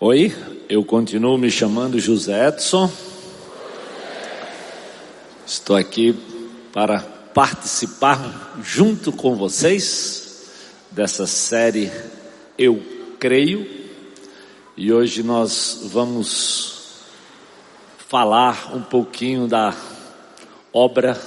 Oi, 0.00 0.32
eu 0.68 0.84
continuo 0.84 1.36
me 1.36 1.50
chamando 1.50 1.98
José 1.98 2.46
Edson. 2.46 2.88
Estou 5.44 5.74
aqui 5.74 6.16
para 6.72 7.00
participar 7.00 8.60
junto 8.62 9.10
com 9.10 9.34
vocês 9.34 10.52
dessa 10.92 11.26
série 11.26 11.90
Eu 12.56 12.80
Creio. 13.18 13.68
E 14.76 14.92
hoje 14.92 15.24
nós 15.24 15.80
vamos 15.86 17.02
falar 18.06 18.76
um 18.76 18.82
pouquinho 18.82 19.48
da 19.48 19.74
obra 20.72 21.20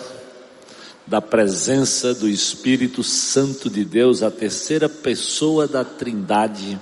da 1.05 1.21
presença 1.21 2.13
do 2.13 2.29
Espírito 2.29 3.03
Santo 3.03 3.69
de 3.69 3.83
Deus, 3.83 4.23
a 4.23 4.31
terceira 4.31 4.87
pessoa 4.87 5.67
da 5.67 5.83
Trindade 5.83 6.79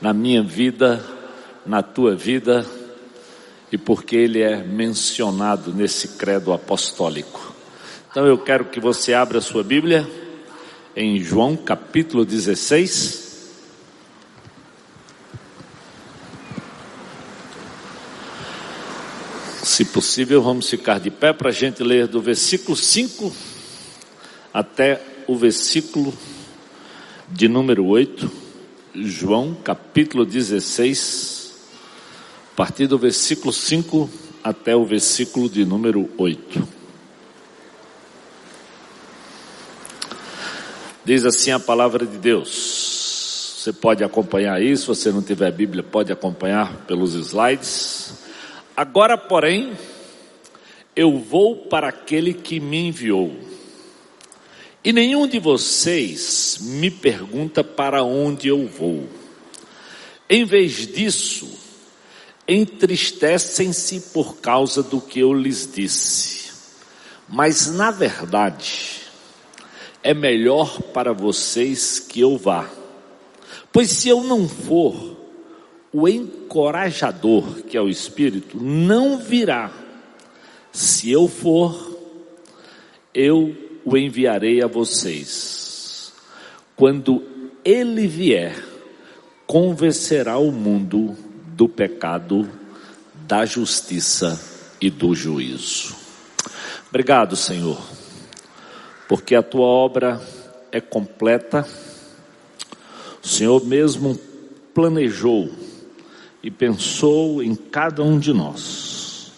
na 0.00 0.12
minha 0.12 0.42
vida, 0.42 1.04
na 1.66 1.82
tua 1.82 2.14
vida, 2.14 2.64
e 3.70 3.76
porque 3.76 4.16
ele 4.16 4.40
é 4.40 4.56
mencionado 4.62 5.72
nesse 5.72 6.08
credo 6.16 6.52
apostólico. 6.52 7.54
Então 8.10 8.26
eu 8.26 8.38
quero 8.38 8.66
que 8.66 8.80
você 8.80 9.12
abra 9.12 9.40
sua 9.40 9.62
Bíblia 9.62 10.08
em 10.96 11.20
João 11.20 11.56
capítulo 11.56 12.24
16. 12.24 13.28
Se 19.62 19.84
possível, 19.84 20.42
vamos 20.42 20.68
ficar 20.68 20.98
de 20.98 21.10
pé 21.10 21.32
para 21.32 21.50
a 21.50 21.52
gente 21.52 21.84
ler 21.84 22.06
do 22.08 22.20
versículo 22.20 22.76
5 22.76 23.32
até 24.52 25.00
o 25.26 25.36
versículo 25.36 26.12
de 27.28 27.46
número 27.46 27.84
8. 27.84 28.47
João 28.94 29.54
capítulo 29.54 30.24
16, 30.24 31.54
a 32.52 32.56
partir 32.56 32.86
do 32.86 32.98
versículo 32.98 33.52
5 33.52 34.08
até 34.42 34.74
o 34.74 34.84
versículo 34.84 35.48
de 35.48 35.64
número 35.64 36.08
8. 36.16 36.68
Diz 41.04 41.24
assim 41.24 41.50
a 41.50 41.60
palavra 41.60 42.06
de 42.06 42.16
Deus. 42.16 43.56
Você 43.58 43.72
pode 43.72 44.02
acompanhar 44.02 44.54
aí, 44.54 44.76
se 44.76 44.86
você 44.86 45.10
não 45.10 45.22
tiver 45.22 45.50
Bíblia, 45.52 45.82
pode 45.82 46.12
acompanhar 46.12 46.86
pelos 46.86 47.14
slides. 47.14 48.14
Agora, 48.76 49.18
porém, 49.18 49.72
eu 50.96 51.18
vou 51.18 51.56
para 51.56 51.88
aquele 51.88 52.32
que 52.32 52.58
me 52.58 52.88
enviou 52.88 53.47
e 54.88 54.92
nenhum 54.92 55.26
de 55.26 55.38
vocês 55.38 56.56
me 56.62 56.90
pergunta 56.90 57.62
para 57.62 58.02
onde 58.02 58.48
eu 58.48 58.66
vou. 58.66 59.06
Em 60.30 60.46
vez 60.46 60.86
disso, 60.86 61.46
entristecem-se 62.48 64.00
por 64.14 64.38
causa 64.38 64.82
do 64.82 64.98
que 64.98 65.20
eu 65.20 65.34
lhes 65.34 65.70
disse. 65.70 66.52
Mas 67.28 67.70
na 67.70 67.90
verdade, 67.90 69.02
é 70.02 70.14
melhor 70.14 70.80
para 70.80 71.12
vocês 71.12 72.00
que 72.00 72.20
eu 72.20 72.38
vá. 72.38 72.66
Pois 73.70 73.90
se 73.90 74.08
eu 74.08 74.24
não 74.24 74.48
for, 74.48 75.18
o 75.92 76.08
encorajador, 76.08 77.62
que 77.64 77.76
é 77.76 77.82
o 77.82 77.90
Espírito, 77.90 78.56
não 78.58 79.18
virá. 79.18 79.70
Se 80.72 81.10
eu 81.10 81.28
for, 81.28 81.94
eu 83.12 83.67
o 83.88 83.96
enviarei 83.96 84.62
a 84.62 84.66
vocês. 84.66 86.12
Quando 86.76 87.22
ele 87.64 88.06
vier, 88.06 88.54
convencerá 89.46 90.36
o 90.36 90.52
mundo 90.52 91.16
do 91.54 91.68
pecado, 91.68 92.48
da 93.26 93.46
justiça 93.46 94.38
e 94.80 94.90
do 94.90 95.14
juízo. 95.14 95.96
Obrigado, 96.88 97.34
Senhor, 97.34 97.80
porque 99.08 99.34
a 99.34 99.42
tua 99.42 99.66
obra 99.66 100.20
é 100.70 100.80
completa. 100.80 101.66
O 103.24 103.26
Senhor 103.26 103.64
mesmo 103.64 104.18
planejou 104.74 105.50
e 106.42 106.50
pensou 106.50 107.42
em 107.42 107.54
cada 107.54 108.02
um 108.02 108.18
de 108.18 108.32
nós 108.32 109.32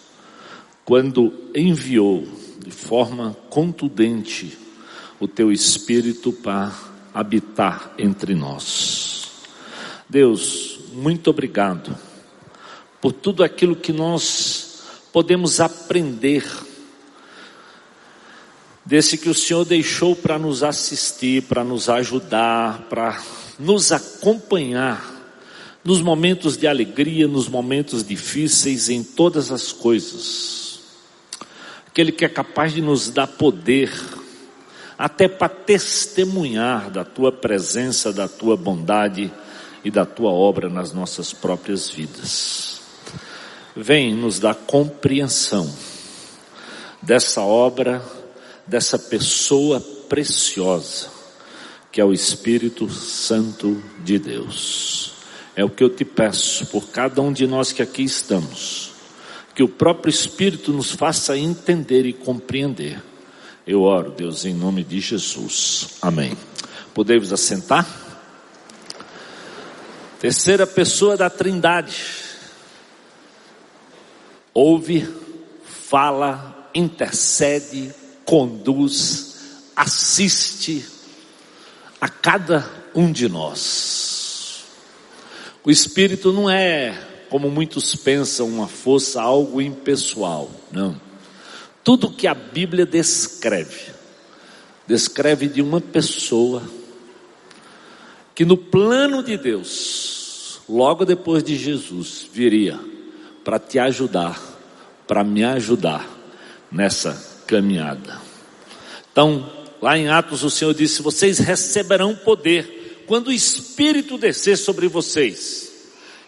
quando 0.83 1.33
enviou 1.55 2.40
de 2.63 2.71
forma 2.71 3.35
contundente 3.49 4.57
o 5.19 5.27
teu 5.27 5.51
espírito 5.51 6.31
para 6.31 6.73
habitar 7.13 7.93
entre 7.97 8.33
nós. 8.33 9.27
Deus, 10.09 10.79
muito 10.93 11.29
obrigado 11.29 11.97
por 12.99 13.11
tudo 13.11 13.43
aquilo 13.43 13.75
que 13.75 13.91
nós 13.91 14.83
podemos 15.11 15.59
aprender 15.59 16.45
desse 18.85 19.17
que 19.17 19.29
o 19.29 19.33
Senhor 19.33 19.65
deixou 19.65 20.15
para 20.15 20.37
nos 20.37 20.63
assistir, 20.63 21.43
para 21.43 21.63
nos 21.63 21.89
ajudar, 21.89 22.87
para 22.89 23.21
nos 23.59 23.91
acompanhar 23.91 25.09
nos 25.83 26.01
momentos 26.01 26.57
de 26.57 26.67
alegria, 26.67 27.27
nos 27.27 27.47
momentos 27.47 28.03
difíceis, 28.03 28.89
em 28.89 29.03
todas 29.03 29.51
as 29.51 29.71
coisas 29.71 30.60
aquele 31.91 32.13
que 32.13 32.23
é 32.23 32.29
capaz 32.29 32.73
de 32.73 32.81
nos 32.81 33.09
dar 33.09 33.27
poder, 33.27 33.91
até 34.97 35.27
para 35.27 35.49
testemunhar 35.49 36.89
da 36.89 37.03
tua 37.03 37.33
presença, 37.33 38.13
da 38.13 38.29
tua 38.29 38.55
bondade 38.55 39.31
e 39.83 39.91
da 39.91 40.05
tua 40.05 40.31
obra 40.31 40.69
nas 40.69 40.93
nossas 40.93 41.33
próprias 41.33 41.89
vidas. 41.89 42.81
Vem 43.75 44.15
nos 44.15 44.39
dar 44.39 44.55
compreensão 44.55 45.69
dessa 47.01 47.41
obra, 47.41 48.01
dessa 48.65 48.97
pessoa 48.97 49.81
preciosa, 50.07 51.09
que 51.91 51.99
é 51.99 52.05
o 52.05 52.13
Espírito 52.13 52.89
Santo 52.89 53.83
de 54.01 54.17
Deus. 54.17 55.13
É 55.57 55.65
o 55.65 55.69
que 55.69 55.83
eu 55.83 55.89
te 55.89 56.05
peço 56.05 56.67
por 56.67 56.87
cada 56.87 57.21
um 57.21 57.33
de 57.33 57.45
nós 57.45 57.73
que 57.73 57.81
aqui 57.81 58.03
estamos 58.03 58.90
que 59.53 59.63
o 59.63 59.67
próprio 59.67 60.09
Espírito 60.09 60.71
nos 60.71 60.91
faça 60.91 61.37
entender 61.37 62.05
e 62.05 62.13
compreender. 62.13 63.01
Eu 63.65 63.83
oro, 63.83 64.11
Deus, 64.11 64.45
em 64.45 64.53
nome 64.53 64.83
de 64.83 64.99
Jesus. 64.99 65.97
Amém. 66.01 66.37
Podemos 66.93 67.31
assentar? 67.31 67.87
Terceira 70.19 70.65
pessoa 70.65 71.17
da 71.17 71.29
Trindade. 71.29 71.95
Ouve, 74.53 75.07
fala, 75.63 76.69
intercede, 76.73 77.93
conduz, 78.25 79.63
assiste 79.75 80.85
a 81.99 82.09
cada 82.09 82.69
um 82.93 83.11
de 83.11 83.29
nós. 83.29 84.65
O 85.63 85.71
Espírito 85.71 86.33
não 86.33 86.49
é 86.49 87.10
como 87.31 87.49
muitos 87.49 87.95
pensam, 87.95 88.45
uma 88.49 88.67
força, 88.67 89.21
algo 89.21 89.61
impessoal. 89.61 90.51
Não. 90.69 90.99
Tudo 91.81 92.11
que 92.11 92.27
a 92.27 92.33
Bíblia 92.33 92.85
descreve, 92.85 93.93
descreve 94.85 95.47
de 95.47 95.61
uma 95.61 95.79
pessoa 95.79 96.61
que 98.35 98.43
no 98.43 98.57
plano 98.57 99.23
de 99.23 99.37
Deus, 99.37 100.59
logo 100.67 101.05
depois 101.05 101.41
de 101.41 101.55
Jesus, 101.55 102.27
viria 102.33 102.77
para 103.45 103.57
te 103.57 103.79
ajudar, 103.79 104.37
para 105.07 105.23
me 105.23 105.45
ajudar 105.45 106.05
nessa 106.69 107.13
caminhada. 107.47 108.21
Então, 109.09 109.49
lá 109.81 109.97
em 109.97 110.09
Atos, 110.09 110.43
o 110.43 110.49
Senhor 110.49 110.73
disse: 110.73 111.01
Vocês 111.01 111.39
receberão 111.39 112.13
poder 112.13 113.05
quando 113.07 113.27
o 113.27 113.31
Espírito 113.31 114.17
descer 114.17 114.57
sobre 114.57 114.89
vocês 114.89 115.70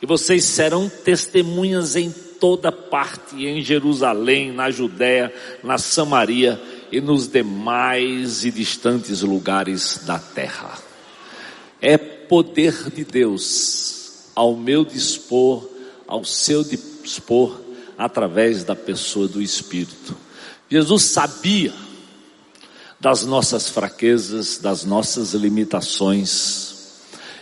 e 0.03 0.05
vocês 0.05 0.43
serão 0.43 0.89
testemunhas 0.89 1.95
em 1.95 2.11
toda 2.11 2.73
parte, 2.73 3.45
em 3.45 3.61
Jerusalém, 3.61 4.51
na 4.51 4.69
Judéia, 4.69 5.33
na 5.63 5.77
Samaria 5.77 6.61
e 6.91 6.99
nos 6.99 7.25
demais 7.25 8.43
e 8.43 8.51
distantes 8.51 9.21
lugares 9.21 10.01
da 10.05 10.19
terra. 10.19 10.77
É 11.81 11.97
poder 11.97 12.89
de 12.89 13.05
Deus 13.05 14.25
ao 14.35 14.57
meu 14.57 14.83
dispor, 14.83 15.69
ao 16.05 16.25
seu 16.25 16.65
dispor, 16.65 17.61
através 17.97 18.65
da 18.65 18.75
pessoa 18.75 19.29
do 19.29 19.41
Espírito. 19.41 20.17
Jesus 20.69 21.03
sabia 21.03 21.73
das 22.99 23.23
nossas 23.23 23.69
fraquezas, 23.69 24.57
das 24.57 24.83
nossas 24.83 25.33
limitações, 25.33 26.72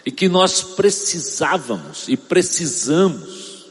e 0.06 0.12
que 0.12 0.28
nós 0.28 0.62
precisávamos 0.64 2.08
e 2.08 2.18
precisamos 2.18 3.66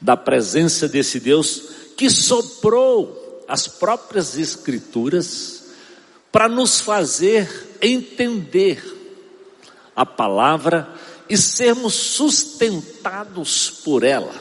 da 0.00 0.16
presença 0.16 0.88
desse 0.88 1.20
Deus 1.20 1.62
que 1.96 2.08
soprou 2.08 3.44
as 3.46 3.68
próprias 3.68 4.36
Escrituras 4.38 5.64
para 6.32 6.48
nos 6.48 6.80
fazer 6.80 7.76
entender 7.82 8.82
a 9.94 10.06
palavra 10.06 10.88
e 11.28 11.36
sermos 11.36 11.94
sustentados 11.94 13.70
por 13.84 14.02
ela, 14.02 14.34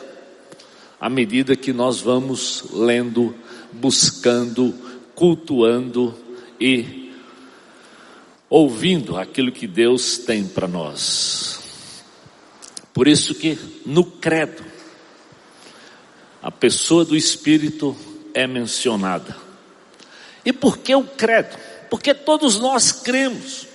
à 1.00 1.09
medida 1.09 1.56
que 1.56 1.74
nós 1.74 2.00
vamos 2.01 2.65
lendo, 2.71 3.35
buscando, 3.71 4.74
cultuando 5.13 6.15
e 6.59 7.08
ouvindo 8.49 9.17
aquilo 9.17 9.51
que 9.51 9.67
Deus 9.67 10.17
tem 10.17 10.43
para 10.45 10.67
nós. 10.67 11.59
Por 12.93 13.07
isso 13.07 13.35
que 13.35 13.57
no 13.85 14.03
credo, 14.03 14.65
a 16.41 16.49
pessoa 16.49 17.05
do 17.05 17.15
Espírito 17.15 17.95
é 18.33 18.47
mencionada. 18.47 19.37
E 20.43 20.51
por 20.51 20.77
que 20.79 20.95
o 20.95 21.03
credo? 21.03 21.57
Porque 21.89 22.13
todos 22.13 22.59
nós 22.59 22.91
cremos 22.91 23.67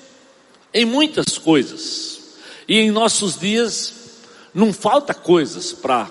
em 0.73 0.85
muitas 0.85 1.39
coisas. 1.39 2.21
E 2.67 2.79
em 2.79 2.91
nossos 2.91 3.39
dias 3.39 3.95
não 4.53 4.73
falta 4.73 5.15
coisas 5.15 5.73
para 5.73 6.11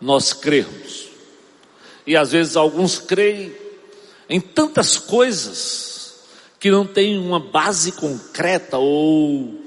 nós 0.00 0.32
crermos. 0.32 1.06
E 2.06 2.16
às 2.16 2.32
vezes 2.32 2.56
alguns 2.56 2.98
creem 2.98 3.52
em 4.28 4.40
tantas 4.40 4.96
coisas 4.96 5.95
que 6.58 6.70
não 6.70 6.86
tem 6.86 7.18
uma 7.18 7.38
base 7.38 7.92
concreta 7.92 8.78
ou 8.78 9.62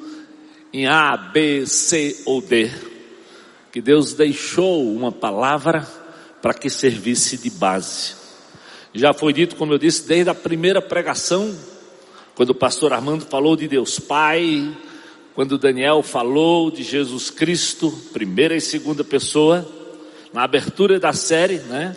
em 0.74 0.88
A, 0.88 1.16
B, 1.18 1.66
C 1.66 2.22
ou 2.26 2.42
D. 2.42 2.72
Que 3.72 3.82
Deus 3.82 4.14
deixou 4.14 4.92
uma 4.94 5.12
palavra 5.12 5.88
para 6.42 6.54
que 6.54 6.70
servisse 6.70 7.38
de 7.38 7.50
base. 7.50 8.16
Já 8.94 9.14
foi 9.14 9.34
dito, 9.34 9.56
como 9.56 9.74
eu 9.74 9.78
disse, 9.78 10.08
desde 10.08 10.30
a 10.30 10.36
primeira 10.36 10.82
pregação, 10.82 11.56
quando 12.34 12.50
o 12.50 12.56
pastor 12.56 12.92
Armando 12.94 13.26
falou 13.26 13.56
de 13.56 13.68
Deus 13.68 14.00
Pai, 14.00 14.76
quando 15.36 15.58
Daniel 15.58 16.02
falou 16.02 16.72
de 16.72 16.84
Jesus 16.84 17.30
Cristo, 17.30 17.92
primeira 18.12 18.56
e 18.56 18.62
segunda 18.62 19.04
pessoa, 19.04 19.68
na 20.34 20.44
abertura 20.44 21.00
da 21.00 21.14
série, 21.14 21.60
né? 21.60 21.96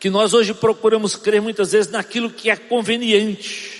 Que 0.00 0.10
nós 0.10 0.34
hoje 0.34 0.54
procuramos 0.54 1.14
crer 1.16 1.40
muitas 1.40 1.72
vezes 1.72 1.90
naquilo 1.92 2.30
que 2.30 2.50
é 2.50 2.56
conveniente, 2.56 3.71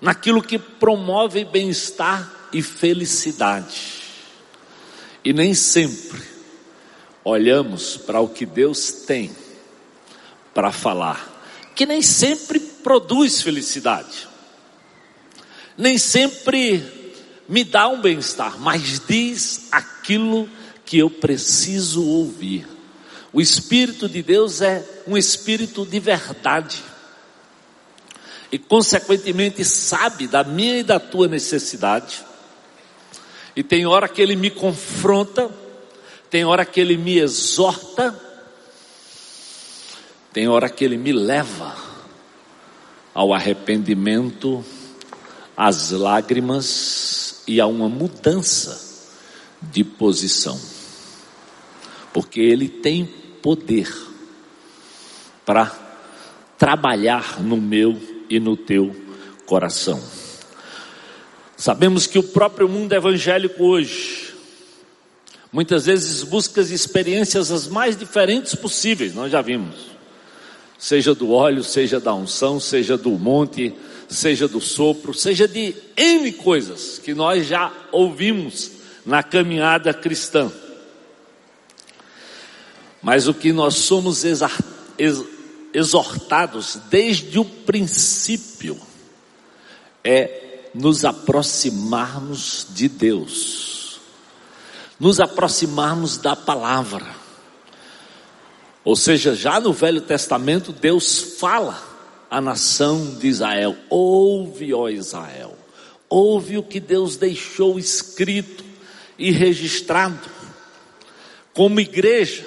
naquilo 0.00 0.42
que 0.42 0.58
promove 0.58 1.44
bem-estar 1.44 2.30
e 2.52 2.62
felicidade. 2.62 4.02
E 5.24 5.32
nem 5.32 5.54
sempre 5.54 6.22
olhamos 7.24 7.96
para 7.96 8.20
o 8.20 8.28
que 8.28 8.46
Deus 8.46 8.90
tem 9.06 9.30
para 10.54 10.72
falar, 10.72 11.70
que 11.74 11.84
nem 11.84 12.00
sempre 12.00 12.58
produz 12.58 13.42
felicidade, 13.42 14.26
nem 15.76 15.98
sempre 15.98 16.82
me 17.48 17.64
dá 17.64 17.88
um 17.88 18.00
bem-estar, 18.00 18.58
mas 18.58 19.00
diz 19.06 19.68
aquilo 19.70 20.48
que 20.84 20.98
eu 20.98 21.10
preciso 21.10 22.04
ouvir. 22.04 22.66
O 23.32 23.40
Espírito 23.40 24.08
de 24.08 24.22
Deus 24.22 24.60
é 24.60 24.84
um 25.06 25.16
Espírito 25.16 25.84
de 25.84 26.00
verdade. 26.00 26.82
E, 28.50 28.58
consequentemente, 28.58 29.64
sabe 29.64 30.26
da 30.26 30.42
minha 30.42 30.78
e 30.78 30.82
da 30.82 30.98
tua 30.98 31.28
necessidade. 31.28 32.24
E 33.54 33.62
tem 33.62 33.86
hora 33.86 34.08
que 34.08 34.22
Ele 34.22 34.36
me 34.36 34.50
confronta, 34.50 35.50
tem 36.30 36.44
hora 36.44 36.64
que 36.64 36.80
Ele 36.80 36.96
me 36.96 37.18
exorta, 37.18 38.18
tem 40.32 40.48
hora 40.48 40.70
que 40.70 40.84
Ele 40.84 40.96
me 40.96 41.12
leva 41.12 41.76
ao 43.12 43.34
arrependimento, 43.34 44.64
às 45.56 45.90
lágrimas 45.90 47.42
e 47.46 47.60
a 47.60 47.66
uma 47.66 47.88
mudança 47.88 48.80
de 49.60 49.82
posição. 49.82 50.58
Porque 52.12 52.40
Ele 52.40 52.68
tem 52.68 53.04
poder 53.42 53.92
para 55.44 55.72
trabalhar 56.56 57.40
no 57.40 57.56
meu 57.56 58.17
e 58.28 58.38
no 58.38 58.56
teu 58.56 58.94
coração. 59.46 60.02
Sabemos 61.56 62.06
que 62.06 62.18
o 62.18 62.22
próprio 62.22 62.68
mundo 62.68 62.92
evangélico 62.92 63.64
hoje, 63.64 64.34
muitas 65.52 65.86
vezes 65.86 66.22
busca 66.22 66.60
as 66.60 66.70
experiências 66.70 67.50
as 67.50 67.66
mais 67.66 67.96
diferentes 67.96 68.54
possíveis, 68.54 69.14
nós 69.14 69.32
já 69.32 69.42
vimos. 69.42 69.74
Seja 70.78 71.12
do 71.14 71.32
óleo, 71.32 71.64
seja 71.64 71.98
da 71.98 72.14
unção, 72.14 72.60
seja 72.60 72.96
do 72.96 73.10
monte, 73.10 73.74
seja 74.08 74.46
do 74.46 74.60
sopro, 74.60 75.12
seja 75.12 75.48
de 75.48 75.74
N 75.96 76.30
coisas 76.32 76.98
que 76.98 77.12
nós 77.12 77.46
já 77.46 77.72
ouvimos 77.90 78.70
na 79.04 79.22
caminhada 79.22 79.92
cristã. 79.92 80.52
Mas 83.02 83.26
o 83.26 83.34
que 83.34 83.52
nós 83.52 83.74
somos 83.74 84.24
exortados 85.72 86.78
desde 86.88 87.38
o 87.38 87.44
princípio 87.44 88.78
é 90.02 90.70
nos 90.74 91.04
aproximarmos 91.04 92.66
de 92.70 92.88
Deus, 92.88 94.00
nos 94.98 95.20
aproximarmos 95.20 96.18
da 96.18 96.36
palavra. 96.36 97.06
Ou 98.84 98.96
seja, 98.96 99.34
já 99.34 99.60
no 99.60 99.72
Velho 99.72 100.00
Testamento, 100.00 100.72
Deus 100.72 101.36
fala 101.38 101.82
à 102.30 102.40
nação 102.40 103.16
de 103.16 103.26
Israel: 103.26 103.76
ouve, 103.90 104.72
ó 104.72 104.88
Israel, 104.88 105.56
ouve 106.08 106.56
o 106.56 106.62
que 106.62 106.80
Deus 106.80 107.16
deixou 107.16 107.78
escrito 107.78 108.64
e 109.18 109.30
registrado. 109.30 110.38
Como 111.52 111.80
igreja, 111.80 112.46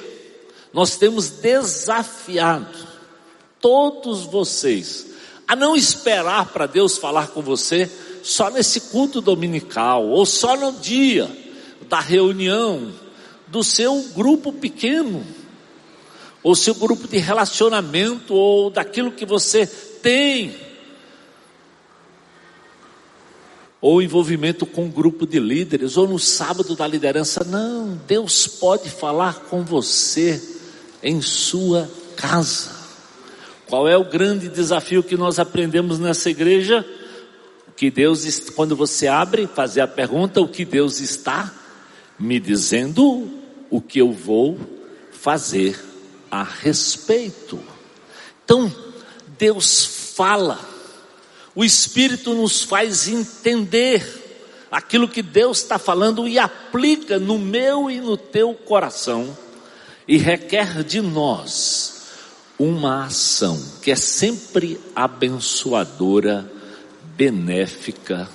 nós 0.73 0.95
temos 0.95 1.29
desafiado 1.29 2.90
todos 3.61 4.23
vocês 4.23 5.07
a 5.47 5.55
não 5.55 5.75
esperar 5.75 6.47
para 6.47 6.65
Deus 6.65 6.97
falar 6.97 7.27
com 7.27 7.41
você 7.41 7.89
só 8.23 8.49
nesse 8.49 8.81
culto 8.81 9.21
dominical 9.21 10.07
ou 10.07 10.25
só 10.25 10.55
no 10.55 10.73
dia 10.73 11.29
da 11.87 11.99
reunião 11.99 12.91
do 13.51 13.63
seu 13.65 14.01
grupo 14.15 14.53
pequeno, 14.53 15.25
ou 16.41 16.55
seu 16.55 16.73
grupo 16.73 17.05
de 17.05 17.17
relacionamento, 17.17 18.33
ou 18.33 18.69
daquilo 18.69 19.11
que 19.11 19.25
você 19.25 19.67
tem, 19.67 20.55
ou 23.81 24.01
envolvimento 24.01 24.65
com 24.65 24.85
um 24.85 24.89
grupo 24.89 25.27
de 25.27 25.37
líderes, 25.37 25.97
ou 25.97 26.07
no 26.07 26.17
sábado 26.17 26.75
da 26.75 26.87
liderança. 26.87 27.43
Não, 27.43 27.99
Deus 28.07 28.47
pode 28.47 28.89
falar 28.89 29.41
com 29.49 29.63
você 29.63 30.41
em 31.03 31.21
sua 31.21 31.91
casa. 32.15 32.80
Qual 33.71 33.87
é 33.87 33.95
o 33.95 34.03
grande 34.03 34.49
desafio 34.49 35.01
que 35.01 35.15
nós 35.15 35.39
aprendemos 35.39 35.97
nessa 35.97 36.29
igreja? 36.29 36.85
Que 37.73 37.89
Deus, 37.89 38.49
quando 38.49 38.75
você 38.75 39.07
abre, 39.07 39.47
fazer 39.47 39.79
a 39.79 39.87
pergunta, 39.87 40.41
o 40.41 40.47
que 40.49 40.65
Deus 40.65 40.99
está 40.99 41.49
me 42.19 42.37
dizendo, 42.37 43.31
o 43.69 43.79
que 43.79 43.99
eu 43.99 44.11
vou 44.11 44.59
fazer 45.13 45.79
a 46.29 46.43
respeito. 46.43 47.63
Então, 48.43 48.69
Deus 49.39 50.11
fala, 50.15 50.59
o 51.55 51.63
Espírito 51.63 52.33
nos 52.33 52.63
faz 52.63 53.07
entender 53.07 54.05
aquilo 54.69 55.07
que 55.07 55.21
Deus 55.21 55.59
está 55.59 55.79
falando 55.79 56.27
e 56.27 56.37
aplica 56.37 57.17
no 57.17 57.39
meu 57.39 57.89
e 57.89 58.01
no 58.01 58.17
teu 58.17 58.53
coração, 58.53 59.33
e 60.05 60.17
requer 60.17 60.83
de 60.83 60.99
nós 60.99 62.00
uma 62.61 63.05
ação 63.05 63.59
que 63.81 63.89
é 63.89 63.95
sempre 63.95 64.79
abençoadora, 64.95 66.47
benéfica 67.17 68.29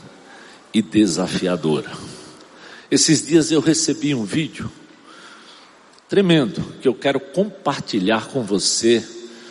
e 0.75 0.83
desafiadora. 0.83 1.93
Esses 2.91 3.25
dias 3.25 3.53
eu 3.53 3.61
recebi 3.61 4.17
um 4.17 4.25
vídeo 4.25 4.69
tremendo 6.09 6.61
que 6.81 6.89
eu 6.89 6.95
quero 6.95 7.21
compartilhar 7.21 8.27
com 8.27 8.43
você 8.43 9.07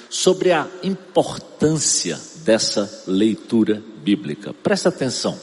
sobre 0.10 0.52
a 0.52 0.68
importância 0.84 2.20
dessa 2.44 3.04
leitura 3.08 3.82
bíblica. 4.04 4.54
Presta 4.54 4.90
atenção. 4.90 5.40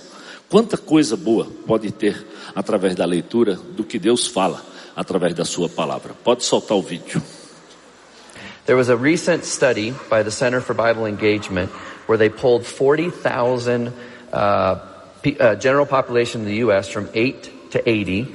Quanta 0.51 0.77
coisa 0.77 1.17
boa 1.17 1.51
pode 1.67 1.91
ter 1.91 2.27
através 2.55 2.95
da 2.95 3.07
leitura 3.07 3.55
do 3.55 3.83
que 3.83 3.99
Deus 3.99 4.27
fala 4.27 4.63
através 4.95 5.35
da 5.35 5.47
sua 5.47 5.71
palavra. 5.71 6.13
Pode 6.23 6.45
soltar 6.45 6.77
o 6.77 6.83
vídeo. 6.83 7.23
There 8.65 8.77
was 8.77 8.89
a 8.89 8.97
recent 8.97 9.45
study 9.45 9.93
by 10.09 10.23
the 10.23 10.31
Center 10.31 10.61
for 10.61 10.73
Bible 10.73 11.07
Engagement 11.07 11.71
where 12.07 12.17
they 12.17 12.29
pulled 12.29 12.65
40,000 12.65 13.93
uh, 14.33 14.37
uh, 14.37 15.55
general 15.57 15.87
population 15.87 16.43
in 16.43 16.47
the 16.47 16.57
U.S. 16.57 16.89
from 16.89 17.09
8 17.13 17.73
to 17.73 17.89
80, 17.89 18.35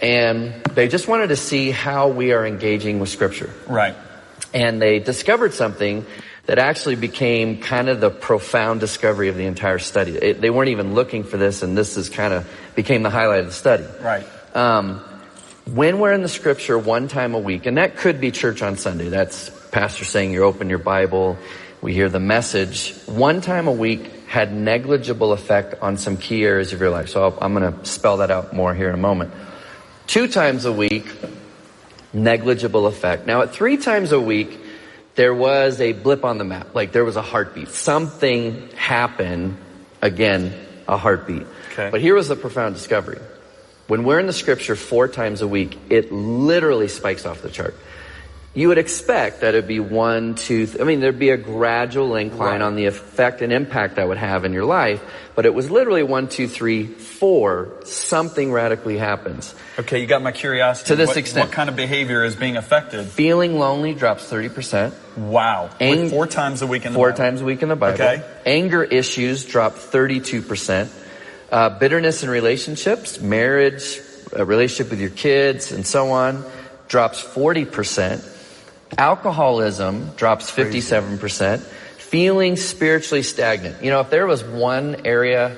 and 0.00 0.62
they 0.74 0.86
just 0.86 1.08
wanted 1.08 1.28
to 1.28 1.36
see 1.36 1.70
how 1.72 2.08
we 2.08 2.32
are 2.32 2.46
engaging 2.46 3.00
with 3.00 3.08
Scripture. 3.08 3.52
Right. 3.66 3.96
And 4.54 4.80
they 4.80 5.00
discovered 5.00 5.54
something 5.54 6.06
that 6.46 6.58
actually 6.58 6.96
became 6.96 7.60
kind 7.60 7.88
of 7.88 8.00
the 8.00 8.10
profound 8.10 8.80
discovery 8.80 9.28
of 9.28 9.36
the 9.36 9.44
entire 9.44 9.78
study. 9.78 10.12
It, 10.12 10.40
they 10.40 10.50
weren't 10.50 10.70
even 10.70 10.94
looking 10.94 11.24
for 11.24 11.36
this, 11.36 11.62
and 11.62 11.76
this 11.76 11.96
is 11.96 12.08
kind 12.08 12.32
of 12.32 12.48
became 12.76 13.02
the 13.02 13.10
highlight 13.10 13.40
of 13.40 13.46
the 13.46 13.52
study. 13.52 13.84
Right. 14.00 14.26
Um, 14.54 15.04
when 15.74 15.98
we're 15.98 16.12
in 16.12 16.22
the 16.22 16.28
scripture 16.28 16.78
one 16.78 17.08
time 17.08 17.34
a 17.34 17.38
week, 17.38 17.66
and 17.66 17.76
that 17.76 17.96
could 17.96 18.20
be 18.20 18.30
church 18.30 18.62
on 18.62 18.76
Sunday. 18.76 19.08
That's 19.08 19.50
pastor 19.70 20.04
saying 20.04 20.32
you 20.32 20.44
open 20.44 20.70
your 20.70 20.78
Bible, 20.78 21.36
we 21.82 21.92
hear 21.92 22.08
the 22.08 22.20
message. 22.20 22.94
One 23.06 23.40
time 23.40 23.68
a 23.68 23.72
week 23.72 24.26
had 24.26 24.52
negligible 24.52 25.32
effect 25.32 25.74
on 25.80 25.96
some 25.96 26.16
key 26.16 26.44
areas 26.44 26.72
of 26.72 26.80
your 26.80 26.90
life. 26.90 27.08
So 27.08 27.36
i 27.40 27.44
am 27.44 27.54
going 27.54 27.72
to 27.72 27.84
spell 27.84 28.18
that 28.18 28.30
out 28.30 28.52
more 28.52 28.74
here 28.74 28.88
in 28.88 28.94
a 28.94 28.98
moment. 28.98 29.32
Two 30.06 30.26
times 30.26 30.64
a 30.64 30.72
week, 30.72 31.06
negligible 32.12 32.86
effect. 32.86 33.26
Now 33.26 33.42
at 33.42 33.52
three 33.52 33.76
times 33.76 34.12
a 34.12 34.20
week, 34.20 34.58
there 35.14 35.34
was 35.34 35.80
a 35.80 35.92
blip 35.92 36.24
on 36.24 36.38
the 36.38 36.44
map. 36.44 36.74
Like 36.74 36.92
there 36.92 37.04
was 37.04 37.16
a 37.16 37.22
heartbeat. 37.22 37.68
Something 37.68 38.68
happened. 38.70 39.58
Again, 40.00 40.54
a 40.86 40.96
heartbeat. 40.96 41.46
Okay. 41.72 41.90
But 41.90 42.00
here 42.00 42.14
was 42.14 42.28
the 42.28 42.36
profound 42.36 42.74
discovery. 42.74 43.18
When 43.88 44.04
we're 44.04 44.20
in 44.20 44.26
the 44.26 44.32
scripture 44.34 44.76
four 44.76 45.08
times 45.08 45.40
a 45.40 45.48
week, 45.48 45.78
it 45.88 46.12
literally 46.12 46.88
spikes 46.88 47.24
off 47.26 47.40
the 47.42 47.48
chart. 47.48 47.74
You 48.54 48.68
would 48.68 48.78
expect 48.78 49.42
that 49.42 49.50
it'd 49.54 49.68
be 49.68 49.78
one, 49.80 50.34
two, 50.34 50.66
th- 50.66 50.80
I 50.80 50.84
mean, 50.84 51.00
there'd 51.00 51.18
be 51.18 51.30
a 51.30 51.36
gradual 51.36 52.16
incline 52.16 52.54
Right. 52.54 52.62
on 52.62 52.76
the 52.76 52.86
effect 52.86 53.40
and 53.40 53.52
impact 53.52 53.96
that 53.96 54.08
would 54.08 54.16
have 54.18 54.44
in 54.44 54.52
your 54.52 54.64
life, 54.64 55.00
but 55.36 55.46
it 55.46 55.54
was 55.54 55.70
literally 55.70 56.02
one, 56.02 56.28
two, 56.28 56.48
three, 56.48 56.84
four, 56.86 57.68
something 57.84 58.50
radically 58.50 58.98
happens. 58.98 59.54
Okay, 59.78 60.00
you 60.00 60.06
got 60.06 60.22
my 60.22 60.32
curiosity. 60.32 60.88
To 60.88 60.96
this 60.96 61.08
what, 61.08 61.16
extent. 61.18 61.46
What 61.48 61.52
kind 61.54 61.68
of 61.68 61.76
behavior 61.76 62.24
is 62.24 62.34
being 62.36 62.56
affected? 62.56 63.06
Feeling 63.06 63.58
lonely 63.58 63.94
drops 63.94 64.28
30%. 64.28 64.92
Wow. 65.16 65.70
Ang- 65.80 66.10
four 66.10 66.26
times 66.26 66.60
a 66.60 66.66
week 66.66 66.84
in 66.84 66.92
the 66.92 66.96
Four 66.96 67.10
Bible. 67.10 67.16
times 67.24 67.40
a 67.42 67.44
week 67.44 67.62
in 67.62 67.68
the 67.68 67.76
Bible. 67.76 67.94
Okay. 68.02 68.22
Anger 68.44 68.82
issues 68.82 69.44
drop 69.44 69.76
32%. 69.76 70.88
Uh, 71.50 71.70
bitterness 71.70 72.22
in 72.22 72.28
relationships, 72.28 73.20
marriage, 73.20 74.00
a 74.32 74.44
relationship 74.44 74.90
with 74.90 75.00
your 75.00 75.10
kids, 75.10 75.72
and 75.72 75.86
so 75.86 76.10
on, 76.10 76.44
drops 76.88 77.22
40%. 77.22 78.36
Alcoholism 78.96 80.10
drops 80.16 80.50
57%. 80.50 81.60
Feeling 81.60 82.56
spiritually 82.56 83.22
stagnant. 83.22 83.82
You 83.82 83.90
know, 83.90 84.00
if 84.00 84.10
there 84.10 84.26
was 84.26 84.42
one 84.42 85.06
area 85.06 85.56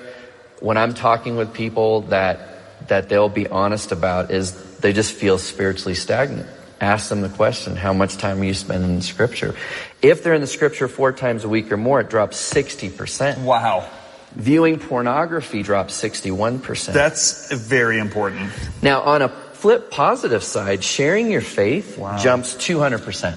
when 0.60 0.76
I'm 0.76 0.94
talking 0.94 1.36
with 1.36 1.54
people 1.54 2.02
that, 2.02 2.88
that 2.88 3.08
they'll 3.08 3.28
be 3.28 3.48
honest 3.48 3.92
about 3.92 4.30
is 4.30 4.78
they 4.78 4.92
just 4.92 5.12
feel 5.12 5.38
spiritually 5.38 5.94
stagnant. 5.94 6.48
Ask 6.80 7.08
them 7.08 7.20
the 7.20 7.28
question, 7.28 7.76
how 7.76 7.92
much 7.92 8.16
time 8.16 8.40
are 8.40 8.44
you 8.44 8.54
spending 8.54 8.90
in 8.90 9.02
scripture? 9.02 9.54
If 10.02 10.22
they're 10.22 10.34
in 10.34 10.40
the 10.40 10.46
scripture 10.46 10.88
four 10.88 11.12
times 11.12 11.44
a 11.44 11.48
week 11.48 11.70
or 11.70 11.76
more, 11.76 12.00
it 12.00 12.08
drops 12.08 12.36
60%. 12.52 13.44
Wow. 13.44 13.88
Viewing 14.36 14.78
pornography 14.78 15.62
drops 15.62 15.94
61%. 16.00 16.92
That's 16.92 17.52
very 17.52 17.98
important. 17.98 18.50
now, 18.82 19.02
on 19.02 19.22
a 19.22 19.28
flip 19.28 19.90
positive 19.90 20.42
side, 20.42 20.82
sharing 20.84 21.30
your 21.30 21.40
faith 21.42 21.98
Wow. 21.98 22.16
jumps 22.16 22.54
200% 22.54 23.36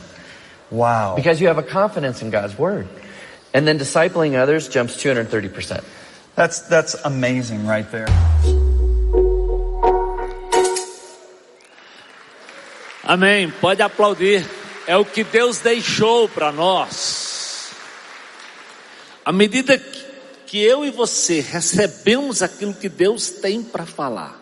Wow. 0.69 1.15
because 1.15 1.41
you 1.41 1.47
have 1.47 1.57
a 1.57 1.63
confidence 1.63 2.21
in 2.21 2.29
God's 2.29 2.57
word. 2.57 2.87
And 3.53 3.67
then 3.67 3.77
discipling 3.79 4.35
others 4.39 4.67
jumps 4.67 4.95
230%. 4.97 5.83
That's, 6.35 6.59
that's 6.61 6.95
amazing 7.05 7.67
right 7.67 7.89
there. 7.91 8.07
Amém. 13.03 13.51
Pode 13.59 13.81
aplaudir. 13.81 14.45
É 14.87 14.97
o 14.97 15.05
que 15.05 15.23
Deus 15.23 15.59
deixou 15.59 16.27
para 16.29 16.51
nós. 16.51 17.71
À 19.25 19.31
medida 19.31 19.77
que 19.77 20.02
que 20.53 20.59
eu 20.59 20.85
e 20.85 20.91
você 20.91 21.39
recebemos 21.39 22.43
aquilo 22.43 22.75
que 22.75 22.87
Deus 22.87 23.31
tem 23.31 23.63
para 23.63 23.87
falar, 23.87 24.39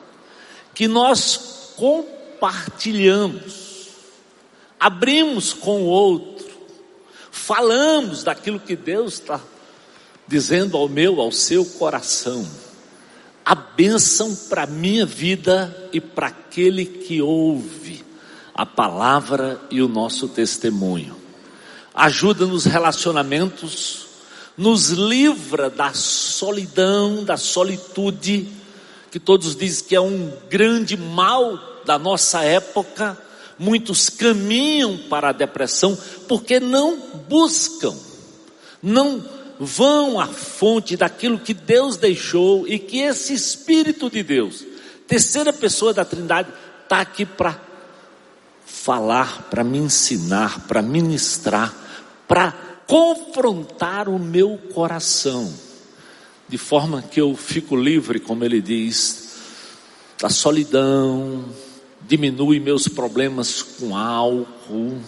que 0.73 0.85
nós 0.85 1.71
compartilhamos, 1.77 3.87
abrimos 4.77 5.53
com 5.53 5.83
o 5.83 5.85
outro, 5.85 6.51
falamos 7.31 8.25
daquilo 8.25 8.59
que 8.59 8.75
Deus 8.75 9.13
está 9.13 9.39
dizendo 10.27 10.75
ao 10.75 10.89
meu, 10.89 11.21
ao 11.21 11.31
seu 11.31 11.63
coração, 11.63 12.45
a 13.45 13.55
bênção 13.55 14.35
para 14.49 14.63
a 14.63 14.67
minha 14.67 15.05
vida 15.05 15.89
e 15.93 16.01
para 16.01 16.27
aquele 16.27 16.85
que 16.85 17.21
ouve 17.21 18.03
a 18.53 18.65
palavra 18.65 19.61
e 19.71 19.81
o 19.81 19.87
nosso 19.87 20.27
testemunho. 20.27 21.15
Ajuda 21.95 22.45
nos 22.45 22.65
relacionamentos, 22.65 24.10
nos 24.57 24.89
livra 24.89 25.69
da 25.69 25.93
solidão, 25.93 27.23
da 27.23 27.37
solitude, 27.37 28.47
que 29.09 29.19
todos 29.19 29.55
dizem 29.55 29.85
que 29.85 29.95
é 29.95 30.01
um 30.01 30.31
grande 30.49 30.95
mal 30.95 31.59
da 31.85 31.97
nossa 31.97 32.43
época. 32.43 33.17
Muitos 33.57 34.09
caminham 34.09 34.97
para 35.09 35.29
a 35.29 35.33
depressão 35.33 35.97
porque 36.27 36.59
não 36.59 36.97
buscam, 37.27 37.95
não 38.81 39.23
vão 39.59 40.19
à 40.19 40.27
fonte 40.27 40.97
daquilo 40.97 41.37
que 41.37 41.53
Deus 41.53 41.95
deixou 41.95 42.67
e 42.67 42.79
que 42.79 42.99
esse 42.99 43.33
Espírito 43.33 44.09
de 44.09 44.23
Deus, 44.23 44.65
terceira 45.07 45.53
pessoa 45.53 45.93
da 45.93 46.03
Trindade, 46.03 46.49
está 46.83 46.99
aqui 47.01 47.25
para 47.25 47.59
falar, 48.65 49.43
para 49.49 49.63
me 49.63 49.77
ensinar, 49.77 50.61
para 50.67 50.81
ministrar, 50.81 51.75
para 52.27 52.70
confrontar 52.91 54.09
o 54.09 54.19
meu 54.19 54.57
coração, 54.73 55.49
de 56.49 56.57
forma 56.57 57.01
que 57.01 57.21
eu 57.21 57.37
fico 57.37 57.73
livre, 57.73 58.19
como 58.19 58.43
ele 58.43 58.61
diz, 58.61 59.29
da 60.19 60.29
solidão, 60.29 61.45
diminui 62.01 62.59
meus 62.59 62.89
problemas 62.89 63.61
com 63.61 63.95
álcool, 63.95 64.99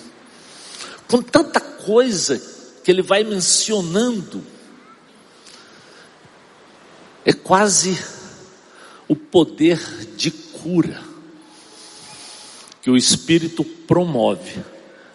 com 1.09 1.21
tanta 1.21 1.59
coisa 1.59 2.41
que 2.85 2.89
ele 2.89 3.01
vai 3.01 3.25
mencionando. 3.25 4.41
É 7.25 7.33
quase 7.33 8.01
o 9.09 9.15
poder 9.17 9.77
de 10.15 10.31
cura 10.31 11.03
que 12.81 12.89
o 12.89 12.95
Espírito 12.95 13.65
promove 13.65 14.71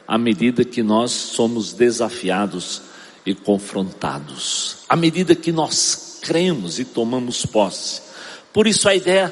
à 0.09 0.17
medida 0.17 0.65
que 0.65 0.83
nós 0.83 1.13
somos 1.13 1.75
desafiados 1.75 2.81
e 3.27 3.35
confrontados, 3.35 4.79
à 4.89 4.97
medida 4.97 5.35
que 5.35 5.53
nós 5.53 6.19
cremos 6.23 6.79
e 6.79 6.85
tomamos 6.87 7.45
posse. 7.45 8.01
Por 8.51 8.67
isso 8.67 8.89
a 8.89 8.95
ideia 8.95 9.31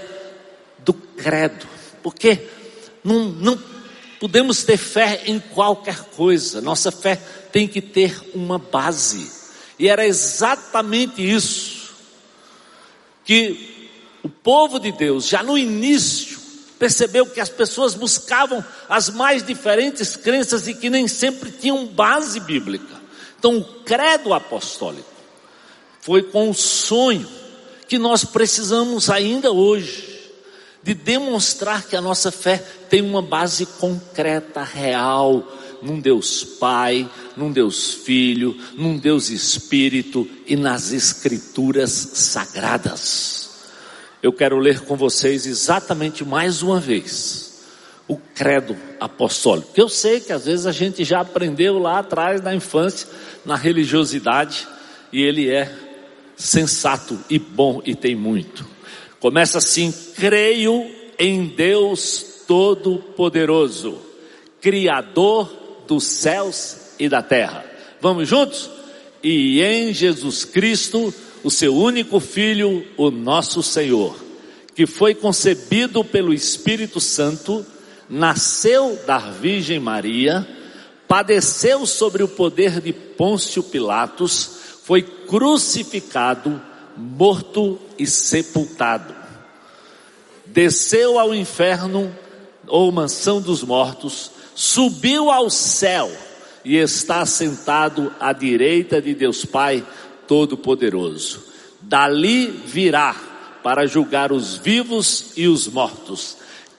do 0.80 0.92
credo, 0.92 1.66
porque 2.02 2.46
não, 3.02 3.30
não 3.30 3.58
podemos 4.20 4.64
ter 4.64 4.76
fé 4.76 5.22
em 5.24 5.40
qualquer 5.40 5.98
coisa, 6.14 6.60
nossa 6.60 6.92
fé 6.92 7.16
tem 7.50 7.66
que 7.66 7.80
ter 7.80 8.14
uma 8.34 8.58
base, 8.58 9.32
e 9.78 9.88
era 9.88 10.06
exatamente 10.06 11.22
isso 11.22 11.94
que 13.24 13.88
o 14.22 14.28
povo 14.28 14.78
de 14.78 14.92
Deus, 14.92 15.26
já 15.26 15.42
no 15.42 15.56
início, 15.56 16.35
percebeu 16.78 17.26
que 17.26 17.40
as 17.40 17.48
pessoas 17.48 17.94
buscavam 17.94 18.64
as 18.88 19.08
mais 19.10 19.42
diferentes 19.42 20.16
crenças 20.16 20.68
e 20.68 20.74
que 20.74 20.90
nem 20.90 21.08
sempre 21.08 21.50
tinham 21.50 21.86
base 21.86 22.40
bíblica. 22.40 22.96
Então, 23.38 23.58
o 23.58 23.64
credo 23.84 24.34
apostólico 24.34 25.08
foi 26.00 26.22
com 26.22 26.50
o 26.50 26.54
sonho 26.54 27.28
que 27.88 27.98
nós 27.98 28.24
precisamos 28.24 29.08
ainda 29.10 29.50
hoje 29.52 30.16
de 30.82 30.94
demonstrar 30.94 31.84
que 31.84 31.96
a 31.96 32.00
nossa 32.00 32.30
fé 32.30 32.58
tem 32.88 33.02
uma 33.02 33.20
base 33.20 33.66
concreta, 33.66 34.62
real, 34.62 35.44
num 35.82 36.00
Deus 36.00 36.44
Pai, 36.44 37.08
num 37.36 37.50
Deus 37.50 37.92
Filho, 37.92 38.56
num 38.74 38.96
Deus 38.96 39.28
Espírito 39.28 40.28
e 40.46 40.56
nas 40.56 40.92
Escrituras 40.92 41.90
sagradas. 42.14 43.45
Eu 44.26 44.32
quero 44.32 44.58
ler 44.58 44.80
com 44.80 44.96
vocês 44.96 45.46
exatamente 45.46 46.24
mais 46.24 46.60
uma 46.60 46.80
vez 46.80 47.62
o 48.08 48.16
credo 48.16 48.76
apostólico. 48.98 49.70
Eu 49.76 49.88
sei 49.88 50.18
que 50.18 50.32
às 50.32 50.46
vezes 50.46 50.66
a 50.66 50.72
gente 50.72 51.04
já 51.04 51.20
aprendeu 51.20 51.78
lá 51.78 52.00
atrás 52.00 52.42
na 52.42 52.52
infância, 52.52 53.08
na 53.44 53.54
religiosidade, 53.54 54.66
e 55.12 55.22
ele 55.22 55.48
é 55.48 55.72
sensato 56.34 57.16
e 57.30 57.38
bom 57.38 57.80
e 57.86 57.94
tem 57.94 58.16
muito. 58.16 58.68
Começa 59.20 59.58
assim: 59.58 59.94
creio 60.16 60.90
em 61.16 61.46
Deus 61.46 62.42
Todo-Poderoso, 62.48 63.96
Criador 64.60 65.84
dos 65.86 66.02
céus 66.02 66.78
e 66.98 67.08
da 67.08 67.22
terra. 67.22 67.64
Vamos 68.00 68.28
juntos? 68.28 68.68
E 69.22 69.62
em 69.62 69.94
Jesus 69.94 70.44
Cristo, 70.44 71.14
o 71.46 71.50
seu 71.50 71.76
único 71.76 72.18
Filho, 72.18 72.84
o 72.96 73.08
nosso 73.08 73.62
Senhor, 73.62 74.18
que 74.74 74.84
foi 74.84 75.14
concebido 75.14 76.04
pelo 76.04 76.34
Espírito 76.34 76.98
Santo, 77.00 77.64
nasceu 78.10 78.98
da 79.06 79.18
Virgem 79.18 79.78
Maria, 79.78 80.44
padeceu 81.06 81.86
sobre 81.86 82.24
o 82.24 82.28
poder 82.28 82.80
de 82.80 82.92
Pôncio 82.92 83.62
Pilatos, 83.62 84.58
foi 84.82 85.02
crucificado, 85.02 86.60
morto 86.96 87.78
e 87.96 88.08
sepultado. 88.08 89.14
desceu 90.46 91.16
ao 91.16 91.32
inferno 91.32 92.12
ou 92.66 92.90
mansão 92.90 93.40
dos 93.40 93.62
mortos, 93.62 94.32
subiu 94.52 95.30
ao 95.30 95.48
céu 95.48 96.10
e 96.64 96.74
está 96.74 97.24
sentado 97.24 98.12
à 98.18 98.32
direita 98.32 99.00
de 99.00 99.14
Deus 99.14 99.44
Pai 99.44 99.86
Todo-Poderoso. 100.26 101.44
Dali 101.80 102.46
virá 102.46 103.14
para 103.62 103.86
julgar 103.86 104.32
os 104.32 104.56
vivos 104.56 105.32
e 105.36 105.48
os 105.48 105.66
mortos. 105.66 106.36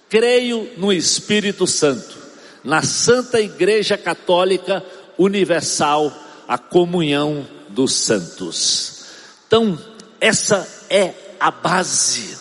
Creio 0.10 0.70
no 0.78 0.92
Espírito 0.92 1.68
Santo, 1.68 2.18
na 2.64 2.82
Santa 2.82 3.42
Igreja 3.42 3.98
Católica 3.98 4.84
Universal, 5.18 6.14
a 6.48 6.58
comunhão 6.58 7.46
dos 7.70 7.94
santos. 7.94 9.06
Então, 9.48 9.78
essa 10.20 10.68
é 10.90 11.14
a 11.40 11.52
base. 11.52 12.38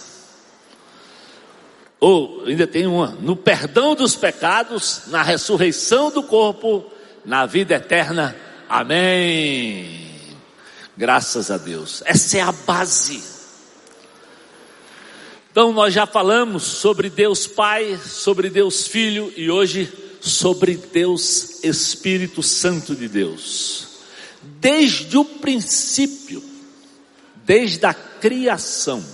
Ou 1.99 2.45
ainda 2.47 2.67
tem 2.67 2.87
uma, 2.87 3.09
no 3.21 3.35
perdão 3.35 3.95
dos 3.95 4.15
pecados, 4.15 5.03
na 5.09 5.23
ressurreição 5.23 6.11
do 6.11 6.23
corpo 6.23 6.85
na 7.27 7.45
vida 7.45 7.75
eterna. 7.75 8.37
Amém. 8.69 10.06
Graças 10.97 11.51
a 11.51 11.59
Deus. 11.59 12.03
Essa 12.07 12.39
é 12.39 12.41
a 12.41 12.53
base. 12.53 13.23
Então 15.51 15.73
nós 15.73 15.93
já 15.93 16.07
falamos 16.07 16.63
sobre 16.63 17.11
Deus 17.11 17.47
Pai, 17.47 17.99
sobre 18.05 18.49
Deus 18.49 18.87
Filho 18.87 19.33
e 19.37 19.51
hoje 19.51 19.93
sobre 20.21 20.77
Deus 20.77 21.63
Espírito 21.63 22.43
Santo 22.43 22.95
de 22.95 23.09
Deus. 23.09 23.89
Desde 24.61 25.17
o 25.17 25.25
princípio, 25.25 26.43
desde 27.45 27.85
a 27.87 27.95
criação, 27.95 29.05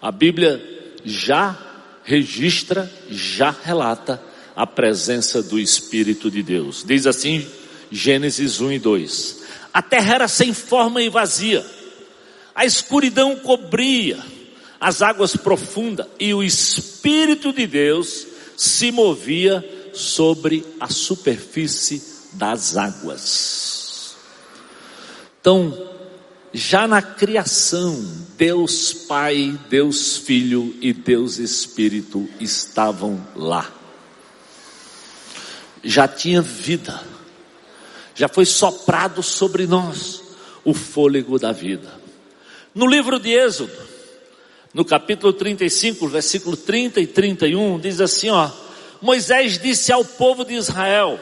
a 0.00 0.10
Bíblia 0.10 0.60
já 1.04 1.58
registra, 2.02 2.90
já 3.08 3.50
relata 3.50 4.22
a 4.56 4.66
presença 4.66 5.42
do 5.42 5.58
Espírito 5.58 6.30
de 6.30 6.42
Deus. 6.42 6.84
Diz 6.86 7.06
assim 7.06 7.46
Gênesis 7.90 8.60
1 8.60 8.72
e 8.72 8.78
2: 8.78 9.39
A 9.72 9.82
terra 9.82 10.14
era 10.14 10.28
sem 10.28 10.52
forma 10.52 11.00
e 11.02 11.08
vazia, 11.08 11.64
a 12.54 12.64
escuridão 12.64 13.36
cobria 13.36 14.18
as 14.80 15.02
águas 15.02 15.36
profundas 15.36 16.06
e 16.18 16.32
o 16.32 16.42
Espírito 16.42 17.52
de 17.52 17.66
Deus 17.66 18.26
se 18.56 18.90
movia 18.90 19.90
sobre 19.92 20.64
a 20.78 20.88
superfície 20.88 22.02
das 22.32 22.76
águas. 22.76 24.16
Então, 25.40 25.90
já 26.52 26.86
na 26.86 27.00
criação, 27.00 28.04
Deus 28.36 28.92
Pai, 28.92 29.58
Deus 29.68 30.16
Filho 30.16 30.74
e 30.80 30.92
Deus 30.92 31.38
Espírito 31.38 32.28
estavam 32.40 33.24
lá. 33.34 33.70
Já 35.82 36.06
tinha 36.08 36.42
vida, 36.42 37.02
já 38.20 38.28
foi 38.28 38.44
soprado 38.44 39.22
sobre 39.22 39.66
nós 39.66 40.22
o 40.62 40.74
fôlego 40.74 41.38
da 41.38 41.52
vida. 41.52 41.88
No 42.74 42.86
livro 42.86 43.18
de 43.18 43.30
Êxodo, 43.30 43.72
no 44.74 44.84
capítulo 44.84 45.32
35, 45.32 46.06
versículo 46.06 46.54
30 46.54 47.00
e 47.00 47.06
31, 47.06 47.78
diz 47.78 47.98
assim: 47.98 48.28
ó, 48.28 48.50
Moisés 49.00 49.58
disse 49.58 49.90
ao 49.90 50.04
povo 50.04 50.44
de 50.44 50.52
Israel: 50.52 51.18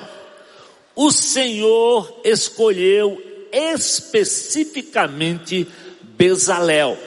O 0.96 1.12
Senhor 1.12 2.20
escolheu 2.24 3.22
especificamente 3.52 5.68
Bezalel, 6.02 6.98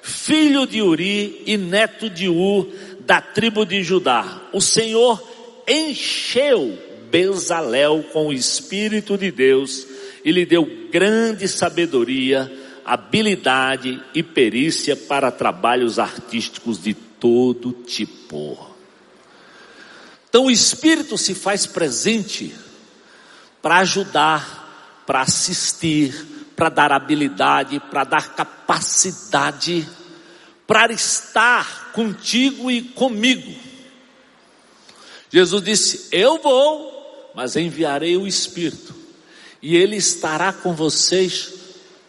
filho 0.00 0.64
de 0.64 0.80
Uri 0.80 1.42
e 1.44 1.56
neto 1.56 2.08
de 2.08 2.28
U, 2.28 2.72
da 3.00 3.20
tribo 3.20 3.66
de 3.66 3.82
Judá. 3.82 4.42
O 4.52 4.60
Senhor 4.60 5.20
encheu 5.66 6.86
Bezalel 7.10 8.04
com 8.12 8.28
o 8.28 8.32
Espírito 8.32 9.16
de 9.16 9.30
Deus 9.30 9.86
e 10.24 10.32
lhe 10.32 10.44
deu 10.44 10.68
grande 10.90 11.48
sabedoria, 11.48 12.50
habilidade 12.84 14.02
e 14.14 14.22
perícia 14.22 14.96
para 14.96 15.30
trabalhos 15.30 15.98
artísticos 15.98 16.82
de 16.82 16.94
todo 16.94 17.72
tipo. 17.72 18.68
Então 20.28 20.46
o 20.46 20.50
Espírito 20.50 21.16
se 21.16 21.34
faz 21.34 21.66
presente 21.66 22.54
para 23.62 23.78
ajudar, 23.78 25.02
para 25.06 25.22
assistir, 25.22 26.14
para 26.54 26.68
dar 26.68 26.92
habilidade, 26.92 27.80
para 27.90 28.04
dar 28.04 28.34
capacidade, 28.34 29.88
para 30.66 30.92
estar 30.92 31.92
contigo 31.92 32.70
e 32.70 32.82
comigo. 32.82 33.54
Jesus 35.30 35.62
disse: 35.62 36.08
Eu 36.10 36.38
vou, 36.42 36.97
mas 37.38 37.54
enviarei 37.54 38.16
o 38.16 38.26
Espírito, 38.26 38.92
e 39.62 39.76
ele 39.76 39.94
estará 39.94 40.52
com 40.52 40.74
vocês 40.74 41.50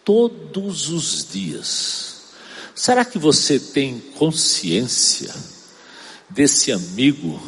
todos 0.04 0.88
os 0.88 1.24
dias. 1.30 2.22
Será 2.74 3.04
que 3.04 3.16
você 3.16 3.60
tem 3.60 4.00
consciência 4.18 5.32
desse 6.28 6.72
amigo, 6.72 7.40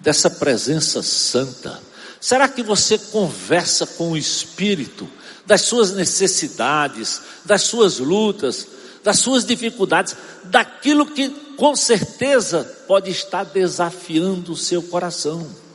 dessa 0.00 0.30
presença 0.30 1.02
santa? 1.02 1.78
Será 2.18 2.48
que 2.48 2.62
você 2.62 2.96
conversa 2.96 3.86
com 3.86 4.12
o 4.12 4.16
Espírito 4.16 5.06
das 5.44 5.60
suas 5.60 5.92
necessidades, 5.92 7.20
das 7.44 7.60
suas 7.60 7.98
lutas, 7.98 8.66
das 9.04 9.18
suas 9.18 9.44
dificuldades, 9.44 10.16
daquilo 10.44 11.04
que 11.04 11.28
com 11.58 11.76
certeza 11.76 12.64
pode 12.86 13.10
estar 13.10 13.44
desafiando 13.44 14.52
o 14.52 14.56
seu 14.56 14.82
coração. 14.82 15.67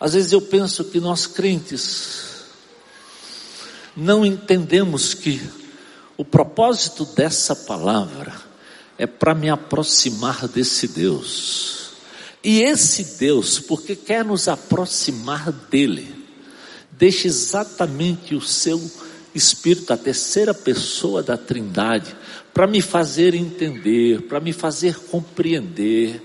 Às 0.00 0.14
vezes 0.14 0.32
eu 0.32 0.40
penso 0.40 0.84
que 0.84 0.98
nós 0.98 1.26
crentes 1.26 2.30
não 3.94 4.24
entendemos 4.24 5.12
que 5.12 5.40
o 6.16 6.24
propósito 6.24 7.04
dessa 7.04 7.54
palavra 7.54 8.34
é 8.96 9.06
para 9.06 9.34
me 9.34 9.50
aproximar 9.50 10.48
desse 10.48 10.88
Deus. 10.88 11.90
E 12.42 12.62
esse 12.62 13.18
Deus, 13.18 13.58
porque 13.58 13.94
quer 13.94 14.24
nos 14.24 14.48
aproximar 14.48 15.52
dele, 15.52 16.14
deixa 16.92 17.26
exatamente 17.26 18.34
o 18.34 18.40
seu 18.40 18.80
Espírito, 19.34 19.92
a 19.92 19.96
terceira 19.96 20.52
pessoa 20.52 21.22
da 21.22 21.36
Trindade, 21.36 22.16
para 22.52 22.66
me 22.66 22.82
fazer 22.82 23.34
entender, 23.34 24.22
para 24.22 24.40
me 24.40 24.52
fazer 24.52 24.96
compreender, 24.96 26.20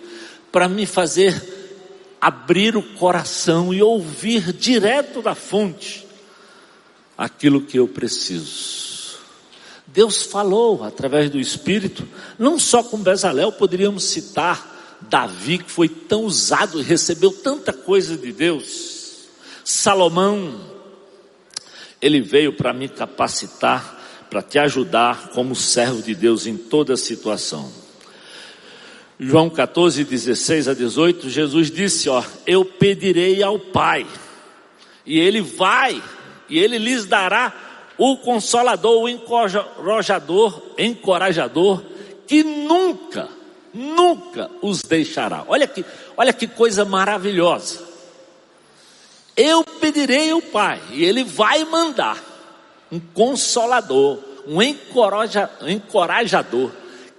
para 0.51 0.67
me 0.67 0.85
fazer 0.85 1.64
abrir 2.25 2.75
o 2.75 2.81
coração 2.81 3.71
e 3.71 3.83
ouvir 3.83 4.51
direto 4.51 5.21
da 5.21 5.35
fonte 5.35 6.07
aquilo 7.15 7.61
que 7.61 7.77
eu 7.77 7.87
preciso. 7.87 9.19
Deus 9.85 10.23
falou 10.23 10.83
através 10.83 11.29
do 11.29 11.39
Espírito, 11.39 12.03
não 12.39 12.57
só 12.57 12.81
com 12.81 12.97
Bezalel, 12.97 13.51
poderíamos 13.51 14.05
citar 14.05 14.97
Davi, 15.01 15.59
que 15.59 15.69
foi 15.69 15.87
tão 15.87 16.23
usado 16.23 16.79
e 16.79 16.83
recebeu 16.83 17.31
tanta 17.31 17.71
coisa 17.71 18.17
de 18.17 18.31
Deus, 18.31 19.27
Salomão, 19.63 20.59
ele 22.01 22.21
veio 22.21 22.53
para 22.53 22.73
me 22.73 22.89
capacitar 22.89 23.93
para 24.31 24.41
te 24.41 24.57
ajudar 24.57 25.29
como 25.29 25.55
servo 25.55 26.01
de 26.01 26.15
Deus 26.15 26.47
em 26.47 26.57
toda 26.57 26.97
situação. 26.97 27.84
João 29.19 29.49
14, 29.49 30.03
16 30.03 30.67
a 30.67 30.73
18, 30.73 31.29
Jesus 31.29 31.71
disse: 31.71 32.09
Ó, 32.09 32.21
eu 32.45 32.65
pedirei 32.65 33.41
ao 33.41 33.57
Pai, 33.57 34.05
e 35.05 35.17
Ele 35.19 35.41
vai, 35.41 36.01
e 36.49 36.59
Ele 36.59 36.77
lhes 36.77 37.05
dará 37.05 37.53
o 37.97 38.17
consolador, 38.17 39.03
o 39.03 39.07
encorajador, 39.07 40.61
encorajador, 40.77 41.81
que 42.27 42.43
nunca, 42.43 43.29
nunca 43.73 44.51
os 44.61 44.81
deixará. 44.81 45.45
Olha 45.47 45.65
que, 45.65 45.85
olha 46.17 46.33
que 46.33 46.47
coisa 46.47 46.83
maravilhosa. 46.83 47.85
Eu 49.37 49.63
pedirei 49.63 50.31
ao 50.31 50.41
Pai, 50.41 50.81
e 50.91 51.05
Ele 51.05 51.23
vai 51.23 51.63
mandar 51.63 52.21
um 52.91 52.99
consolador, 52.99 54.19
um 54.45 54.61
encoraja, 54.61 55.49
encorajador, 55.61 56.69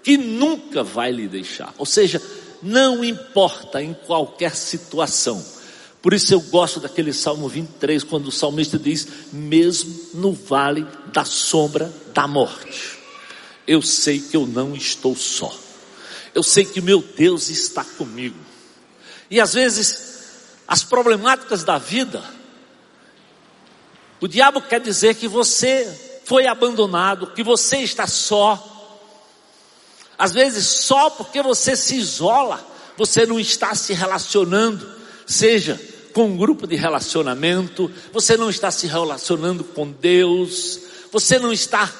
que 0.06 0.16
nunca 0.16 0.84
vai 0.84 1.10
lhe 1.10 1.26
deixar. 1.26 1.74
Ou 1.76 1.84
seja, 1.84 2.22
não 2.62 3.04
importa 3.04 3.82
em 3.82 3.92
qualquer 3.92 4.54
situação. 4.54 5.44
Por 6.00 6.14
isso 6.14 6.32
eu 6.32 6.40
gosto 6.42 6.78
daquele 6.78 7.12
Salmo 7.12 7.48
23, 7.48 8.04
quando 8.04 8.28
o 8.28 8.32
salmista 8.32 8.78
diz: 8.78 9.08
mesmo 9.32 9.92
no 10.14 10.32
vale 10.32 10.86
da 11.12 11.24
sombra 11.24 11.92
da 12.14 12.28
morte, 12.28 12.96
eu 13.66 13.82
sei 13.82 14.20
que 14.20 14.36
eu 14.36 14.46
não 14.46 14.76
estou 14.76 15.16
só. 15.16 15.52
Eu 16.32 16.44
sei 16.44 16.64
que 16.64 16.80
meu 16.80 17.02
Deus 17.02 17.48
está 17.48 17.82
comigo. 17.82 18.38
E 19.28 19.40
às 19.40 19.54
vezes, 19.54 20.22
as 20.68 20.84
problemáticas 20.84 21.64
da 21.64 21.78
vida, 21.78 22.22
o 24.20 24.28
diabo 24.28 24.60
quer 24.60 24.78
dizer 24.78 25.16
que 25.16 25.26
você 25.26 26.20
foi 26.24 26.46
abandonado, 26.46 27.32
que 27.32 27.42
você 27.42 27.78
está 27.78 28.06
só. 28.06 28.74
Às 30.18 30.32
vezes 30.32 30.66
só 30.66 31.10
porque 31.10 31.42
você 31.42 31.76
se 31.76 31.96
isola, 31.96 32.64
você 32.96 33.26
não 33.26 33.38
está 33.38 33.74
se 33.74 33.92
relacionando, 33.92 34.88
seja 35.26 35.80
com 36.12 36.26
um 36.28 36.36
grupo 36.36 36.66
de 36.66 36.76
relacionamento, 36.76 37.90
você 38.12 38.36
não 38.36 38.48
está 38.48 38.70
se 38.70 38.86
relacionando 38.86 39.62
com 39.62 39.90
Deus, 39.90 40.80
você 41.12 41.38
não 41.38 41.52
está, 41.52 41.92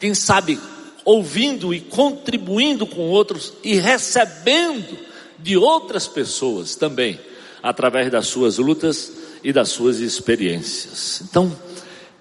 quem 0.00 0.14
sabe, 0.14 0.58
ouvindo 1.04 1.74
e 1.74 1.80
contribuindo 1.80 2.86
com 2.86 3.10
outros 3.10 3.52
e 3.62 3.74
recebendo 3.74 4.98
de 5.38 5.58
outras 5.58 6.08
pessoas 6.08 6.76
também, 6.76 7.20
através 7.62 8.10
das 8.10 8.26
suas 8.26 8.56
lutas 8.56 9.12
e 9.42 9.52
das 9.52 9.68
suas 9.68 9.98
experiências. 9.98 11.20
Então, 11.28 11.54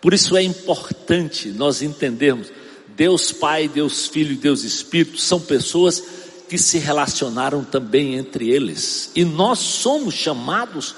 por 0.01 0.13
isso 0.13 0.35
é 0.35 0.43
importante 0.43 1.47
nós 1.47 1.81
entendermos 1.81 2.51
Deus 2.95 3.31
Pai, 3.31 3.67
Deus 3.67 4.07
Filho 4.07 4.33
e 4.33 4.37
Deus 4.37 4.63
Espírito 4.63 5.19
são 5.19 5.39
pessoas 5.39 6.03
que 6.47 6.57
se 6.57 6.77
relacionaram 6.77 7.63
também 7.63 8.15
entre 8.15 8.49
eles. 8.49 9.11
E 9.15 9.25
nós 9.25 9.59
somos 9.59 10.13
chamados 10.13 10.95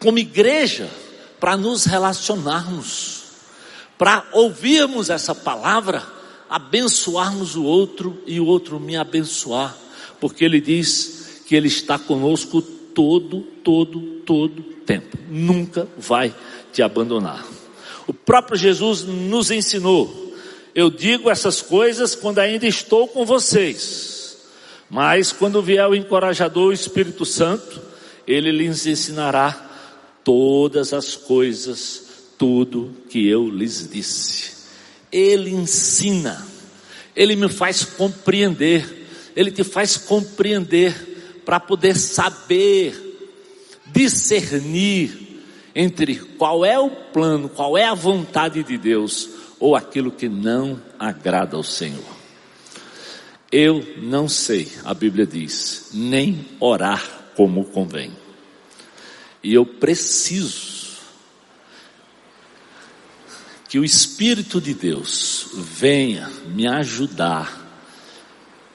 como 0.00 0.18
igreja 0.18 0.90
para 1.38 1.56
nos 1.56 1.84
relacionarmos, 1.84 3.22
para 3.96 4.26
ouvirmos 4.32 5.10
essa 5.10 5.34
palavra, 5.34 6.02
abençoarmos 6.48 7.56
o 7.56 7.64
outro 7.64 8.20
e 8.26 8.40
o 8.40 8.46
outro 8.46 8.80
me 8.80 8.96
abençoar, 8.96 9.76
porque 10.20 10.44
ele 10.44 10.60
diz 10.60 11.42
que 11.46 11.54
ele 11.54 11.68
está 11.68 11.98
conosco 11.98 12.60
todo, 12.62 13.40
todo, 13.62 14.00
todo 14.26 14.62
tempo. 14.84 15.16
Nunca 15.28 15.86
vai 15.96 16.34
te 16.72 16.82
abandonar. 16.82 17.46
O 18.06 18.12
próprio 18.12 18.56
Jesus 18.56 19.02
nos 19.02 19.50
ensinou. 19.50 20.31
Eu 20.74 20.90
digo 20.90 21.30
essas 21.30 21.60
coisas 21.60 22.14
quando 22.14 22.38
ainda 22.38 22.66
estou 22.66 23.06
com 23.06 23.26
vocês. 23.26 24.38
Mas 24.88 25.32
quando 25.32 25.62
vier 25.62 25.86
o 25.86 25.94
encorajador, 25.94 26.68
o 26.68 26.72
Espírito 26.72 27.24
Santo, 27.24 27.80
ele 28.26 28.50
lhes 28.50 28.86
ensinará 28.86 29.70
todas 30.24 30.92
as 30.92 31.14
coisas, 31.14 32.04
tudo 32.38 32.94
que 33.08 33.28
eu 33.28 33.48
lhes 33.48 33.88
disse. 33.90 34.52
Ele 35.10 35.50
ensina, 35.50 36.46
ele 37.14 37.36
me 37.36 37.48
faz 37.48 37.84
compreender, 37.84 39.06
ele 39.36 39.50
te 39.50 39.64
faz 39.64 39.96
compreender 39.96 41.40
para 41.44 41.60
poder 41.60 41.96
saber 41.96 43.10
discernir 43.86 45.42
entre 45.74 46.16
qual 46.16 46.64
é 46.64 46.78
o 46.78 46.90
plano, 46.90 47.48
qual 47.48 47.76
é 47.76 47.84
a 47.84 47.94
vontade 47.94 48.62
de 48.62 48.78
Deus 48.78 49.41
ou 49.62 49.76
aquilo 49.76 50.10
que 50.10 50.28
não 50.28 50.82
agrada 50.98 51.56
ao 51.56 51.62
Senhor. 51.62 52.02
Eu 53.50 53.94
não 53.98 54.28
sei, 54.28 54.72
a 54.84 54.92
Bíblia 54.92 55.24
diz, 55.24 55.90
nem 55.94 56.48
orar 56.58 57.30
como 57.36 57.66
convém. 57.66 58.10
E 59.40 59.54
eu 59.54 59.64
preciso 59.64 60.96
que 63.68 63.78
o 63.78 63.84
Espírito 63.84 64.60
de 64.60 64.74
Deus 64.74 65.46
venha 65.54 66.28
me 66.48 66.66
ajudar 66.66 67.64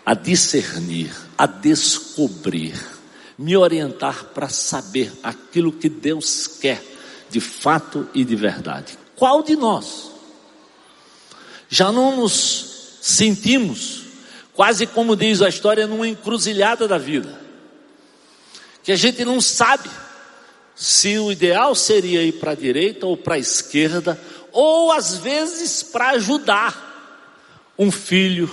a 0.05 0.13
discernir, 0.13 1.13
a 1.37 1.45
descobrir 1.45 2.81
me 3.37 3.57
orientar 3.57 4.27
para 4.33 4.47
saber 4.47 5.11
aquilo 5.21 5.73
que 5.73 5.89
Deus 5.89 6.47
quer 6.47 6.81
de 7.29 7.41
fato 7.41 8.07
e 8.13 8.23
de 8.23 8.37
verdade. 8.37 8.97
Qual 9.17 9.43
de 9.43 9.57
nós 9.57 10.16
já 11.69 11.91
não 11.91 12.15
nos 12.15 12.99
sentimos, 13.01 14.03
quase 14.53 14.87
como 14.87 15.15
diz 15.15 15.41
a 15.41 15.49
história, 15.49 15.87
numa 15.87 16.07
encruzilhada 16.07 16.87
da 16.87 16.97
vida? 16.97 17.39
Que 18.83 18.91
a 18.91 18.95
gente 18.95 19.23
não 19.25 19.41
sabe 19.41 19.89
se 20.75 21.17
o 21.17 21.31
ideal 21.31 21.73
seria 21.75 22.23
ir 22.23 22.33
para 22.33 22.51
a 22.51 22.55
direita 22.55 23.05
ou 23.05 23.17
para 23.17 23.35
a 23.35 23.39
esquerda, 23.39 24.19
ou 24.51 24.91
às 24.91 25.17
vezes 25.17 25.83
para 25.83 26.11
ajudar 26.11 26.85
um 27.77 27.91
filho, 27.91 28.49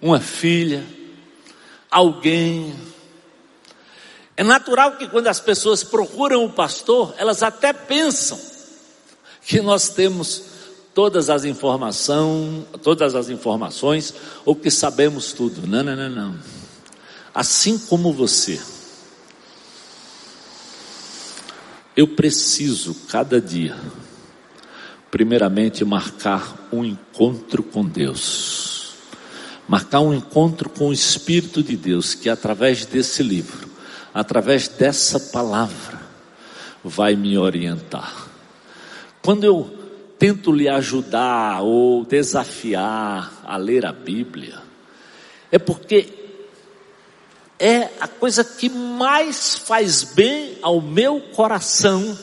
uma 0.00 0.20
filha, 0.20 0.84
alguém 1.90 2.74
é 4.38 4.44
natural 4.44 4.92
que 4.92 5.08
quando 5.08 5.26
as 5.26 5.40
pessoas 5.40 5.82
procuram 5.82 6.44
o 6.44 6.52
pastor, 6.52 7.12
elas 7.18 7.42
até 7.42 7.72
pensam 7.72 8.38
que 9.42 9.60
nós 9.60 9.88
temos 9.88 10.44
todas 10.98 11.30
as 11.30 11.44
informações, 11.44 12.64
todas 12.82 13.14
as 13.14 13.28
informações, 13.28 14.12
ou 14.44 14.56
que 14.56 14.68
sabemos 14.68 15.32
tudo. 15.32 15.64
Não, 15.64 15.80
não, 15.80 15.94
não, 15.94 16.10
não. 16.10 16.36
Assim 17.32 17.78
como 17.78 18.12
você, 18.12 18.60
eu 21.96 22.08
preciso 22.08 22.96
cada 23.08 23.40
dia, 23.40 23.76
primeiramente, 25.08 25.84
marcar 25.84 26.68
um 26.72 26.84
encontro 26.84 27.62
com 27.62 27.84
Deus, 27.84 28.94
marcar 29.68 30.00
um 30.00 30.12
encontro 30.12 30.68
com 30.68 30.88
o 30.88 30.92
Espírito 30.92 31.62
de 31.62 31.76
Deus, 31.76 32.12
que 32.12 32.28
através 32.28 32.84
desse 32.84 33.22
livro 33.22 33.68
através 34.12 34.66
dessa 34.66 35.20
palavra, 35.20 36.00
vai 36.82 37.14
me 37.14 37.38
orientar. 37.38 38.26
Quando 39.22 39.44
eu 39.44 39.77
tento 40.18 40.52
lhe 40.52 40.68
ajudar 40.68 41.62
ou 41.62 42.04
desafiar 42.04 43.42
a 43.44 43.56
ler 43.56 43.86
a 43.86 43.92
Bíblia, 43.92 44.60
é 45.50 45.58
porque 45.58 46.18
é 47.58 47.90
a 47.98 48.06
coisa 48.06 48.44
que 48.44 48.68
mais 48.68 49.56
faz 49.56 50.04
bem 50.04 50.58
ao 50.62 50.80
meu 50.80 51.20
coração. 51.20 52.16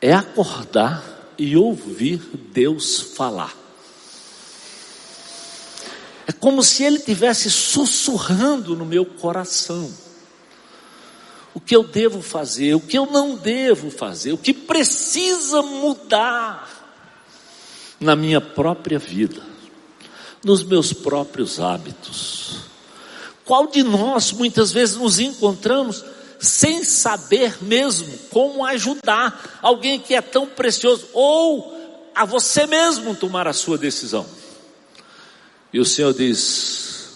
É 0.00 0.12
acordar 0.12 1.02
e 1.38 1.56
ouvir 1.56 2.18
Deus 2.52 3.00
falar. 3.16 3.56
É 6.26 6.32
como 6.32 6.62
se 6.62 6.84
ele 6.84 6.98
tivesse 6.98 7.50
sussurrando 7.50 8.76
no 8.76 8.84
meu 8.84 9.04
coração. 9.04 9.92
O 11.54 11.60
que 11.60 11.76
eu 11.76 11.84
devo 11.84 12.22
fazer, 12.22 12.74
o 12.74 12.80
que 12.80 12.96
eu 12.96 13.06
não 13.06 13.36
devo 13.36 13.90
fazer, 13.90 14.32
o 14.32 14.38
que 14.38 14.54
precisa 14.54 15.60
mudar 15.62 16.68
na 18.00 18.16
minha 18.16 18.40
própria 18.40 18.98
vida, 18.98 19.40
nos 20.44 20.64
meus 20.64 20.92
próprios 20.92 21.60
hábitos. 21.60 22.56
Qual 23.44 23.66
de 23.66 23.82
nós 23.82 24.32
muitas 24.32 24.72
vezes 24.72 24.96
nos 24.96 25.18
encontramos 25.18 26.04
sem 26.40 26.82
saber 26.82 27.62
mesmo 27.62 28.18
como 28.30 28.64
ajudar 28.64 29.60
alguém 29.62 30.00
que 30.00 30.14
é 30.14 30.20
tão 30.20 30.46
precioso 30.46 31.06
ou 31.12 32.10
a 32.14 32.24
você 32.24 32.66
mesmo 32.66 33.14
tomar 33.14 33.46
a 33.46 33.52
sua 33.52 33.78
decisão? 33.78 34.26
E 35.72 35.80
o 35.80 35.84
Senhor 35.84 36.12
diz: 36.12 37.10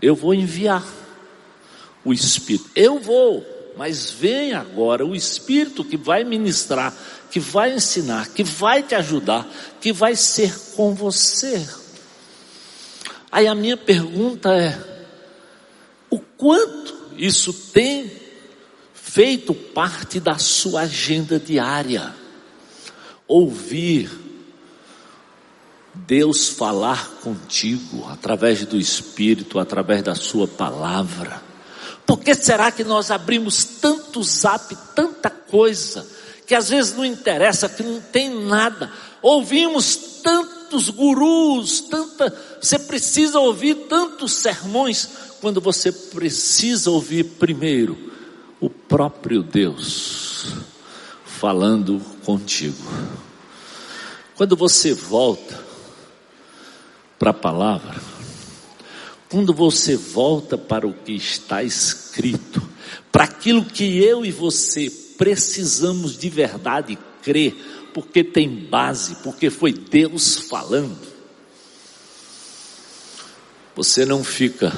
Eu 0.00 0.14
vou 0.14 0.32
enviar 0.32 0.86
o 2.04 2.12
Espírito. 2.12 2.70
Eu 2.74 2.98
vou, 2.98 3.44
mas 3.78 4.10
vem 4.10 4.52
agora 4.54 5.06
o 5.06 5.14
Espírito 5.14 5.84
que 5.84 5.96
vai 5.96 6.24
ministrar, 6.24 6.92
que 7.30 7.38
vai 7.38 7.72
ensinar, 7.72 8.28
que 8.30 8.42
vai 8.42 8.82
te 8.82 8.96
ajudar, 8.96 9.48
que 9.80 9.92
vai 9.92 10.16
ser 10.16 10.52
com 10.74 10.92
você. 10.96 11.64
Aí 13.30 13.46
a 13.46 13.54
minha 13.54 13.76
pergunta 13.76 14.52
é: 14.52 14.76
o 16.10 16.18
quanto 16.18 17.12
isso 17.16 17.52
tem 17.52 18.10
feito 18.92 19.54
parte 19.54 20.18
da 20.18 20.38
sua 20.38 20.80
agenda 20.80 21.38
diária? 21.38 22.12
Ouvir 23.28 24.10
Deus 25.94 26.48
falar 26.48 27.10
contigo 27.22 28.08
através 28.10 28.64
do 28.64 28.76
Espírito, 28.76 29.60
através 29.60 30.02
da 30.02 30.16
Sua 30.16 30.48
palavra. 30.48 31.47
Por 32.08 32.20
que 32.20 32.34
será 32.34 32.72
que 32.72 32.82
nós 32.82 33.10
abrimos 33.10 33.64
tanto 33.64 34.22
zap, 34.22 34.74
tanta 34.94 35.28
coisa, 35.28 36.06
que 36.46 36.54
às 36.54 36.70
vezes 36.70 36.94
não 36.94 37.04
interessa, 37.04 37.68
que 37.68 37.82
não 37.82 38.00
tem 38.00 38.30
nada? 38.46 38.90
Ouvimos 39.20 39.94
tantos 40.22 40.88
gurus, 40.88 41.82
tanta, 41.82 42.34
você 42.58 42.78
precisa 42.78 43.38
ouvir 43.38 43.74
tantos 43.90 44.36
sermões, 44.36 45.06
quando 45.42 45.60
você 45.60 45.92
precisa 45.92 46.90
ouvir 46.90 47.24
primeiro 47.24 48.10
o 48.58 48.70
próprio 48.70 49.42
Deus 49.42 50.46
falando 51.26 52.00
contigo. 52.24 52.88
Quando 54.34 54.56
você 54.56 54.94
volta 54.94 55.62
para 57.18 57.32
a 57.32 57.34
palavra, 57.34 58.00
quando 59.28 59.52
você 59.52 59.96
volta 59.96 60.56
para 60.56 60.86
o 60.86 60.92
que 60.92 61.12
está 61.12 61.62
escrito, 61.62 62.66
para 63.12 63.24
aquilo 63.24 63.64
que 63.64 64.02
eu 64.02 64.24
e 64.24 64.32
você 64.32 64.90
precisamos 65.18 66.16
de 66.16 66.30
verdade 66.30 66.98
crer, 67.22 67.54
porque 67.92 68.24
tem 68.24 68.48
base, 68.48 69.16
porque 69.16 69.50
foi 69.50 69.72
Deus 69.72 70.36
falando. 70.36 70.96
Você 73.76 74.06
não 74.06 74.24
fica 74.24 74.72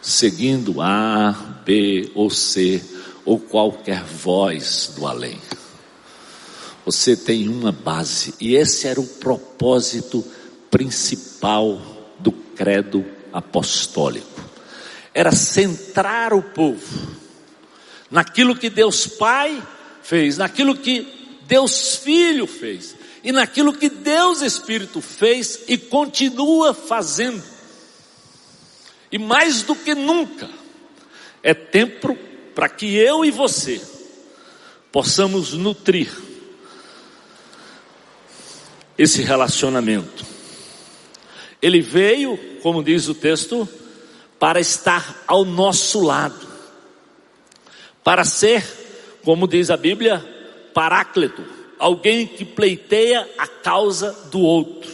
seguindo 0.00 0.80
A, 0.80 1.32
B 1.64 2.10
ou 2.14 2.30
C 2.30 2.82
ou 3.24 3.38
qualquer 3.38 4.04
voz 4.04 4.92
do 4.96 5.06
além. 5.06 5.40
Você 6.84 7.16
tem 7.16 7.48
uma 7.48 7.70
base, 7.70 8.34
e 8.40 8.56
esse 8.56 8.86
era 8.88 9.00
o 9.00 9.06
propósito 9.06 10.24
principal 10.70 11.91
credo 12.56 13.04
apostólico. 13.32 14.40
Era 15.14 15.32
centrar 15.32 16.32
o 16.32 16.42
povo 16.42 17.16
naquilo 18.10 18.56
que 18.56 18.70
Deus 18.70 19.06
Pai 19.06 19.62
fez, 20.02 20.36
naquilo 20.38 20.76
que 20.76 21.38
Deus 21.46 21.96
Filho 21.96 22.46
fez 22.46 22.94
e 23.24 23.32
naquilo 23.32 23.72
que 23.72 23.88
Deus 23.88 24.42
Espírito 24.42 25.00
fez 25.00 25.60
e 25.68 25.78
continua 25.78 26.74
fazendo. 26.74 27.42
E 29.10 29.18
mais 29.18 29.62
do 29.62 29.74
que 29.74 29.94
nunca, 29.94 30.48
é 31.42 31.52
tempo 31.52 32.16
para 32.54 32.68
que 32.68 32.94
eu 32.96 33.24
e 33.24 33.30
você 33.30 33.80
possamos 34.90 35.52
nutrir 35.52 36.10
esse 38.96 39.22
relacionamento. 39.22 40.31
Ele 41.62 41.80
veio, 41.80 42.36
como 42.60 42.82
diz 42.82 43.06
o 43.06 43.14
texto, 43.14 43.68
para 44.36 44.58
estar 44.58 45.22
ao 45.24 45.44
nosso 45.44 46.00
lado, 46.02 46.48
para 48.02 48.24
ser, 48.24 48.64
como 49.24 49.46
diz 49.46 49.70
a 49.70 49.76
Bíblia, 49.76 50.18
paráclito, 50.74 51.44
alguém 51.78 52.26
que 52.26 52.44
pleiteia 52.44 53.28
a 53.38 53.46
causa 53.46 54.10
do 54.32 54.40
outro. 54.40 54.90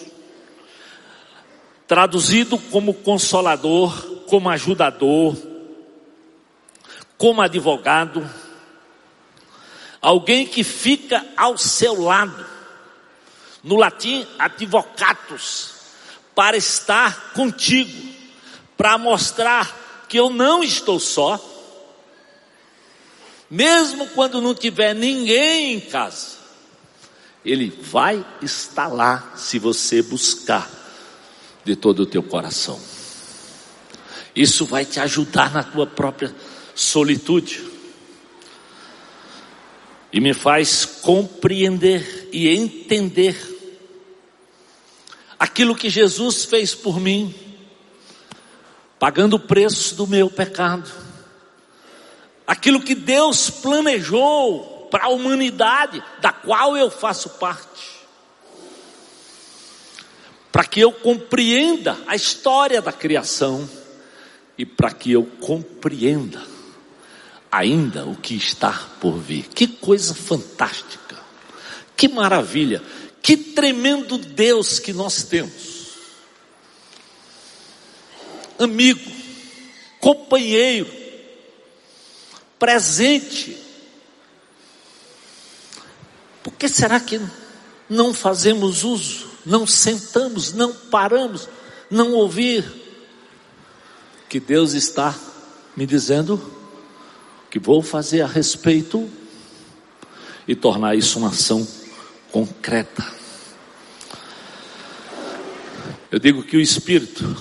Traduzido 1.87 2.59
como 2.59 2.92
consolador, 2.92 4.24
como 4.26 4.50
ajudador, 4.50 5.35
como 7.16 7.40
advogado, 7.40 8.28
alguém 10.02 10.46
que 10.46 10.62
fica 10.62 11.24
ao 11.35 11.57
seu 11.57 12.02
lado. 12.02 12.46
No 13.64 13.76
latim, 13.76 14.26
advocatus, 14.38 15.77
para 16.38 16.57
estar 16.57 17.33
contigo, 17.33 18.01
para 18.77 18.96
mostrar 18.96 20.07
que 20.09 20.16
eu 20.16 20.31
não 20.31 20.62
estou 20.62 21.01
só, 21.01 21.37
mesmo 23.51 24.07
quando 24.11 24.40
não 24.40 24.55
tiver 24.55 24.94
ninguém 24.94 25.74
em 25.74 25.81
casa, 25.81 26.37
Ele 27.44 27.77
vai 27.83 28.24
estar 28.40 28.87
lá 28.87 29.33
se 29.35 29.59
você 29.59 30.01
buscar 30.01 30.70
de 31.64 31.74
todo 31.74 32.05
o 32.05 32.07
teu 32.07 32.22
coração. 32.22 32.79
Isso 34.33 34.64
vai 34.64 34.85
te 34.85 35.01
ajudar 35.01 35.53
na 35.53 35.64
tua 35.64 35.88
própria 35.88 36.33
solitude. 36.72 37.68
E 40.12 40.20
me 40.20 40.33
faz 40.33 40.85
compreender 40.85 42.29
e 42.33 42.48
entender 42.48 43.57
aquilo 45.38 45.77
que 45.77 45.88
Jesus 45.88 46.44
fez 46.44 46.74
por 46.74 46.98
mim, 46.98 47.35
pagando 48.98 49.37
o 49.37 49.40
preço 49.40 49.94
do 49.94 50.07
meu 50.07 50.29
pecado, 50.29 50.90
aquilo 52.46 52.81
que 52.81 52.94
Deus 52.94 53.51
planejou 53.51 54.88
para 54.90 55.05
a 55.05 55.09
humanidade, 55.09 56.03
da 56.20 56.33
qual 56.33 56.77
eu 56.77 56.90
faço 56.90 57.31
parte, 57.31 57.98
para 60.51 60.64
que 60.64 60.81
eu 60.81 60.90
compreenda 60.90 61.96
a 62.07 62.16
história 62.16 62.83
da 62.83 62.92
criação 62.92 63.68
e 64.57 64.66
para 64.66 64.90
que 64.90 65.12
eu 65.12 65.24
compreenda 65.24 66.42
ainda 67.51 68.05
o 68.07 68.16
que 68.16 68.35
está 68.35 68.72
por 69.01 69.18
vir. 69.18 69.44
Que 69.55 69.66
coisa 69.66 70.14
fantástica, 70.14 71.16
que 71.96 72.09
maravilha. 72.09 72.83
Que 73.28 73.36
tremendo 73.36 74.16
Deus 74.16 74.78
que 74.78 74.90
nós 74.90 75.22
temos. 75.22 75.88
Amigo, 78.58 79.02
companheiro, 80.00 80.90
presente. 82.58 83.54
Por 86.42 86.54
que 86.54 86.70
será 86.70 86.98
que 86.98 87.20
não 87.86 88.14
fazemos 88.14 88.82
uso, 88.82 89.28
não 89.44 89.66
sentamos, 89.66 90.54
não 90.54 90.72
paramos, 90.72 91.50
não 91.90 92.14
ouvir 92.14 92.64
que 94.26 94.40
Deus 94.40 94.72
está 94.72 95.14
me 95.76 95.84
dizendo 95.84 96.40
que 97.50 97.58
vou 97.58 97.82
fazer 97.82 98.22
a 98.22 98.26
respeito 98.26 99.06
e 100.48 100.56
tornar 100.56 100.96
isso 100.96 101.18
uma 101.18 101.28
ação 101.28 101.68
concreta. 102.32 103.17
Eu 106.10 106.18
digo 106.18 106.42
que 106.42 106.56
o 106.56 106.60
Espírito 106.60 107.36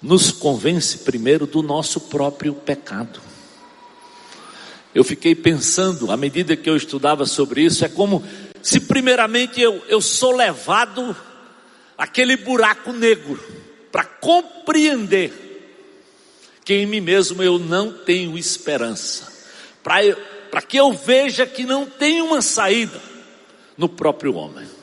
nos 0.00 0.30
convence 0.30 0.98
primeiro 0.98 1.46
do 1.46 1.62
nosso 1.62 2.02
próprio 2.02 2.52
pecado. 2.52 3.20
Eu 4.94 5.02
fiquei 5.02 5.34
pensando, 5.34 6.10
à 6.10 6.16
medida 6.16 6.56
que 6.56 6.68
eu 6.68 6.76
estudava 6.76 7.24
sobre 7.24 7.62
isso, 7.62 7.82
é 7.84 7.88
como 7.88 8.22
se 8.60 8.80
primeiramente 8.80 9.60
eu, 9.60 9.82
eu 9.88 10.02
sou 10.02 10.36
levado 10.36 11.16
aquele 11.96 12.36
buraco 12.36 12.92
negro 12.92 13.42
para 13.90 14.04
compreender 14.04 15.32
que 16.62 16.74
em 16.74 16.86
mim 16.86 17.00
mesmo 17.00 17.42
eu 17.42 17.58
não 17.58 17.90
tenho 17.90 18.36
esperança, 18.36 19.32
para 19.82 20.62
que 20.62 20.76
eu 20.76 20.92
veja 20.92 21.46
que 21.46 21.64
não 21.64 21.86
tem 21.86 22.20
uma 22.20 22.42
saída, 22.42 23.00
no 23.78 23.88
próprio 23.88 24.34
homem. 24.34 24.79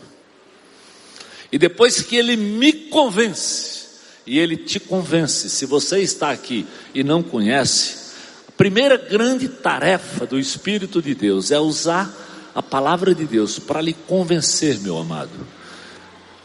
E 1.51 1.57
depois 1.57 2.01
que 2.01 2.15
ele 2.15 2.35
me 2.35 2.73
convence, 2.73 3.87
e 4.25 4.37
ele 4.37 4.57
te 4.57 4.79
convence, 4.79 5.49
se 5.49 5.65
você 5.65 5.99
está 5.99 6.31
aqui 6.31 6.65
e 6.93 7.03
não 7.03 7.23
conhece, 7.23 8.07
a 8.47 8.51
primeira 8.51 8.97
grande 8.97 9.47
tarefa 9.47 10.25
do 10.25 10.37
Espírito 10.37 11.01
de 11.01 11.15
Deus 11.15 11.51
é 11.51 11.59
usar 11.59 12.13
a 12.53 12.61
palavra 12.61 13.15
de 13.15 13.25
Deus 13.25 13.57
para 13.57 13.81
lhe 13.81 13.93
convencer, 13.93 14.79
meu 14.79 14.97
amado, 14.97 15.29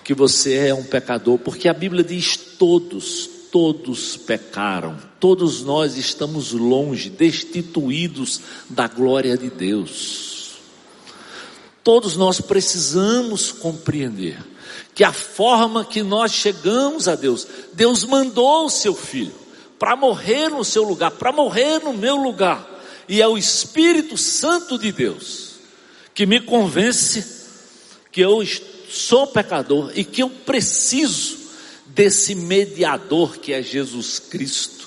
que 0.04 0.14
você 0.14 0.68
é 0.68 0.74
um 0.74 0.84
pecador, 0.84 1.38
porque 1.38 1.68
a 1.68 1.74
Bíblia 1.74 2.04
diz: 2.04 2.36
todos, 2.36 3.28
todos 3.50 4.16
pecaram, 4.16 4.96
todos 5.18 5.64
nós 5.64 5.96
estamos 5.96 6.52
longe, 6.52 7.10
destituídos 7.10 8.40
da 8.68 8.86
glória 8.86 9.36
de 9.36 9.50
Deus. 9.50 10.52
Todos 11.82 12.16
nós 12.16 12.40
precisamos 12.40 13.50
compreender 13.50 14.51
que 14.94 15.04
a 15.04 15.12
forma 15.12 15.84
que 15.84 16.02
nós 16.02 16.32
chegamos 16.32 17.08
a 17.08 17.14
Deus, 17.14 17.46
Deus 17.72 18.04
mandou 18.04 18.66
o 18.66 18.70
seu 18.70 18.94
filho 18.94 19.34
para 19.78 19.96
morrer 19.96 20.48
no 20.48 20.64
seu 20.64 20.82
lugar, 20.82 21.10
para 21.10 21.32
morrer 21.32 21.80
no 21.80 21.92
meu 21.92 22.16
lugar, 22.16 22.68
e 23.08 23.20
é 23.20 23.26
o 23.26 23.36
Espírito 23.36 24.16
Santo 24.16 24.78
de 24.78 24.92
Deus 24.92 25.52
que 26.14 26.26
me 26.26 26.40
convence 26.40 27.42
que 28.10 28.20
eu 28.20 28.42
sou 28.88 29.26
pecador 29.26 29.90
e 29.94 30.04
que 30.04 30.22
eu 30.22 30.28
preciso 30.28 31.38
desse 31.86 32.34
mediador 32.34 33.38
que 33.38 33.52
é 33.52 33.62
Jesus 33.62 34.18
Cristo, 34.18 34.86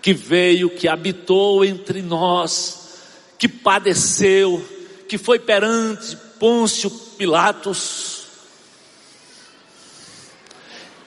que 0.00 0.12
veio, 0.12 0.70
que 0.70 0.88
habitou 0.88 1.64
entre 1.64 2.02
nós, 2.02 2.98
que 3.38 3.48
padeceu, 3.48 4.64
que 5.08 5.18
foi 5.18 5.38
perante 5.38 6.16
Pôncio 6.38 6.90
Pilatos, 6.90 8.13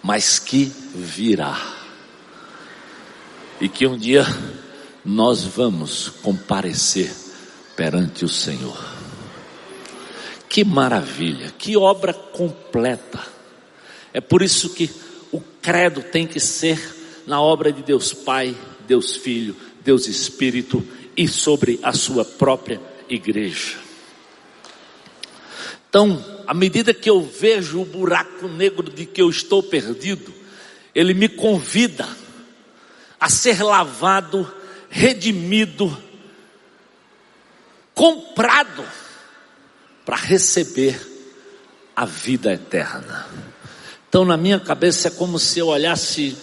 mas 0.07 0.39
que 0.39 0.71
virá. 0.95 1.75
E 3.59 3.67
que 3.67 3.85
um 3.85 3.97
dia 3.97 4.25
nós 5.03 5.43
vamos 5.43 6.07
comparecer 6.23 7.13
perante 7.75 8.23
o 8.23 8.29
Senhor. 8.29 8.81
Que 10.47 10.63
maravilha, 10.63 11.53
que 11.57 11.75
obra 11.75 12.13
completa. 12.13 13.21
É 14.13 14.21
por 14.21 14.41
isso 14.41 14.69
que 14.69 14.89
o 15.29 15.41
credo 15.61 16.01
tem 16.01 16.25
que 16.25 16.39
ser 16.39 16.79
na 17.27 17.41
obra 17.41 17.69
de 17.69 17.83
Deus 17.83 18.13
Pai, 18.13 18.55
Deus 18.87 19.17
Filho, 19.17 19.57
Deus 19.83 20.07
Espírito 20.07 20.81
e 21.17 21.27
sobre 21.27 21.81
a 21.83 21.91
sua 21.91 22.23
própria 22.23 22.79
igreja. 23.09 23.86
Então, 25.89 26.23
à 26.45 26.53
medida 26.53 26.93
que 26.93 27.09
eu 27.09 27.21
vejo 27.21 27.81
o 27.81 27.85
buraco 27.85 28.47
negro 28.47 28.89
de 28.89 29.05
que 29.05 29.21
eu 29.21 29.29
estou 29.29 29.63
perdido, 29.63 30.33
ele 30.93 31.13
me 31.13 31.29
convida 31.29 32.07
a 33.19 33.29
ser 33.29 33.63
lavado, 33.63 34.51
redimido, 34.89 35.95
comprado 37.93 38.83
para 40.05 40.15
receber 40.15 40.99
a 41.95 42.05
vida 42.05 42.53
eterna. 42.53 43.27
Então, 44.07 44.23
na 44.23 44.37
minha 44.37 44.59
cabeça, 44.59 45.07
é 45.07 45.11
como 45.11 45.39
se 45.39 45.59
eu 45.59 45.67
olhasse 45.67 46.37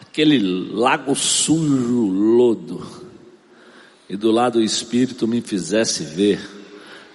aquele 0.00 0.38
lago 0.72 1.14
sujo, 1.14 2.06
lodo, 2.06 3.08
e 4.08 4.16
do 4.16 4.30
lado 4.30 4.58
o 4.58 4.62
Espírito 4.62 5.28
me 5.28 5.40
fizesse 5.40 6.02
ver 6.02 6.57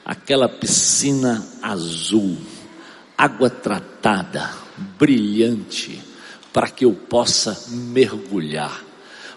aquela 0.06 0.50
piscina 0.50 1.46
azul, 1.62 2.38
água 3.18 3.50
tratada, 3.50 4.54
brilhante, 4.98 6.02
para 6.52 6.68
que 6.68 6.86
eu 6.86 6.94
possa 6.94 7.58
mergulhar, 7.70 8.84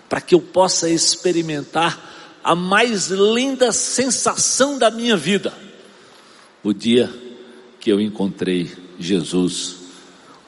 para 0.09 0.21
que 0.21 0.35
eu 0.35 0.41
possa 0.41 0.89
experimentar 0.89 2.39
a 2.43 2.55
mais 2.55 3.09
linda 3.09 3.73
sensação 3.73 4.79
da 4.79 4.91
minha 4.91 5.17
vida, 5.17 5.53
o 6.63 6.73
dia 6.73 7.13
que 7.81 7.91
eu 7.91 8.01
encontrei 8.01 8.73
Jesus 8.99 9.77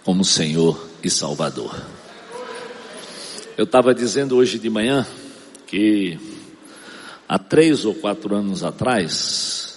como 0.04 0.24
Senhor 0.24 0.88
e 1.02 1.10
Salvador. 1.10 1.80
Eu 3.56 3.64
estava 3.64 3.94
dizendo 3.94 4.36
hoje 4.36 4.58
de 4.58 4.70
manhã 4.70 5.06
que 5.66 6.18
há 7.28 7.38
três 7.38 7.84
ou 7.84 7.94
quatro 7.94 8.34
anos 8.34 8.62
atrás 8.62 9.67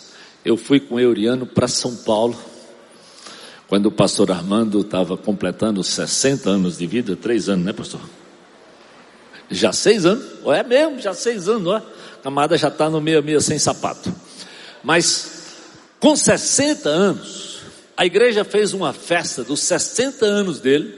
eu 0.43 0.57
fui 0.57 0.79
com 0.79 0.99
Euriano 0.99 1.45
para 1.45 1.67
São 1.67 1.95
Paulo 1.95 2.37
quando 3.67 3.85
o 3.85 3.91
pastor 3.91 4.31
Armando 4.31 4.81
estava 4.81 5.15
completando 5.15 5.81
60 5.83 6.49
anos 6.49 6.77
de 6.77 6.85
vida, 6.85 7.15
três 7.15 7.47
anos, 7.47 7.65
né, 7.65 7.71
pastor? 7.71 8.01
Já 9.49 9.71
seis 9.71 10.05
anos? 10.05 10.25
É 10.45 10.63
mesmo, 10.63 10.99
já 10.99 11.13
seis 11.13 11.47
anos, 11.47 11.67
ó. 11.67 11.77
A 11.77 12.23
camada 12.23 12.57
já 12.57 12.67
está 12.67 12.89
no 12.89 12.99
meio 12.99 13.23
meia 13.23 13.39
sem 13.39 13.57
sapato. 13.57 14.13
Mas 14.83 15.55
com 15.99 16.15
60 16.15 16.89
anos, 16.89 17.59
a 17.95 18.05
igreja 18.05 18.43
fez 18.43 18.73
uma 18.73 18.91
festa 18.91 19.43
dos 19.43 19.59
60 19.61 20.25
anos 20.25 20.59
dele 20.59 20.93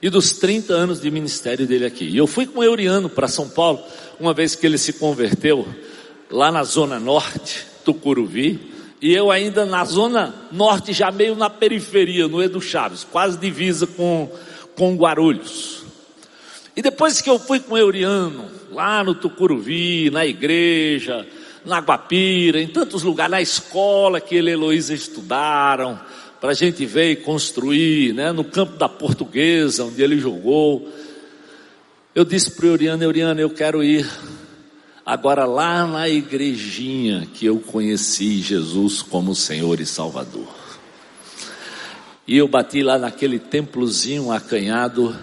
e 0.00 0.10
dos 0.10 0.32
30 0.32 0.72
anos 0.72 1.00
de 1.00 1.10
ministério 1.10 1.66
dele 1.66 1.86
aqui. 1.86 2.04
E 2.04 2.16
eu 2.16 2.26
fui 2.26 2.46
com 2.46 2.62
Euriano 2.62 3.08
para 3.08 3.26
São 3.26 3.48
Paulo, 3.48 3.82
uma 4.20 4.34
vez 4.34 4.54
que 4.54 4.66
ele 4.66 4.78
se 4.78 4.92
converteu 4.92 5.66
lá 6.30 6.52
na 6.52 6.62
zona 6.62 7.00
norte, 7.00 7.66
Tucuruvi, 7.88 8.60
e 9.00 9.14
eu 9.14 9.30
ainda 9.30 9.64
na 9.64 9.82
zona 9.82 10.34
norte, 10.52 10.92
já 10.92 11.10
meio 11.10 11.34
na 11.34 11.48
periferia, 11.48 12.28
no 12.28 12.42
Edu 12.42 12.60
Chaves, 12.60 13.02
quase 13.02 13.38
divisa 13.38 13.86
com, 13.86 14.30
com 14.76 14.94
Guarulhos. 14.94 15.84
E 16.76 16.82
depois 16.82 17.22
que 17.22 17.30
eu 17.30 17.38
fui 17.38 17.60
com 17.60 17.74
o 17.74 17.78
Euriano, 17.78 18.44
lá 18.70 19.02
no 19.02 19.14
Tucuruvi, 19.14 20.10
na 20.10 20.26
igreja, 20.26 21.26
na 21.64 21.80
Guapira, 21.80 22.60
em 22.60 22.68
tantos 22.68 23.02
lugares, 23.02 23.30
na 23.30 23.40
escola 23.40 24.20
que 24.20 24.34
ele 24.34 24.50
e 24.50 24.52
Heloísa 24.52 24.92
estudaram, 24.92 25.98
para 26.38 26.50
a 26.50 26.54
gente 26.54 26.84
ver 26.84 27.12
e 27.12 27.16
construir, 27.16 28.12
né, 28.12 28.32
no 28.32 28.44
campo 28.44 28.76
da 28.76 28.88
portuguesa, 28.88 29.84
onde 29.84 30.02
ele 30.02 30.20
jogou. 30.20 30.86
Eu 32.14 32.24
disse 32.24 32.50
para 32.50 32.66
o 32.66 32.68
Euriano, 32.68 33.02
Euriano, 33.02 33.40
eu 33.40 33.50
quero 33.50 33.82
ir 33.82 34.06
Agora, 35.08 35.46
lá 35.46 35.86
na 35.86 36.06
igrejinha 36.06 37.26
que 37.32 37.46
eu 37.46 37.58
conheci 37.60 38.42
Jesus 38.42 39.00
como 39.00 39.34
Senhor 39.34 39.80
e 39.80 39.86
Salvador. 39.86 40.54
E 42.26 42.36
eu 42.36 42.46
bati 42.46 42.82
lá 42.82 42.98
naquele 42.98 43.38
templozinho 43.38 44.30
acanhado, 44.30 45.16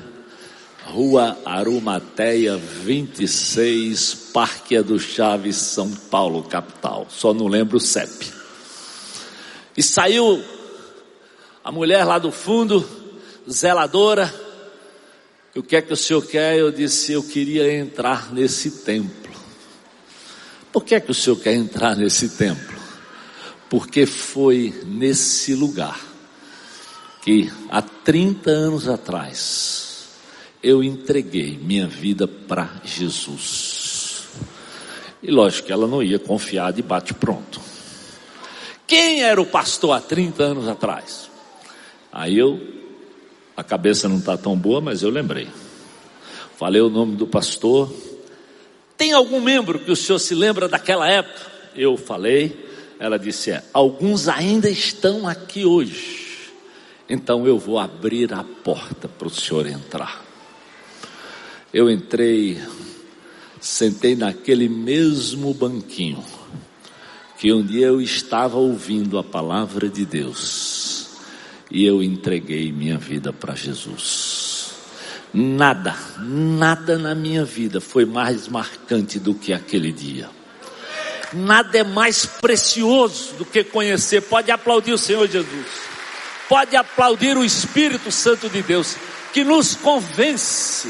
Rua 0.85 1.37
Arumateia 1.45 2.57
26, 2.57 4.31
Parque 4.33 4.81
do 4.81 4.97
Chaves, 4.99 5.57
São 5.57 5.91
Paulo, 5.91 6.41
capital. 6.41 7.05
Só 7.07 7.31
não 7.31 7.47
lembro 7.47 7.77
o 7.77 7.79
CEP. 7.79 8.33
E 9.77 9.83
saiu 9.83 10.43
a 11.63 11.71
mulher 11.71 12.05
lá 12.05 12.17
do 12.17 12.31
fundo, 12.31 12.83
zeladora. 13.47 14.33
O 15.55 15.61
que 15.61 15.75
é 15.75 15.81
que 15.83 15.93
o 15.93 15.95
senhor 15.95 16.25
quer? 16.25 16.57
Eu 16.57 16.71
disse, 16.71 17.11
eu 17.11 17.21
queria 17.21 17.71
entrar 17.71 18.33
nesse 18.33 18.83
templo. 18.83 19.24
Por 20.75 20.83
que 20.83 20.95
é 20.95 20.99
que 20.99 21.09
o 21.09 21.13
senhor 21.13 21.37
quer 21.37 21.53
entrar 21.53 21.95
nesse 21.95 22.27
templo? 22.27 22.77
Porque 23.69 24.05
foi 24.05 24.73
nesse 24.85 25.55
lugar 25.55 25.97
que 27.21 27.49
há 27.69 27.81
30 27.81 28.51
anos 28.51 28.89
atrás 28.89 30.09
eu 30.61 30.83
entreguei 30.83 31.57
minha 31.57 31.87
vida 31.87 32.27
para 32.27 32.81
Jesus. 32.83 34.23
E 35.23 35.31
lógico 35.31 35.67
que 35.67 35.71
ela 35.71 35.87
não 35.87 36.03
ia 36.03 36.19
confiar 36.19 36.73
de 36.73 36.81
bate 36.81 37.13
pronto. 37.13 37.61
Quem 38.85 39.23
era 39.23 39.41
o 39.41 39.45
pastor 39.45 39.95
há 39.95 40.01
30 40.01 40.43
anos 40.43 40.67
atrás? 40.67 41.31
Aí 42.11 42.37
eu, 42.37 42.59
a 43.55 43.63
cabeça 43.63 44.09
não 44.09 44.17
está 44.17 44.35
tão 44.35 44.57
boa, 44.57 44.81
mas 44.81 45.03
eu 45.03 45.09
lembrei. 45.09 45.47
Falei 46.57 46.81
o 46.81 46.89
nome 46.89 47.15
do 47.15 47.25
pastor, 47.25 47.89
tem 48.97 49.11
algum 49.11 49.41
membro 49.41 49.79
que 49.79 49.91
o 49.91 49.95
senhor 49.95 50.19
se 50.19 50.33
lembra 50.33 50.67
daquela 50.67 51.09
época? 51.09 51.51
Eu 51.75 51.97
falei, 51.97 52.67
ela 52.99 53.19
disse: 53.19 53.51
é, 53.51 53.63
alguns 53.73 54.27
ainda 54.27 54.69
estão 54.69 55.27
aqui 55.27 55.65
hoje. 55.65 56.23
Então 57.09 57.45
eu 57.45 57.59
vou 57.59 57.77
abrir 57.77 58.33
a 58.33 58.43
porta 58.43 59.07
para 59.07 59.27
o 59.27 59.31
senhor 59.31 59.67
entrar. 59.67 60.23
Eu 61.73 61.89
entrei, 61.91 62.59
sentei 63.59 64.15
naquele 64.15 64.69
mesmo 64.69 65.53
banquinho 65.53 66.23
que 67.37 67.51
um 67.51 67.63
dia 67.63 67.87
eu 67.87 68.01
estava 68.01 68.57
ouvindo 68.57 69.17
a 69.17 69.23
palavra 69.23 69.89
de 69.89 70.05
Deus 70.05 71.09
e 71.69 71.85
eu 71.85 72.01
entreguei 72.01 72.71
minha 72.71 72.97
vida 72.97 73.33
para 73.33 73.55
Jesus. 73.55 74.34
Nada, 75.37 75.93
nada 76.17 76.97
na 76.97 77.13
minha 77.13 77.43
vida 77.43 77.81
foi 77.81 78.05
mais 78.05 78.47
marcante 78.47 79.19
do 79.19 79.35
que 79.35 79.51
aquele 79.51 79.91
dia. 79.91 80.29
Nada 81.33 81.77
é 81.77 81.83
mais 81.83 82.25
precioso 82.25 83.33
do 83.33 83.43
que 83.43 83.61
conhecer. 83.61 84.21
Pode 84.21 84.49
aplaudir 84.49 84.93
o 84.93 84.97
Senhor 84.97 85.27
Jesus. 85.27 85.67
Pode 86.47 86.77
aplaudir 86.77 87.35
o 87.35 87.43
Espírito 87.43 88.13
Santo 88.13 88.47
de 88.47 88.61
Deus, 88.61 88.95
que 89.33 89.43
nos 89.43 89.75
convence, 89.75 90.89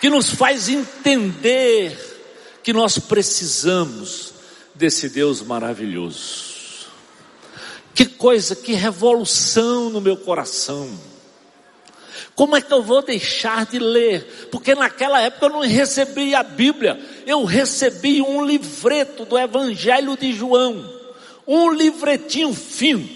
que 0.00 0.08
nos 0.08 0.30
faz 0.30 0.70
entender 0.70 1.94
que 2.62 2.72
nós 2.72 2.98
precisamos 2.98 4.32
desse 4.74 5.10
Deus 5.10 5.42
maravilhoso. 5.42 6.88
Que 7.94 8.06
coisa, 8.06 8.56
que 8.56 8.72
revolução 8.72 9.90
no 9.90 10.00
meu 10.00 10.16
coração 10.16 10.88
como 12.38 12.54
é 12.54 12.60
que 12.60 12.72
eu 12.72 12.84
vou 12.84 13.02
deixar 13.02 13.66
de 13.66 13.80
ler? 13.80 14.48
Porque 14.52 14.72
naquela 14.72 15.20
época 15.20 15.46
eu 15.46 15.50
não 15.50 15.60
recebi 15.62 16.36
a 16.36 16.44
Bíblia, 16.44 16.96
eu 17.26 17.42
recebi 17.42 18.22
um 18.22 18.46
livreto 18.46 19.24
do 19.24 19.36
Evangelho 19.36 20.16
de 20.16 20.32
João, 20.32 20.88
um 21.44 21.72
livretinho 21.72 22.54
fino. 22.54 23.08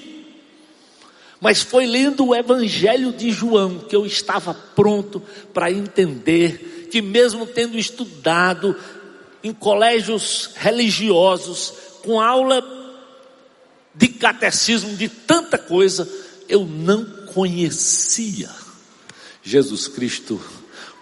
Mas 1.41 1.63
foi 1.63 1.87
lendo 1.87 2.27
o 2.27 2.35
Evangelho 2.35 3.13
de 3.13 3.31
João 3.31 3.79
que 3.79 3.95
eu 3.95 4.05
estava 4.05 4.53
pronto 4.53 5.23
para 5.55 5.71
entender 5.71 6.89
que, 6.91 7.01
mesmo 7.01 7.47
tendo 7.47 7.79
estudado 7.79 8.77
em 9.41 9.53
colégios 9.53 10.51
religiosos, 10.57 11.73
com 12.03 12.21
aula 12.21 12.61
de 13.95 14.09
catecismo, 14.09 14.97
de 14.97 15.09
tanta 15.09 15.59
coisa, 15.59 16.09
eu 16.49 16.65
não 16.67 17.05
conhecia 17.33 18.62
Jesus 19.43 19.89
Cristo 19.89 20.41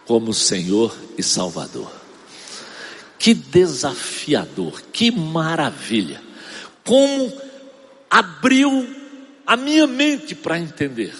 como 0.07 0.33
Senhor 0.33 0.96
e 1.16 1.22
Salvador. 1.22 1.90
Que 3.18 3.35
desafiador, 3.35 4.83
que 4.92 5.11
maravilha. 5.11 6.23
Como 6.85 7.33
abriu 8.08 8.88
a 9.46 9.56
minha 9.56 9.87
mente 9.87 10.35
para 10.35 10.58
entender. 10.58 11.14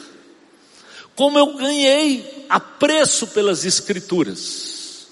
Como 1.15 1.39
eu 1.39 1.55
ganhei 1.57 2.47
apreço 2.49 3.27
pelas 3.29 3.65
Escrituras. 3.65 5.07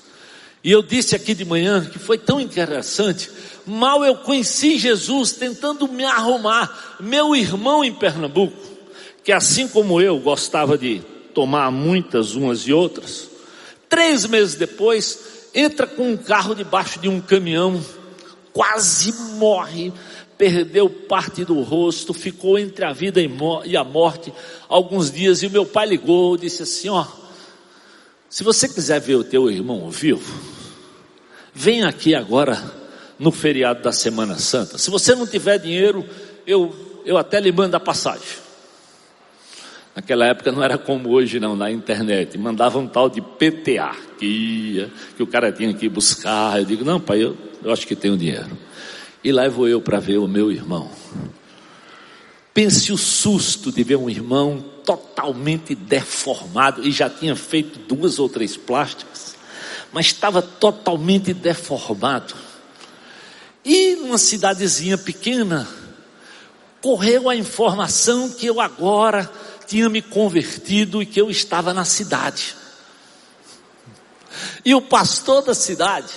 E 0.64 0.72
eu 0.72 0.82
disse 0.82 1.14
aqui 1.14 1.34
de 1.34 1.44
manhã 1.44 1.84
que 1.84 1.98
foi 1.98 2.18
tão 2.18 2.40
interessante. 2.40 3.30
Mal 3.66 4.04
eu 4.04 4.16
conheci 4.16 4.78
Jesus 4.78 5.32
tentando 5.32 5.86
me 5.86 6.04
arrumar. 6.04 6.96
Meu 7.00 7.36
irmão 7.36 7.84
em 7.84 7.94
Pernambuco, 7.94 8.56
que 9.22 9.30
assim 9.30 9.68
como 9.68 10.00
eu 10.00 10.18
gostava 10.18 10.76
de 10.76 11.02
tomar 11.38 11.70
muitas 11.70 12.34
umas 12.34 12.62
e 12.62 12.72
outras. 12.72 13.28
Três 13.88 14.26
meses 14.26 14.56
depois, 14.56 15.48
entra 15.54 15.86
com 15.86 16.10
um 16.10 16.16
carro 16.16 16.52
debaixo 16.52 16.98
de 16.98 17.08
um 17.08 17.20
caminhão, 17.20 17.80
quase 18.52 19.12
morre, 19.36 19.92
perdeu 20.36 20.90
parte 20.90 21.44
do 21.44 21.62
rosto, 21.62 22.12
ficou 22.12 22.58
entre 22.58 22.84
a 22.84 22.92
vida 22.92 23.20
e 23.64 23.76
a 23.76 23.84
morte 23.84 24.32
alguns 24.68 25.12
dias. 25.12 25.40
E 25.40 25.46
o 25.46 25.50
meu 25.50 25.64
pai 25.64 25.86
ligou, 25.86 26.36
disse 26.36 26.64
assim: 26.64 26.88
Ó, 26.88 27.06
se 28.28 28.42
você 28.42 28.68
quiser 28.68 29.00
ver 29.00 29.14
o 29.14 29.22
teu 29.22 29.48
irmão 29.48 29.88
vivo, 29.92 30.42
vem 31.54 31.84
aqui 31.84 32.16
agora 32.16 32.60
no 33.16 33.30
feriado 33.30 33.80
da 33.80 33.92
Semana 33.92 34.40
Santa. 34.40 34.76
Se 34.76 34.90
você 34.90 35.14
não 35.14 35.24
tiver 35.24 35.58
dinheiro, 35.58 36.04
eu, 36.44 36.74
eu 37.04 37.16
até 37.16 37.38
lhe 37.38 37.52
mando 37.52 37.76
a 37.76 37.80
passagem. 37.80 38.47
Naquela 39.98 40.26
época 40.26 40.52
não 40.52 40.62
era 40.62 40.78
como 40.78 41.10
hoje, 41.10 41.40
não, 41.40 41.56
na 41.56 41.72
internet. 41.72 42.38
Mandava 42.38 42.78
um 42.78 42.86
tal 42.86 43.10
de 43.10 43.20
PTA, 43.20 43.96
que 44.16 44.26
ia, 44.26 44.92
que 45.16 45.22
o 45.24 45.26
cara 45.26 45.50
tinha 45.50 45.74
que 45.74 45.88
buscar. 45.88 46.56
Eu 46.60 46.64
digo, 46.64 46.84
não, 46.84 47.00
pai, 47.00 47.24
eu, 47.24 47.36
eu 47.64 47.72
acho 47.72 47.84
que 47.84 47.96
tenho 47.96 48.16
dinheiro. 48.16 48.56
E 49.24 49.32
lá 49.32 49.48
vou 49.48 49.66
eu 49.66 49.80
para 49.80 49.98
ver 49.98 50.18
o 50.18 50.28
meu 50.28 50.52
irmão. 50.52 50.88
Pense 52.54 52.92
o 52.92 52.96
susto 52.96 53.72
de 53.72 53.82
ver 53.82 53.96
um 53.96 54.08
irmão 54.08 54.64
totalmente 54.84 55.74
deformado 55.74 56.86
e 56.86 56.92
já 56.92 57.10
tinha 57.10 57.34
feito 57.34 57.80
duas 57.80 58.20
ou 58.20 58.28
três 58.28 58.56
plásticas, 58.56 59.34
mas 59.92 60.06
estava 60.06 60.40
totalmente 60.40 61.34
deformado. 61.34 62.36
E 63.64 63.96
numa 63.96 64.16
cidadezinha 64.16 64.96
pequena, 64.96 65.66
correu 66.80 67.28
a 67.28 67.34
informação 67.34 68.30
que 68.30 68.46
eu 68.46 68.60
agora 68.60 69.28
tinha 69.68 69.88
me 69.88 70.00
convertido 70.00 71.02
e 71.02 71.06
que 71.06 71.20
eu 71.20 71.30
estava 71.30 71.74
na 71.74 71.84
cidade. 71.84 72.56
E 74.64 74.74
o 74.74 74.80
pastor 74.80 75.42
da 75.42 75.54
cidade, 75.54 76.12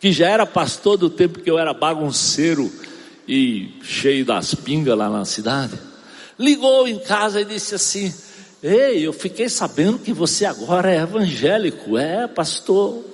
que 0.00 0.10
já 0.10 0.28
era 0.28 0.46
pastor 0.46 0.96
do 0.96 1.10
tempo 1.10 1.40
que 1.40 1.50
eu 1.50 1.58
era 1.58 1.74
bagunceiro 1.74 2.72
e 3.28 3.78
cheio 3.82 4.24
das 4.24 4.54
pingas 4.54 4.96
lá 4.96 5.10
na 5.10 5.24
cidade, 5.24 5.78
ligou 6.38 6.88
em 6.88 6.98
casa 6.98 7.40
e 7.40 7.44
disse 7.44 7.74
assim: 7.74 8.12
Ei, 8.62 9.06
eu 9.06 9.12
fiquei 9.12 9.48
sabendo 9.48 9.98
que 9.98 10.12
você 10.12 10.44
agora 10.44 10.90
é 10.90 11.02
evangélico, 11.02 11.98
é 11.98 12.26
pastor. 12.26 13.04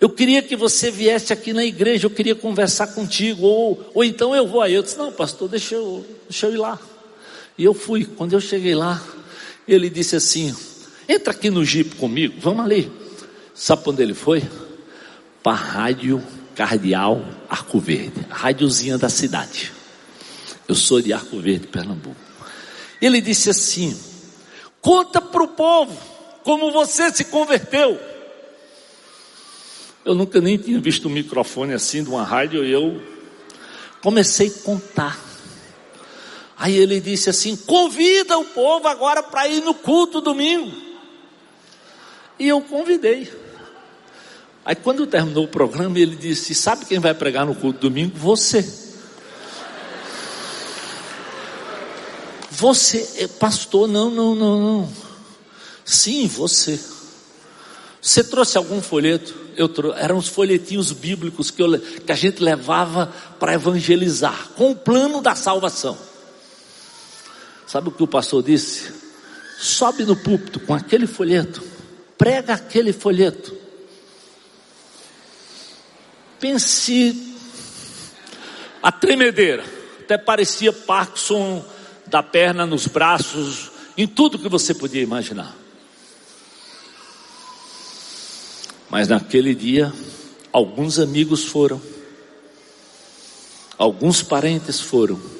Eu 0.00 0.08
queria 0.08 0.42
que 0.42 0.56
você 0.56 0.90
viesse 0.90 1.32
aqui 1.32 1.52
na 1.52 1.64
igreja, 1.64 2.06
eu 2.06 2.10
queria 2.10 2.34
conversar 2.34 2.88
contigo, 2.88 3.46
ou, 3.46 3.90
ou 3.94 4.02
então 4.02 4.34
eu 4.34 4.46
vou 4.46 4.62
aí. 4.62 4.74
Eu 4.74 4.82
disse: 4.82 4.98
Não, 4.98 5.12
pastor, 5.12 5.48
deixa 5.48 5.74
eu, 5.76 6.04
deixa 6.28 6.46
eu 6.46 6.54
ir 6.54 6.56
lá. 6.56 6.78
E 7.60 7.64
eu 7.64 7.74
fui. 7.74 8.06
Quando 8.06 8.32
eu 8.32 8.40
cheguei 8.40 8.74
lá, 8.74 8.98
ele 9.68 9.90
disse 9.90 10.16
assim: 10.16 10.56
Entra 11.06 11.34
aqui 11.34 11.50
no 11.50 11.62
Jeep 11.62 11.94
comigo, 11.96 12.36
vamos 12.40 12.64
ali. 12.64 12.90
Sabe 13.54 13.82
onde 13.84 14.02
ele 14.02 14.14
foi? 14.14 14.42
Para 15.42 15.52
a 15.52 15.56
Rádio 15.56 16.24
Cardeal 16.54 17.22
Arco 17.50 17.78
Verde, 17.78 18.26
a 18.30 18.34
rádiozinha 18.34 18.96
da 18.96 19.10
cidade. 19.10 19.72
Eu 20.66 20.74
sou 20.74 21.02
de 21.02 21.12
Arco 21.12 21.38
Verde, 21.38 21.66
Pernambuco. 21.66 22.16
Ele 22.98 23.20
disse 23.20 23.50
assim: 23.50 23.94
Conta 24.80 25.20
para 25.20 25.42
o 25.42 25.48
povo 25.48 25.94
como 26.42 26.72
você 26.72 27.12
se 27.12 27.24
converteu. 27.26 28.00
Eu 30.02 30.14
nunca 30.14 30.40
nem 30.40 30.56
tinha 30.56 30.80
visto 30.80 31.08
um 31.08 31.12
microfone 31.12 31.74
assim 31.74 32.02
de 32.02 32.08
uma 32.08 32.24
rádio 32.24 32.64
e 32.64 32.72
eu 32.72 33.02
comecei 34.00 34.46
a 34.46 34.62
contar. 34.64 35.29
Aí 36.60 36.76
ele 36.76 37.00
disse 37.00 37.30
assim: 37.30 37.56
convida 37.56 38.38
o 38.38 38.44
povo 38.44 38.86
agora 38.86 39.22
para 39.22 39.48
ir 39.48 39.62
no 39.62 39.72
culto 39.72 40.20
domingo. 40.20 40.70
E 42.38 42.46
eu 42.46 42.60
convidei. 42.60 43.32
Aí 44.62 44.74
quando 44.74 45.06
terminou 45.06 45.44
o 45.44 45.48
programa, 45.48 45.98
ele 45.98 46.14
disse: 46.14 46.54
Sabe 46.54 46.84
quem 46.84 46.98
vai 46.98 47.14
pregar 47.14 47.46
no 47.46 47.54
culto 47.54 47.80
domingo? 47.80 48.12
Você. 48.14 48.62
Você, 52.50 53.08
é 53.16 53.26
pastor, 53.26 53.88
não, 53.88 54.10
não, 54.10 54.34
não, 54.34 54.60
não. 54.60 54.92
Sim, 55.82 56.26
você. 56.26 56.78
Você 58.02 58.22
trouxe 58.22 58.58
algum 58.58 58.82
folheto? 58.82 59.34
Eu 59.56 59.66
trouxe, 59.66 59.98
eram 59.98 60.18
os 60.18 60.28
folhetinhos 60.28 60.92
bíblicos 60.92 61.50
que, 61.50 61.62
eu, 61.62 61.80
que 61.80 62.12
a 62.12 62.14
gente 62.14 62.42
levava 62.42 63.10
para 63.38 63.54
evangelizar, 63.54 64.50
com 64.56 64.72
o 64.72 64.76
plano 64.76 65.22
da 65.22 65.34
salvação. 65.34 66.09
Sabe 67.70 67.88
o 67.88 67.92
que 67.92 68.02
o 68.02 68.08
pastor 68.08 68.42
disse? 68.42 68.92
Sobe 69.56 70.04
no 70.04 70.16
púlpito 70.16 70.58
com 70.58 70.74
aquele 70.74 71.06
folheto, 71.06 71.62
prega 72.18 72.54
aquele 72.54 72.92
folheto. 72.92 73.56
Pense 76.40 77.36
a 78.82 78.90
tremedeira, 78.90 79.64
até 80.00 80.18
parecia 80.18 80.72
Parkinson 80.72 81.64
da 82.08 82.24
perna 82.24 82.66
nos 82.66 82.88
braços, 82.88 83.70
em 83.96 84.08
tudo 84.08 84.40
que 84.40 84.48
você 84.48 84.74
podia 84.74 85.00
imaginar. 85.02 85.56
Mas 88.88 89.06
naquele 89.06 89.54
dia, 89.54 89.92
alguns 90.52 90.98
amigos 90.98 91.44
foram, 91.44 91.80
alguns 93.78 94.24
parentes 94.24 94.80
foram, 94.80 95.38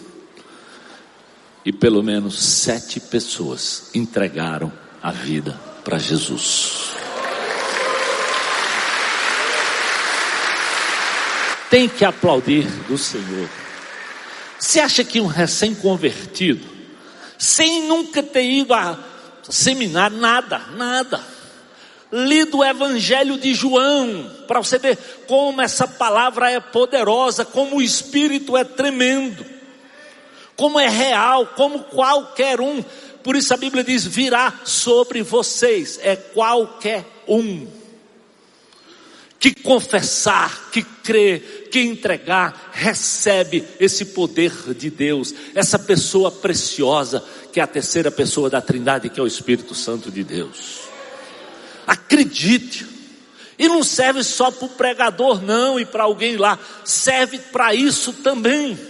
e 1.65 1.73
pelo 1.73 2.03
menos 2.03 2.41
sete 2.41 2.99
pessoas 2.99 3.91
entregaram 3.95 4.73
a 5.03 5.11
vida 5.11 5.59
para 5.85 5.99
Jesus. 5.99 6.91
Tem 11.71 11.89
que 11.89 12.05
aplaudir 12.05 12.67
do 12.89 12.99
Senhor. 12.99 13.49
Você 14.59 14.81
acha 14.81 15.05
que 15.05 15.21
um 15.21 15.27
recém-convertido, 15.27 16.67
sem 17.39 17.87
nunca 17.87 18.23
ter 18.23 18.45
ido 18.45 18.75
a 18.75 18.99
seminário, 19.49 20.17
nada, 20.17 20.59
nada, 20.77 21.21
lido 22.13 22.59
o 22.59 22.65
Evangelho 22.65 23.39
de 23.39 23.55
João, 23.55 24.31
para 24.47 24.61
você 24.61 24.79
ver 24.79 24.97
como 25.27 25.61
essa 25.61 25.87
palavra 25.87 26.51
é 26.51 26.61
poderosa, 26.61 27.45
como 27.45 27.77
o 27.77 27.83
Espírito 27.83 28.57
é 28.57 28.65
tremendo 28.65 29.60
como 30.61 30.79
é 30.79 30.91
real, 30.91 31.47
como 31.57 31.85
qualquer 31.85 32.61
um. 32.61 32.85
Por 33.23 33.35
isso 33.35 33.55
a 33.55 33.57
Bíblia 33.57 33.83
diz: 33.83 34.05
virá 34.05 34.61
sobre 34.63 35.23
vocês, 35.23 35.99
é 36.03 36.15
qualquer 36.15 37.07
um. 37.27 37.67
Que 39.39 39.55
confessar, 39.55 40.69
que 40.71 40.83
crer, 40.83 41.71
que 41.73 41.81
entregar, 41.81 42.73
recebe 42.75 43.67
esse 43.81 44.05
poder 44.05 44.53
de 44.75 44.91
Deus, 44.91 45.35
essa 45.55 45.79
pessoa 45.79 46.31
preciosa, 46.31 47.25
que 47.51 47.59
é 47.59 47.63
a 47.63 47.67
terceira 47.67 48.11
pessoa 48.11 48.51
da 48.51 48.61
Trindade, 48.61 49.09
que 49.09 49.19
é 49.19 49.23
o 49.23 49.27
Espírito 49.27 49.75
Santo 49.75 50.11
de 50.11 50.23
Deus. 50.23 50.81
Acredite, 51.87 52.87
e 53.59 53.67
não 53.67 53.83
serve 53.83 54.23
só 54.23 54.51
para 54.51 54.67
o 54.67 54.69
pregador, 54.69 55.41
não, 55.41 55.81
e 55.81 55.87
para 55.87 56.03
alguém 56.03 56.37
lá, 56.37 56.59
serve 56.85 57.39
para 57.39 57.75
isso 57.75 58.13
também 58.13 58.90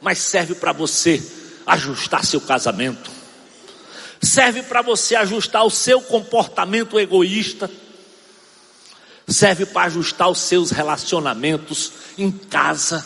mas 0.00 0.18
serve 0.18 0.54
para 0.54 0.72
você 0.72 1.22
ajustar 1.66 2.24
seu 2.24 2.40
casamento, 2.40 3.10
serve 4.22 4.62
para 4.62 4.82
você 4.82 5.14
ajustar 5.16 5.64
o 5.64 5.70
seu 5.70 6.00
comportamento 6.00 6.98
egoísta, 6.98 7.70
serve 9.26 9.66
para 9.66 9.86
ajustar 9.86 10.28
os 10.28 10.38
seus 10.38 10.70
relacionamentos 10.70 11.92
em 12.18 12.30
casa. 12.30 13.04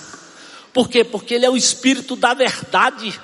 Por 0.72 0.88
quê? 0.88 1.04
Porque 1.04 1.34
Ele 1.34 1.46
é 1.46 1.50
o 1.50 1.56
Espírito 1.56 2.16
da 2.16 2.34
verdade. 2.34 3.20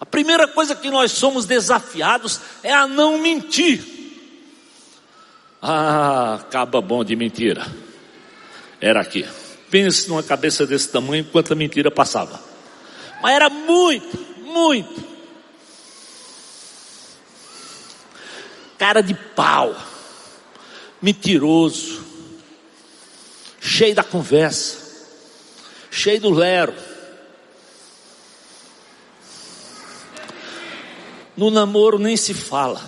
A 0.00 0.06
primeira 0.06 0.48
coisa 0.48 0.74
que 0.74 0.90
nós 0.90 1.12
somos 1.12 1.44
desafiados 1.44 2.40
é 2.62 2.72
a 2.72 2.86
não 2.86 3.18
mentir. 3.18 3.98
Ah, 5.60 6.38
acaba 6.40 6.80
bom 6.80 7.04
de 7.04 7.16
mentira. 7.16 7.66
Era 8.80 9.00
aqui. 9.00 9.26
Pense 9.70 10.08
numa 10.08 10.22
cabeça 10.22 10.66
desse 10.66 10.88
tamanho 10.88 11.24
quanta 11.24 11.54
mentira 11.54 11.90
passava. 11.90 12.47
Mas 13.20 13.34
era 13.34 13.50
muito, 13.50 14.18
muito. 14.42 15.08
Cara 18.78 19.02
de 19.02 19.14
pau, 19.14 19.74
mentiroso, 21.02 22.04
cheio 23.60 23.94
da 23.94 24.04
conversa, 24.04 24.78
cheio 25.90 26.20
do 26.20 26.30
lero. 26.30 26.74
No 31.36 31.50
namoro 31.50 31.98
nem 31.98 32.16
se 32.16 32.34
fala. 32.34 32.82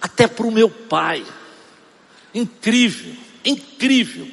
Até 0.00 0.26
para 0.26 0.46
o 0.46 0.52
meu 0.52 0.70
pai. 0.70 1.24
Incrível, 2.34 3.14
incrível. 3.44 4.28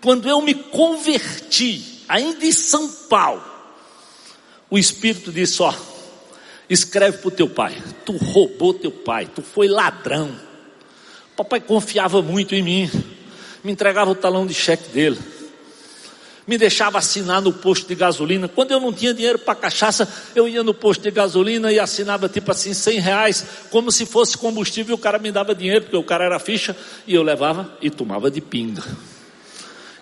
Quando 0.00 0.28
eu 0.28 0.40
me 0.40 0.54
converti, 0.54 1.89
ainda 2.10 2.44
em 2.44 2.52
São 2.52 2.88
Paulo, 2.88 3.42
o 4.68 4.76
Espírito 4.76 5.30
disse: 5.30 5.62
Ó, 5.62 5.72
escreve 6.68 7.18
para 7.18 7.28
o 7.28 7.30
teu 7.30 7.48
pai, 7.48 7.80
tu 8.04 8.16
roubou 8.16 8.74
teu 8.74 8.90
pai, 8.90 9.30
tu 9.32 9.42
foi 9.42 9.68
ladrão. 9.68 10.30
Papai 11.36 11.60
confiava 11.60 12.20
muito 12.20 12.54
em 12.54 12.62
mim, 12.62 12.90
me 13.64 13.72
entregava 13.72 14.10
o 14.10 14.14
talão 14.14 14.44
de 14.44 14.52
cheque 14.52 14.90
dele, 14.90 15.18
me 16.46 16.58
deixava 16.58 16.98
assinar 16.98 17.40
no 17.40 17.52
posto 17.52 17.86
de 17.86 17.94
gasolina. 17.94 18.48
Quando 18.48 18.72
eu 18.72 18.80
não 18.80 18.92
tinha 18.92 19.14
dinheiro 19.14 19.38
para 19.38 19.54
cachaça, 19.54 20.06
eu 20.34 20.48
ia 20.48 20.62
no 20.62 20.74
posto 20.74 21.02
de 21.02 21.10
gasolina 21.10 21.72
e 21.72 21.78
assinava 21.78 22.28
tipo 22.28 22.50
assim 22.50 22.74
100 22.74 22.98
reais, 22.98 23.46
como 23.70 23.90
se 23.90 24.04
fosse 24.04 24.36
combustível. 24.36 24.96
O 24.96 24.98
cara 24.98 25.18
me 25.18 25.30
dava 25.30 25.54
dinheiro, 25.54 25.82
porque 25.82 25.96
o 25.96 26.02
cara 26.02 26.24
era 26.24 26.38
ficha, 26.38 26.76
e 27.06 27.14
eu 27.14 27.22
levava 27.22 27.72
e 27.80 27.88
tomava 27.88 28.30
de 28.30 28.40
pinga. 28.40 28.84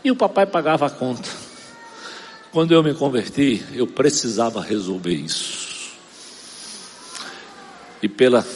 E 0.02 0.10
o 0.10 0.16
papai 0.16 0.46
pagava 0.46 0.86
a 0.86 0.90
conta. 0.90 1.47
Quando 2.50 2.72
eu 2.72 2.82
me 2.82 2.94
converti, 2.94 3.64
eu 3.74 3.86
precisava 3.86 4.60
resolver 4.62 5.14
isso. 5.14 5.68
e 8.02 8.08
pela 8.08 8.46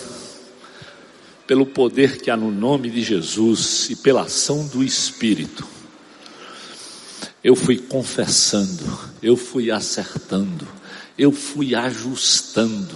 pelo 1.47 1.67
poder 1.67 2.19
que 2.19 2.31
há 2.31 2.37
no 2.37 2.51
nome 2.51 2.89
de 2.89 3.03
Jesus 3.03 3.91
e 3.91 3.97
pela 3.97 4.23
ação 4.23 4.67
do 4.69 4.83
Espírito, 4.83 5.67
eu 7.43 7.55
fui 7.55 7.77
confessando, 7.77 8.99
eu 9.21 9.37
fui 9.37 9.71
acertando, 9.71 10.67
eu 11.19 11.33
fui 11.33 11.75
ajustando, 11.75 12.95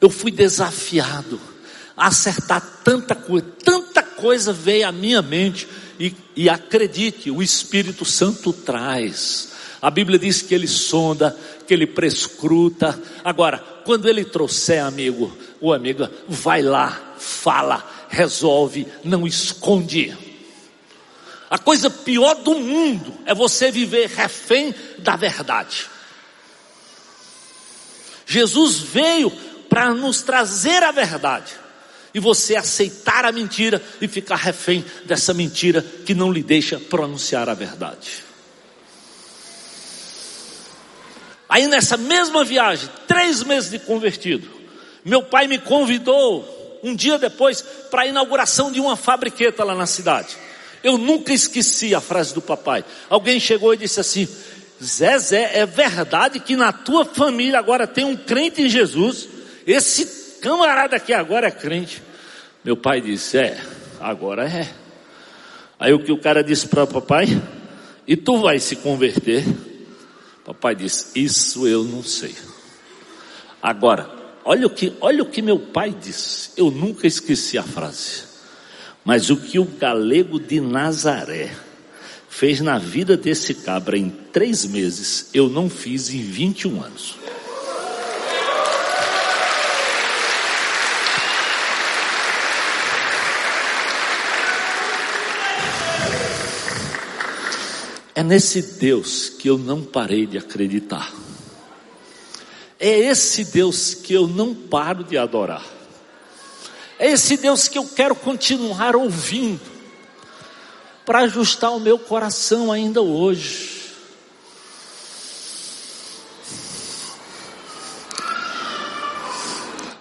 eu 0.00 0.08
fui 0.08 0.30
desafiado 0.30 1.38
a 1.96 2.06
acertar 2.06 2.80
tanta 2.84 3.14
coisa, 3.14 3.46
tanta 3.62 4.02
coisa 4.02 4.52
veio 4.52 4.88
à 4.88 4.92
minha 4.92 5.20
mente, 5.20 5.68
e, 5.98 6.14
e 6.36 6.48
acredite, 6.48 7.30
o 7.30 7.42
Espírito 7.42 8.04
Santo 8.04 8.52
traz. 8.52 9.48
A 9.80 9.90
Bíblia 9.90 10.18
diz 10.18 10.42
que 10.42 10.54
ele 10.54 10.66
sonda, 10.66 11.36
que 11.66 11.72
ele 11.72 11.86
prescruta. 11.86 13.00
Agora, 13.24 13.58
quando 13.84 14.08
ele 14.08 14.24
trouxer, 14.24 14.84
amigo, 14.84 15.36
o 15.60 15.72
amigo, 15.72 16.08
vai 16.28 16.62
lá, 16.62 17.14
fala, 17.18 17.84
resolve, 18.08 18.86
não 19.04 19.26
esconde. 19.26 20.16
A 21.50 21.58
coisa 21.58 21.88
pior 21.88 22.34
do 22.34 22.54
mundo 22.56 23.14
é 23.24 23.34
você 23.34 23.70
viver 23.70 24.08
refém 24.08 24.74
da 24.98 25.16
verdade. 25.16 25.86
Jesus 28.26 28.78
veio 28.78 29.30
para 29.68 29.94
nos 29.94 30.22
trazer 30.22 30.82
a 30.82 30.92
verdade. 30.92 31.52
E 32.12 32.20
você 32.20 32.56
aceitar 32.56 33.24
a 33.24 33.32
mentira 33.32 33.82
e 34.00 34.08
ficar 34.08 34.36
refém 34.36 34.84
dessa 35.04 35.32
mentira 35.32 35.82
que 35.82 36.14
não 36.14 36.32
lhe 36.32 36.42
deixa 36.42 36.80
pronunciar 36.80 37.48
a 37.48 37.54
verdade. 37.54 38.27
Aí 41.58 41.66
nessa 41.66 41.96
mesma 41.96 42.44
viagem, 42.44 42.88
três 43.08 43.42
meses 43.42 43.68
de 43.68 43.80
convertido, 43.80 44.48
meu 45.04 45.24
pai 45.24 45.48
me 45.48 45.58
convidou 45.58 46.78
um 46.84 46.94
dia 46.94 47.18
depois 47.18 47.62
para 47.90 48.02
a 48.02 48.06
inauguração 48.06 48.70
de 48.70 48.78
uma 48.78 48.94
fabriqueta 48.94 49.64
lá 49.64 49.74
na 49.74 49.84
cidade. 49.84 50.36
Eu 50.84 50.96
nunca 50.96 51.32
esqueci 51.32 51.96
a 51.96 52.00
frase 52.00 52.32
do 52.32 52.40
papai. 52.40 52.84
Alguém 53.10 53.40
chegou 53.40 53.74
e 53.74 53.76
disse 53.76 53.98
assim: 53.98 54.28
Zé, 54.80 55.16
é 55.52 55.66
verdade 55.66 56.38
que 56.38 56.54
na 56.54 56.72
tua 56.72 57.04
família 57.04 57.58
agora 57.58 57.88
tem 57.88 58.04
um 58.04 58.16
crente 58.16 58.62
em 58.62 58.68
Jesus? 58.68 59.28
Esse 59.66 60.38
camarada 60.40 60.94
aqui 60.94 61.12
agora 61.12 61.48
é 61.48 61.50
crente. 61.50 62.00
Meu 62.64 62.76
pai 62.76 63.00
disse: 63.00 63.36
É, 63.36 63.60
agora 63.98 64.48
é. 64.48 64.68
Aí 65.76 65.92
o 65.92 65.98
que 65.98 66.12
o 66.12 66.18
cara 66.18 66.44
disse 66.44 66.68
para 66.68 66.84
o 66.84 66.86
papai? 66.86 67.26
E 68.06 68.16
tu 68.16 68.38
vai 68.42 68.60
se 68.60 68.76
converter? 68.76 69.44
Papai 70.48 70.74
disse: 70.74 71.10
Isso 71.14 71.68
eu 71.68 71.84
não 71.84 72.02
sei. 72.02 72.34
Agora, 73.62 74.10
olha 74.46 74.66
o 74.66 74.70
que, 74.70 74.94
olha 74.98 75.22
o 75.22 75.26
que 75.26 75.42
meu 75.42 75.58
pai 75.58 75.90
disse. 75.90 76.52
Eu 76.56 76.70
nunca 76.70 77.06
esqueci 77.06 77.58
a 77.58 77.62
frase. 77.62 78.22
Mas 79.04 79.28
o 79.28 79.36
que 79.36 79.58
o 79.58 79.66
galego 79.66 80.40
de 80.40 80.58
Nazaré 80.58 81.54
fez 82.30 82.62
na 82.62 82.78
vida 82.78 83.14
desse 83.14 83.52
cabra 83.52 83.98
em 83.98 84.08
três 84.08 84.64
meses, 84.64 85.28
eu 85.34 85.50
não 85.50 85.68
fiz 85.68 86.08
em 86.08 86.22
21 86.22 86.82
anos. 86.82 87.16
É 98.18 98.22
nesse 98.24 98.60
Deus 98.80 99.28
que 99.28 99.48
eu 99.48 99.56
não 99.56 99.80
parei 99.80 100.26
de 100.26 100.36
acreditar. 100.36 101.14
É 102.76 102.88
esse 102.88 103.44
Deus 103.44 103.94
que 103.94 104.12
eu 104.12 104.26
não 104.26 104.52
paro 104.56 105.04
de 105.04 105.16
adorar. 105.16 105.64
É 106.98 107.12
esse 107.12 107.36
Deus 107.36 107.68
que 107.68 107.78
eu 107.78 107.84
quero 107.86 108.16
continuar 108.16 108.96
ouvindo, 108.96 109.60
para 111.06 111.20
ajustar 111.20 111.70
o 111.70 111.78
meu 111.78 111.96
coração 111.96 112.72
ainda 112.72 113.00
hoje. 113.00 113.92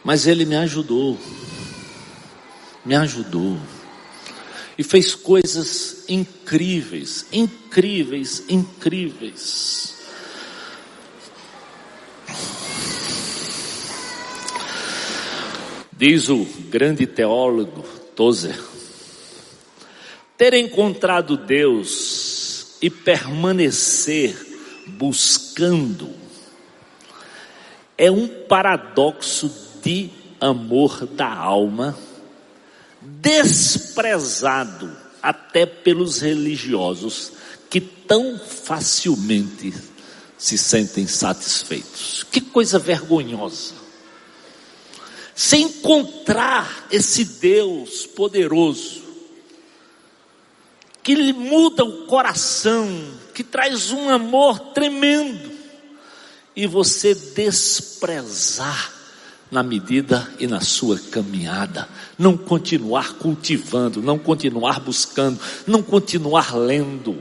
Mas 0.03 0.25
Ele 0.25 0.43
me 0.43 0.55
ajudou, 0.55 1.19
me 2.83 2.95
ajudou, 2.95 3.59
e 4.77 4.83
fez 4.83 5.15
coisas 5.15 6.05
incríveis, 6.07 7.25
incríveis, 7.31 8.43
incríveis. 8.47 9.95
Diz 15.91 16.29
o 16.29 16.45
grande 16.69 17.07
teólogo 17.07 17.81
Tozer, 18.15 18.59
ter 20.37 20.53
encontrado 20.53 21.35
Deus 21.35 22.77
e 22.79 22.89
permanecer 22.89 24.35
buscando 24.85 26.27
é 27.97 28.11
um 28.11 28.27
paradoxo 28.27 29.51
de 29.81 30.11
amor 30.39 31.07
da 31.07 31.33
alma, 31.33 31.97
desprezado 33.21 34.95
até 35.21 35.65
pelos 35.65 36.19
religiosos 36.19 37.31
que 37.69 37.81
tão 37.81 38.39
facilmente 38.39 39.73
se 40.37 40.57
sentem 40.57 41.07
satisfeitos. 41.07 42.25
Que 42.31 42.41
coisa 42.41 42.77
vergonhosa 42.77 43.87
se 45.37 45.57
encontrar 45.57 46.87
esse 46.89 47.23
Deus 47.23 48.07
poderoso, 48.07 49.03
que 51.03 51.13
lhe 51.13 51.31
muda 51.31 51.85
o 51.85 52.07
coração, 52.07 52.89
que 53.35 53.43
traz 53.43 53.91
um 53.91 54.09
amor 54.09 54.59
tremendo, 54.73 55.51
e 56.55 56.65
você 56.65 57.13
desprezar 57.13 58.96
na 59.49 59.63
medida 59.63 60.29
e 60.39 60.47
na 60.47 60.59
sua 60.59 60.99
caminhada, 60.99 61.87
não 62.17 62.35
continuar 62.35 63.13
cultivando, 63.13 64.01
não 64.01 64.17
continuar 64.19 64.79
buscando, 64.79 65.39
não 65.65 65.81
continuar 65.81 66.55
lendo, 66.55 67.17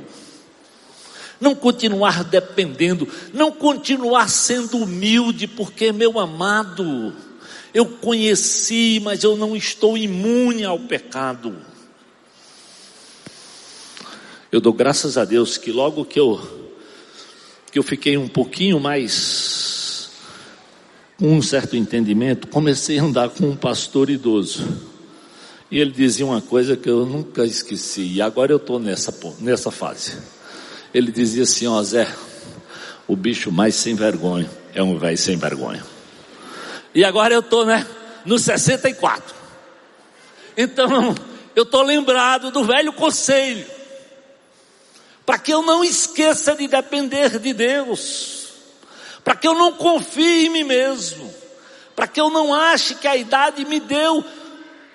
não 1.41 1.55
continuar 1.55 2.24
dependendo, 2.24 3.09
não 3.33 3.53
continuar 3.53 4.29
sendo 4.29 4.79
humilde, 4.79 5.47
porque 5.47 5.93
meu 5.93 6.18
amado, 6.18 7.14
eu 7.72 7.87
conheci, 7.87 9.01
mas 9.03 9.22
eu 9.22 9.37
não 9.37 9.55
estou 9.55 9.97
imune 9.97 10.64
ao 10.64 10.79
pecado. 10.81 11.55
Eu 14.51 14.61
dou 14.61 14.72
graças 14.72 15.18
a 15.18 15.24
Deus 15.24 15.59
que 15.59 15.70
logo 15.70 16.05
que 16.05 16.18
eu 16.18 16.66
que 17.70 17.79
eu 17.79 17.83
fiquei 17.83 18.16
um 18.16 18.29
pouquinho 18.29 18.81
mais 18.81 19.77
com 21.19 21.33
um 21.33 21.43
certo 21.43 21.77
entendimento, 21.77 22.47
comecei 22.49 22.99
a 22.99 23.03
andar 23.03 23.31
com 23.31 23.47
um 23.47 23.57
pastor 23.57 24.11
idoso. 24.11 24.67
E 25.71 25.79
ele 25.79 25.91
dizia 25.91 26.27
uma 26.27 26.41
coisa 26.41 26.77
que 26.77 26.89
eu 26.89 27.05
nunca 27.07 27.45
esqueci, 27.45 28.14
e 28.14 28.23
agora 28.23 28.53
eu 28.53 28.59
estou 28.59 28.79
nessa, 28.79 29.14
nessa 29.41 29.71
fase. 29.71 30.17
Ele 30.93 31.11
dizia 31.11 31.43
assim, 31.43 31.67
ó 31.67 31.83
Zé, 31.83 32.09
o 33.09 33.17
bicho 33.17 33.51
mais 33.51 33.75
sem 33.75 33.95
vergonha 33.95 34.49
é 34.75 34.83
um 34.83 34.99
velho 34.99 35.17
sem 35.17 35.37
vergonha. 35.37 35.83
E 36.95 37.05
agora 37.05 37.33
eu 37.33 37.41
estou, 37.41 37.64
né? 37.64 37.87
No 38.25 38.39
64. 38.39 39.35
Então, 40.57 41.14
eu 41.55 41.62
estou 41.62 41.83
lembrado 41.83 42.51
do 42.51 42.64
velho 42.64 42.93
conselho. 42.93 43.67
Para 45.25 45.39
que 45.39 45.53
eu 45.53 45.62
não 45.62 45.83
esqueça 45.83 46.55
de 46.55 46.69
depender 46.69 47.39
de 47.39 47.53
Deus. 47.53 48.36
Para 49.27 49.35
que 49.35 49.49
eu 49.49 49.55
não 49.55 49.72
confie 49.72 50.47
em 50.47 50.51
mim 50.51 50.62
mesmo. 50.62 51.35
Para 51.97 52.07
que 52.07 52.20
eu 52.20 52.31
não 52.31 52.55
ache 52.55 52.95
que 52.95 53.09
a 53.09 53.16
idade 53.16 53.64
me 53.64 53.81
deu 53.81 54.24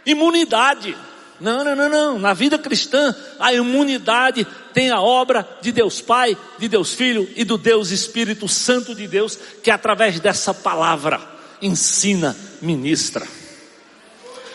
imunidade. 0.06 0.96
Não, 1.38 1.66
não, 1.66 1.76
não, 1.76 1.90
não. 1.90 2.18
Na 2.18 2.34
vida 2.34 2.58
cristã, 2.58 3.14
a 3.38 3.52
imunidade 3.52 4.48
tem 4.74 4.90
a 4.90 5.02
obra 5.02 5.46
de 5.62 5.74
Deus 5.74 6.00
Pai, 6.00 6.38
de 6.58 6.70
Deus 6.70 6.94
Filho 6.94 7.30
e 7.36 7.44
do 7.44 7.58
Deus 7.58 7.92
Espírito 7.92 8.48
Santo 8.48 8.96
de 8.96 9.06
Deus, 9.06 9.38
que 9.62 9.70
através 9.70 10.18
dessa 10.22 10.54
palavra 10.54 11.20
ensina, 11.62 12.34
ministra. 12.62 13.28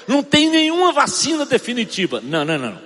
Não 0.09 0.23
tem 0.23 0.49
nenhuma 0.49 0.91
vacina 0.91 1.45
definitiva. 1.45 2.23
Não, 2.23 2.47
não, 2.47 2.57
não. 2.57 2.81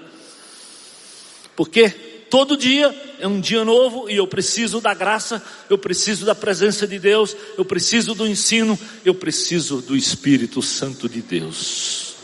Porque 1.55 1.89
todo 2.29 2.57
dia 2.57 2.93
é 3.21 3.27
um 3.27 3.41
dia 3.41 3.65
novo 3.65 4.09
e 4.09 4.17
eu 4.17 4.27
preciso 4.27 4.81
da 4.81 4.95
graça, 4.95 5.43
eu 5.69 5.79
preciso 5.79 6.25
da 6.25 6.35
presença 6.35 6.87
de 6.87 6.99
Deus, 6.99 7.37
eu 7.57 7.65
preciso 7.65 8.15
do 8.15 8.27
ensino, 8.27 8.79
eu 9.05 9.15
preciso 9.15 9.81
do 9.81 9.97
Espírito 9.97 10.63
Santo 10.63 11.09
de 11.09 11.21
Deus. 11.21 12.15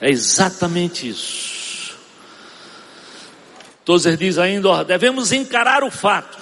É 0.00 0.10
exatamente 0.10 1.08
isso. 1.08 1.96
Tozer 3.84 4.16
diz 4.16 4.38
ainda, 4.38 4.68
ó, 4.68 4.84
devemos 4.84 5.32
encarar 5.32 5.84
o 5.84 5.90
fato. 5.90 6.38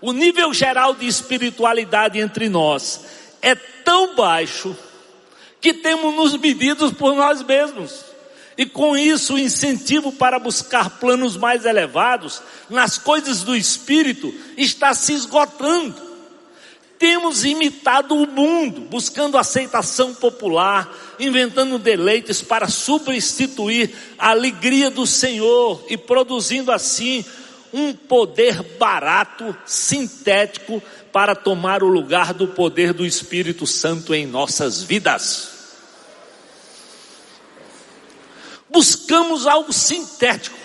O 0.00 0.12
nível 0.12 0.52
geral 0.52 0.94
de 0.94 1.06
espiritualidade 1.06 2.18
entre 2.18 2.48
nós 2.48 3.04
é 3.42 3.54
tão 3.54 4.14
baixo 4.14 4.76
que 5.60 5.74
temos 5.74 6.14
nos 6.14 6.36
medidos 6.36 6.92
por 6.92 7.14
nós 7.14 7.42
mesmos. 7.42 8.09
E 8.60 8.66
com 8.66 8.94
isso, 8.94 9.36
o 9.36 9.38
incentivo 9.38 10.12
para 10.12 10.38
buscar 10.38 10.98
planos 11.00 11.34
mais 11.34 11.64
elevados 11.64 12.42
nas 12.68 12.98
coisas 12.98 13.40
do 13.40 13.56
espírito 13.56 14.34
está 14.54 14.92
se 14.92 15.14
esgotando. 15.14 15.94
Temos 16.98 17.42
imitado 17.42 18.14
o 18.14 18.26
mundo, 18.26 18.82
buscando 18.82 19.38
aceitação 19.38 20.14
popular, 20.14 20.94
inventando 21.18 21.78
deleites 21.78 22.42
para 22.42 22.68
substituir 22.68 23.94
a 24.18 24.28
alegria 24.28 24.90
do 24.90 25.06
Senhor 25.06 25.82
e 25.88 25.96
produzindo 25.96 26.70
assim 26.70 27.24
um 27.72 27.94
poder 27.94 28.62
barato, 28.78 29.56
sintético, 29.64 30.82
para 31.10 31.34
tomar 31.34 31.82
o 31.82 31.88
lugar 31.88 32.34
do 32.34 32.46
poder 32.46 32.92
do 32.92 33.06
Espírito 33.06 33.66
Santo 33.66 34.14
em 34.14 34.26
nossas 34.26 34.82
vidas. 34.82 35.59
Buscamos 38.70 39.46
algo 39.46 39.72
sintético. 39.72 40.58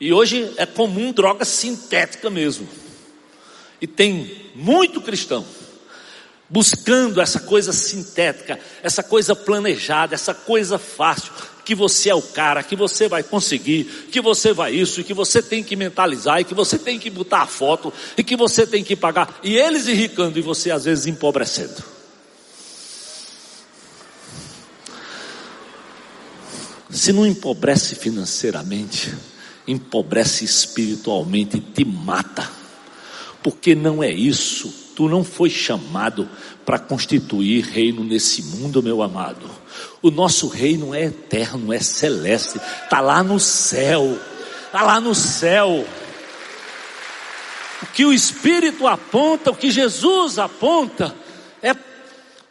E 0.00 0.12
hoje 0.12 0.52
é 0.56 0.66
comum 0.66 1.12
droga 1.12 1.44
sintética 1.44 2.28
mesmo. 2.28 2.68
E 3.80 3.86
tem 3.86 4.50
muito 4.54 5.00
cristão 5.00 5.46
buscando 6.48 7.20
essa 7.20 7.40
coisa 7.40 7.72
sintética, 7.72 8.60
essa 8.82 9.02
coisa 9.02 9.34
planejada, 9.34 10.14
essa 10.14 10.34
coisa 10.34 10.78
fácil, 10.78 11.32
que 11.64 11.74
você 11.74 12.10
é 12.10 12.14
o 12.14 12.22
cara, 12.22 12.62
que 12.62 12.76
você 12.76 13.08
vai 13.08 13.22
conseguir, 13.22 14.08
que 14.12 14.20
você 14.20 14.52
vai 14.52 14.72
isso, 14.72 15.02
que 15.02 15.14
você 15.14 15.42
tem 15.42 15.64
que 15.64 15.74
mentalizar, 15.74 16.40
e 16.40 16.44
que 16.44 16.54
você 16.54 16.78
tem 16.78 16.98
que 16.98 17.10
botar 17.10 17.42
a 17.42 17.46
foto, 17.46 17.92
e 18.16 18.22
que 18.22 18.36
você 18.36 18.66
tem 18.66 18.84
que 18.84 18.94
pagar, 18.94 19.40
e 19.42 19.56
eles 19.56 19.88
enricando 19.88 20.38
e 20.38 20.42
você 20.42 20.70
às 20.70 20.84
vezes 20.84 21.06
empobrecendo. 21.06 21.82
Se 26.94 27.12
não 27.12 27.26
empobrece 27.26 27.96
financeiramente, 27.96 29.12
empobrece 29.66 30.44
espiritualmente, 30.44 31.58
te 31.58 31.84
mata. 31.84 32.48
Porque 33.42 33.74
não 33.74 34.00
é 34.00 34.12
isso. 34.12 34.72
Tu 34.94 35.08
não 35.08 35.24
foi 35.24 35.50
chamado 35.50 36.28
para 36.64 36.78
constituir 36.78 37.64
reino 37.64 38.04
nesse 38.04 38.44
mundo, 38.44 38.80
meu 38.80 39.02
amado. 39.02 39.50
O 40.00 40.08
nosso 40.08 40.46
reino 40.46 40.94
é 40.94 41.06
eterno, 41.06 41.72
é 41.72 41.80
celeste, 41.80 42.60
está 42.84 43.00
lá 43.00 43.24
no 43.24 43.40
céu, 43.40 44.16
está 44.66 44.84
lá 44.84 45.00
no 45.00 45.16
céu. 45.16 45.84
O 47.82 47.86
que 47.86 48.04
o 48.04 48.12
Espírito 48.12 48.86
aponta, 48.86 49.50
o 49.50 49.56
que 49.56 49.68
Jesus 49.68 50.38
aponta, 50.38 51.12
é 51.60 51.74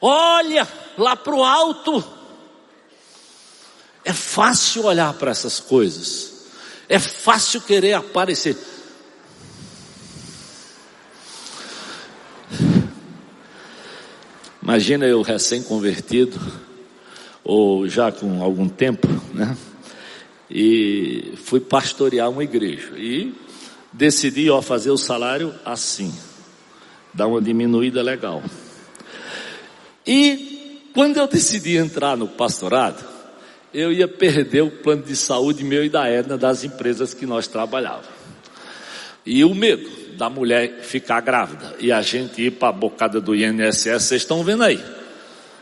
olha 0.01 0.67
lá 0.97 1.15
para 1.15 1.33
o 1.33 1.45
alto. 1.45 2.22
É 4.05 4.11
fácil 4.11 4.85
olhar 4.85 5.13
para 5.13 5.31
essas 5.31 5.59
coisas, 5.59 6.47
é 6.89 6.99
fácil 6.99 7.61
querer 7.61 7.93
aparecer. 7.93 8.57
Imagina 14.61 15.05
eu 15.05 15.21
recém-convertido, 15.21 16.39
ou 17.43 17.87
já 17.87 18.11
com 18.11 18.41
algum 18.41 18.69
tempo, 18.69 19.07
né? 19.33 19.57
E 20.49 21.33
fui 21.43 21.59
pastorear 21.59 22.29
uma 22.29 22.43
igreja. 22.43 22.97
E 22.97 23.33
decidi, 23.91 24.49
ó, 24.49 24.61
fazer 24.61 24.91
o 24.91 24.97
salário 24.97 25.53
assim. 25.65 26.13
Dar 27.13 27.27
uma 27.27 27.41
diminuída 27.41 28.01
legal. 28.01 28.41
E 30.07 30.89
quando 30.93 31.17
eu 31.17 31.27
decidi 31.27 31.75
entrar 31.75 32.15
no 32.15 32.27
pastorado, 32.27 33.12
eu 33.73 33.91
ia 33.91 34.07
perder 34.07 34.61
o 34.61 34.69
plano 34.69 35.01
de 35.01 35.15
saúde 35.15 35.63
meu 35.63 35.83
e 35.83 35.89
da 35.89 36.07
Edna 36.07 36.37
das 36.37 36.63
empresas 36.63 37.13
que 37.13 37.25
nós 37.25 37.47
trabalhávamos. 37.47 38.07
E 39.25 39.43
o 39.43 39.55
medo 39.55 39.89
da 40.15 40.29
mulher 40.29 40.81
ficar 40.83 41.21
grávida 41.21 41.75
e 41.79 41.91
a 41.91 42.01
gente 42.01 42.41
ir 42.41 42.51
para 42.51 42.69
a 42.69 42.71
bocada 42.71 43.19
do 43.19 43.35
INSS, 43.35 44.03
vocês 44.03 44.21
estão 44.21 44.43
vendo 44.43 44.63
aí. 44.63 44.83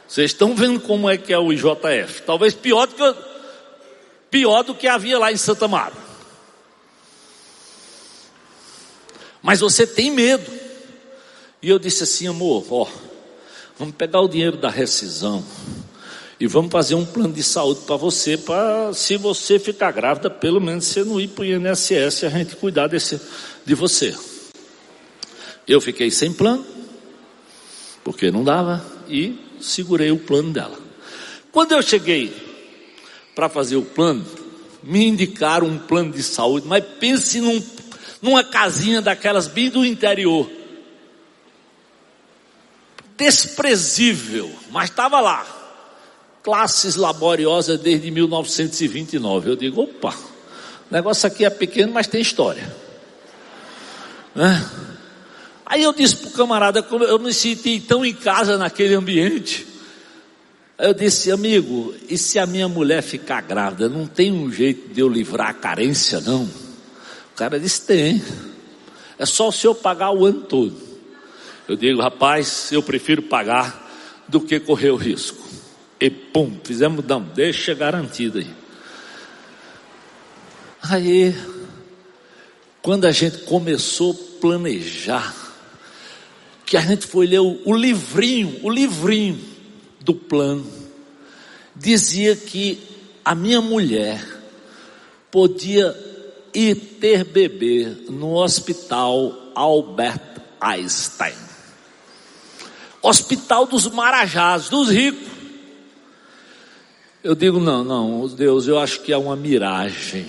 Vocês 0.07 0.31
estão 0.31 0.53
vendo 0.53 0.81
como 0.81 1.09
é 1.09 1.17
que 1.17 1.31
é 1.31 1.39
o 1.39 1.53
IJF. 1.53 2.23
Talvez 2.25 2.53
pior 2.53 2.85
do 2.85 2.95
que, 2.95 3.15
pior 4.29 4.63
do 4.63 4.75
que 4.75 4.87
havia 4.87 5.17
lá 5.17 5.31
em 5.31 5.37
Santa 5.37 5.67
Mara. 5.69 5.95
Mas 9.41 9.61
você 9.61 9.87
tem 9.87 10.11
medo. 10.11 10.51
E 11.61 11.69
eu 11.69 11.79
disse 11.79 12.03
assim, 12.03 12.27
amor, 12.27 12.65
ó, 12.69 12.87
vamos 13.77 13.95
pegar 13.95 14.19
o 14.19 14.27
dinheiro 14.27 14.57
da 14.57 14.69
rescisão 14.69 15.45
e 16.41 16.47
vamos 16.47 16.71
fazer 16.71 16.95
um 16.95 17.05
plano 17.05 17.35
de 17.35 17.43
saúde 17.43 17.81
para 17.85 17.95
você, 17.95 18.35
para 18.35 18.91
se 18.95 19.15
você 19.15 19.59
ficar 19.59 19.91
grávida, 19.91 20.27
pelo 20.27 20.59
menos 20.59 20.85
você 20.85 21.03
não 21.03 21.21
ir 21.21 21.27
para 21.27 21.43
o 21.43 21.45
INSS 21.45 22.23
e 22.23 22.25
a 22.25 22.29
gente 22.29 22.55
cuidar 22.55 22.87
desse, 22.87 23.21
de 23.63 23.75
você. 23.75 24.17
Eu 25.67 25.79
fiquei 25.79 26.09
sem 26.09 26.33
plano, 26.33 26.65
porque 28.03 28.31
não 28.31 28.43
dava, 28.43 28.83
e 29.07 29.39
segurei 29.61 30.09
o 30.09 30.17
plano 30.17 30.51
dela. 30.51 30.79
Quando 31.51 31.73
eu 31.73 31.81
cheguei 31.83 32.35
para 33.35 33.47
fazer 33.47 33.75
o 33.75 33.83
plano, 33.83 34.25
me 34.81 35.05
indicaram 35.05 35.67
um 35.67 35.77
plano 35.77 36.11
de 36.11 36.23
saúde, 36.23 36.67
mas 36.67 36.83
pense 36.99 37.39
num, 37.39 37.63
numa 38.19 38.43
casinha 38.43 38.99
daquelas 38.99 39.47
bem 39.47 39.69
do 39.69 39.85
interior. 39.85 40.49
Desprezível, 43.15 44.51
mas 44.71 44.89
estava 44.89 45.19
lá. 45.19 45.60
Classes 46.43 46.95
laboriosas 46.95 47.79
desde 47.79 48.09
1929. 48.11 49.49
Eu 49.51 49.55
digo, 49.55 49.81
opa, 49.81 50.15
o 50.89 50.93
negócio 50.93 51.27
aqui 51.27 51.45
é 51.45 51.49
pequeno, 51.49 51.93
mas 51.93 52.07
tem 52.07 52.21
história. 52.21 52.75
Né? 54.35 54.69
Aí 55.65 55.83
eu 55.83 55.93
disse 55.93 56.17
para 56.17 56.29
o 56.29 56.31
camarada, 56.31 56.85
eu 57.07 57.19
me 57.19 57.33
senti 57.33 57.79
tão 57.79 58.03
em 58.03 58.13
casa 58.13 58.57
naquele 58.57 58.93
ambiente. 58.93 59.65
Aí 60.77 60.87
eu 60.87 60.93
disse, 60.93 61.31
amigo, 61.31 61.93
e 62.09 62.17
se 62.17 62.39
a 62.39 62.45
minha 62.45 62.67
mulher 62.67 63.03
ficar 63.03 63.41
grávida, 63.41 63.87
não 63.87 64.07
tem 64.07 64.31
um 64.31 64.51
jeito 64.51 64.93
de 64.93 64.99
eu 64.99 65.07
livrar 65.07 65.49
a 65.49 65.53
carência, 65.53 66.19
não? 66.19 66.43
O 66.43 67.35
cara 67.35 67.59
disse, 67.59 67.85
tem. 67.85 68.21
É 69.17 69.25
só 69.25 69.47
o 69.47 69.51
senhor 69.51 69.75
pagar 69.75 70.11
o 70.11 70.25
ano 70.25 70.41
todo. 70.41 70.75
Eu 71.67 71.75
digo, 71.75 72.01
rapaz, 72.01 72.71
eu 72.71 72.81
prefiro 72.81 73.21
pagar 73.21 73.89
do 74.27 74.41
que 74.41 74.59
correr 74.59 74.89
o 74.89 74.95
risco. 74.95 75.50
E 76.01 76.09
pum, 76.09 76.59
fizemos, 76.63 77.05
não, 77.05 77.21
deixa 77.21 77.75
garantido 77.75 78.39
aí. 78.39 78.49
Aí, 80.81 81.35
quando 82.81 83.05
a 83.05 83.11
gente 83.11 83.43
começou 83.43 84.13
a 84.13 84.41
planejar, 84.41 85.35
que 86.65 86.75
a 86.75 86.81
gente 86.81 87.05
foi 87.05 87.27
ler 87.27 87.41
o, 87.41 87.61
o 87.65 87.75
livrinho, 87.75 88.59
o 88.63 88.69
livrinho 88.69 89.39
do 89.99 90.15
plano, 90.15 90.65
dizia 91.75 92.35
que 92.35 92.81
a 93.23 93.35
minha 93.35 93.61
mulher 93.61 94.25
podia 95.29 95.95
ir 96.51 96.75
ter 96.99 97.23
bebê 97.23 97.95
no 98.09 98.33
hospital 98.33 99.51
Albert 99.53 100.41
Einstein. 100.59 101.35
Hospital 103.03 103.67
dos 103.67 103.87
Marajás, 103.87 104.67
dos 104.67 104.89
ricos. 104.89 105.40
Eu 107.23 107.35
digo, 107.35 107.59
não, 107.59 107.83
não, 107.83 108.27
Deus, 108.27 108.67
eu 108.67 108.79
acho 108.79 109.01
que 109.01 109.13
é 109.13 109.17
uma 109.17 109.35
miragem. 109.35 110.25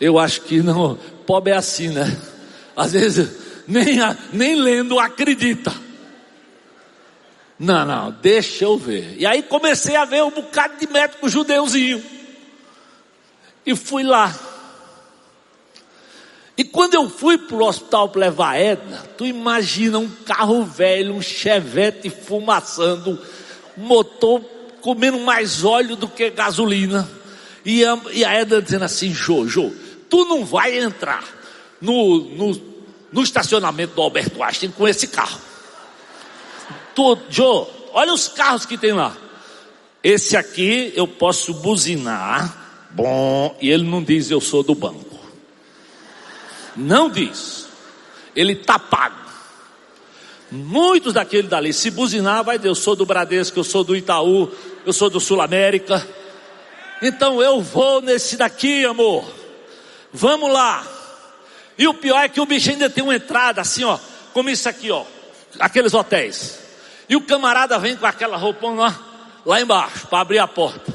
Eu 0.00 0.18
acho 0.18 0.40
que 0.42 0.62
não, 0.62 0.98
pobre 1.26 1.52
é 1.52 1.56
assim, 1.56 1.88
né? 1.88 2.18
Às 2.74 2.92
vezes 2.92 3.30
nem, 3.68 3.98
nem 4.32 4.54
lendo 4.54 4.98
acredita. 4.98 5.74
Não, 7.58 7.84
não, 7.84 8.10
deixa 8.12 8.64
eu 8.64 8.78
ver. 8.78 9.14
E 9.18 9.26
aí 9.26 9.42
comecei 9.42 9.94
a 9.94 10.06
ver 10.06 10.22
um 10.24 10.30
bocado 10.30 10.78
de 10.78 10.90
médico 10.90 11.28
judeuzinho. 11.28 12.02
E 13.66 13.76
fui 13.76 14.02
lá. 14.02 14.34
E 16.56 16.64
quando 16.64 16.94
eu 16.94 17.10
fui 17.10 17.36
para 17.36 17.56
o 17.56 17.62
hospital 17.66 18.08
para 18.08 18.22
levar 18.22 18.52
a 18.52 18.58
Edna, 18.58 19.04
tu 19.18 19.26
imagina 19.26 19.98
um 19.98 20.08
carro 20.08 20.64
velho, 20.64 21.14
um 21.14 21.20
chevette 21.20 22.08
fumaçando, 22.08 23.20
motor 23.76 24.42
comendo 24.80 25.18
mais 25.20 25.64
óleo 25.64 25.96
do 25.96 26.08
que 26.08 26.30
gasolina. 26.30 27.08
E 27.64 27.84
a, 27.84 27.98
e 28.12 28.24
a 28.24 28.34
Edna 28.34 28.62
dizendo 28.62 28.84
assim, 28.84 29.12
Jojo, 29.12 29.70
tu 30.08 30.24
não 30.24 30.44
vai 30.44 30.78
entrar 30.78 31.24
no, 31.80 32.20
no 32.20 32.70
no 33.12 33.22
estacionamento 33.22 33.94
do 33.94 34.02
Alberto 34.02 34.42
Einstein 34.42 34.70
com 34.70 34.86
esse 34.86 35.08
carro. 35.08 35.40
Tu, 36.94 37.18
Joe, 37.28 37.66
olha 37.92 38.12
os 38.12 38.28
carros 38.28 38.64
que 38.64 38.78
tem 38.78 38.92
lá. 38.92 39.16
Esse 40.02 40.36
aqui 40.36 40.92
eu 40.96 41.06
posso 41.06 41.52
buzinar, 41.54 42.88
bom, 42.90 43.56
e 43.60 43.70
ele 43.70 43.84
não 43.84 44.02
diz 44.02 44.30
eu 44.30 44.40
sou 44.40 44.62
do 44.62 44.74
banco. 44.74 45.18
Não 46.76 47.10
diz. 47.10 47.66
Ele 48.34 48.52
está 48.52 48.78
pago. 48.78 49.19
Muitos 50.50 51.14
daquele 51.14 51.46
dali, 51.46 51.72
se 51.72 51.90
buzinar, 51.90 52.42
vai 52.42 52.58
dizer, 52.58 52.70
eu 52.70 52.74
sou 52.74 52.96
do 52.96 53.06
Bradesco, 53.06 53.58
eu 53.58 53.64
sou 53.64 53.84
do 53.84 53.94
Itaú, 53.94 54.50
eu 54.84 54.92
sou 54.92 55.08
do 55.08 55.20
Sul 55.20 55.40
América. 55.40 56.04
Então 57.00 57.40
eu 57.40 57.60
vou 57.60 58.02
nesse 58.02 58.36
daqui, 58.36 58.84
amor. 58.84 59.24
Vamos 60.12 60.52
lá. 60.52 60.84
E 61.78 61.86
o 61.86 61.94
pior 61.94 62.24
é 62.24 62.28
que 62.28 62.40
o 62.40 62.46
bicho 62.46 62.70
ainda 62.70 62.90
tem 62.90 63.02
uma 63.02 63.14
entrada 63.14 63.60
assim, 63.60 63.84
ó, 63.84 63.98
como 64.32 64.50
isso 64.50 64.68
aqui, 64.68 64.90
ó, 64.90 65.04
aqueles 65.58 65.94
hotéis. 65.94 66.58
E 67.08 67.14
o 67.16 67.20
camarada 67.20 67.78
vem 67.78 67.96
com 67.96 68.06
aquela 68.06 68.36
roupão 68.36 68.76
lá, 68.76 68.98
lá 69.46 69.60
embaixo, 69.60 70.06
para 70.08 70.20
abrir 70.20 70.40
a 70.40 70.48
porta. 70.48 70.92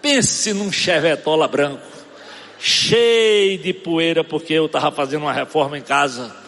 Pense 0.00 0.52
num 0.52 0.72
chevetola 0.72 1.46
branco, 1.46 1.86
cheio 2.58 3.58
de 3.58 3.72
poeira, 3.72 4.24
porque 4.24 4.54
eu 4.54 4.66
estava 4.66 4.90
fazendo 4.90 5.22
uma 5.22 5.32
reforma 5.32 5.76
em 5.76 5.82
casa. 5.82 6.45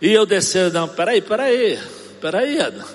E 0.00 0.12
eu 0.12 0.24
descendo, 0.24 0.72
não, 0.72 0.88
peraí, 0.88 1.20
peraí, 1.20 1.78
peraí, 2.20 2.58
Ana. 2.58 2.86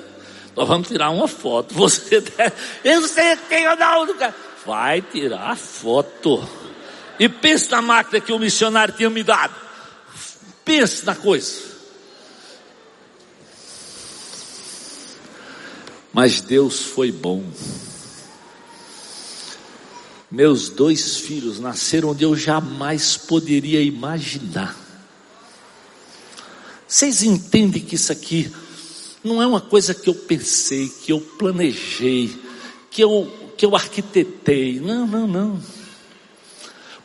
Nós 0.55 0.67
vamos 0.67 0.87
tirar 0.87 1.09
uma 1.09 1.27
foto. 1.27 1.73
Você 1.75 2.21
deve, 2.21 2.53
eu 2.83 3.07
sei 3.07 3.35
que 3.35 3.49
tem 3.49 3.67
ou 3.67 3.75
não, 3.75 4.17
cara. 4.17 4.35
Vai 4.65 5.01
tirar 5.01 5.51
a 5.51 5.55
foto. 5.55 6.47
E 7.19 7.29
pense 7.29 7.69
na 7.69 7.81
máquina 7.81 8.19
que 8.19 8.33
o 8.33 8.39
missionário 8.39 8.93
tinha 8.93 9.09
me 9.09 9.23
dado. 9.23 9.53
Pense 10.63 11.05
na 11.05 11.15
coisa. 11.15 11.75
Mas 16.11 16.41
Deus 16.41 16.79
foi 16.79 17.11
bom. 17.11 17.43
Meus 20.31 20.69
dois 20.69 21.17
filhos 21.17 21.59
nasceram 21.59 22.09
onde 22.09 22.23
eu 22.23 22.35
jamais 22.35 23.15
poderia 23.15 23.81
imaginar. 23.81 24.84
Vocês 26.87 27.23
entendem 27.23 27.81
que 27.81 27.95
isso 27.95 28.11
aqui 28.11 28.51
não 29.23 29.41
é 29.41 29.47
uma 29.47 29.61
coisa 29.61 29.93
que 29.93 30.07
eu 30.07 30.13
pensei, 30.13 30.87
que 30.87 31.11
eu 31.11 31.19
planejei, 31.19 32.35
que 32.91 33.03
eu, 33.03 33.51
que 33.57 33.65
eu 33.65 33.75
arquitetei. 33.75 34.79
Não, 34.79 35.07
não, 35.07 35.27
não. 35.27 35.63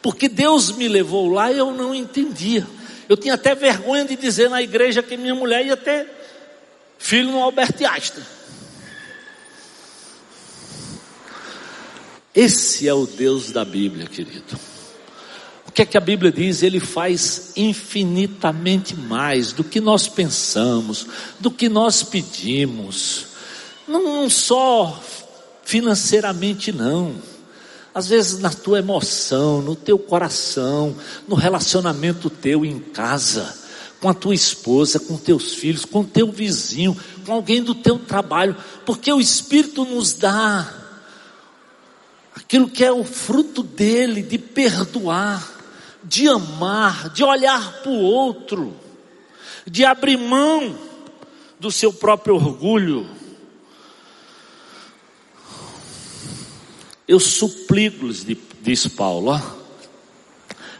Porque 0.02 0.28
Deus 0.28 0.72
me 0.72 0.86
levou 0.86 1.28
lá 1.30 1.50
e 1.50 1.58
eu 1.58 1.72
não 1.72 1.94
entendia. 1.94 2.66
Eu 3.08 3.16
tinha 3.16 3.34
até 3.34 3.54
vergonha 3.54 4.04
de 4.04 4.16
dizer 4.16 4.48
na 4.50 4.62
igreja 4.62 5.02
que 5.02 5.16
minha 5.16 5.34
mulher 5.34 5.66
ia 5.66 5.76
ter 5.76 6.08
filho 6.98 7.30
no 7.32 7.42
Albert 7.42 7.74
Einstein. 7.80 8.24
Esse 12.34 12.86
é 12.86 12.94
o 12.94 13.06
Deus 13.06 13.50
da 13.50 13.64
Bíblia, 13.64 14.06
querido. 14.06 14.69
O 15.70 15.72
que 15.72 15.82
é 15.82 15.86
que 15.86 15.96
a 15.96 16.00
Bíblia 16.00 16.32
diz? 16.32 16.64
Ele 16.64 16.80
faz 16.80 17.52
infinitamente 17.54 18.96
mais 18.96 19.52
do 19.52 19.62
que 19.62 19.80
nós 19.80 20.08
pensamos, 20.08 21.06
do 21.38 21.48
que 21.48 21.68
nós 21.68 22.02
pedimos. 22.02 23.26
Não 23.86 24.28
só 24.28 25.00
financeiramente, 25.62 26.72
não. 26.72 27.14
Às 27.94 28.08
vezes 28.08 28.40
na 28.40 28.50
tua 28.50 28.80
emoção, 28.80 29.62
no 29.62 29.76
teu 29.76 29.96
coração, 29.96 30.96
no 31.28 31.36
relacionamento 31.36 32.28
teu 32.28 32.64
em 32.64 32.80
casa, 32.80 33.56
com 34.00 34.08
a 34.08 34.14
tua 34.14 34.34
esposa, 34.34 34.98
com 34.98 35.16
teus 35.16 35.54
filhos, 35.54 35.84
com 35.84 36.02
teu 36.02 36.32
vizinho, 36.32 36.96
com 37.24 37.32
alguém 37.32 37.62
do 37.62 37.76
teu 37.76 37.96
trabalho, 37.96 38.56
porque 38.84 39.12
o 39.12 39.20
Espírito 39.20 39.84
nos 39.84 40.14
dá 40.14 40.68
aquilo 42.34 42.68
que 42.68 42.84
é 42.84 42.90
o 42.90 43.04
fruto 43.04 43.62
dele, 43.62 44.20
de 44.20 44.36
perdoar, 44.36 45.59
de 46.04 46.28
amar, 46.28 47.10
de 47.10 47.22
olhar 47.22 47.82
para 47.82 47.90
o 47.90 48.00
outro, 48.00 48.74
de 49.66 49.84
abrir 49.84 50.16
mão 50.16 50.76
do 51.58 51.70
seu 51.70 51.92
próprio 51.92 52.34
orgulho. 52.34 53.06
Eu 57.06 57.18
suplico-lhes, 57.18 58.24
diz 58.62 58.86
Paulo, 58.86 59.32
ó, 59.32 59.40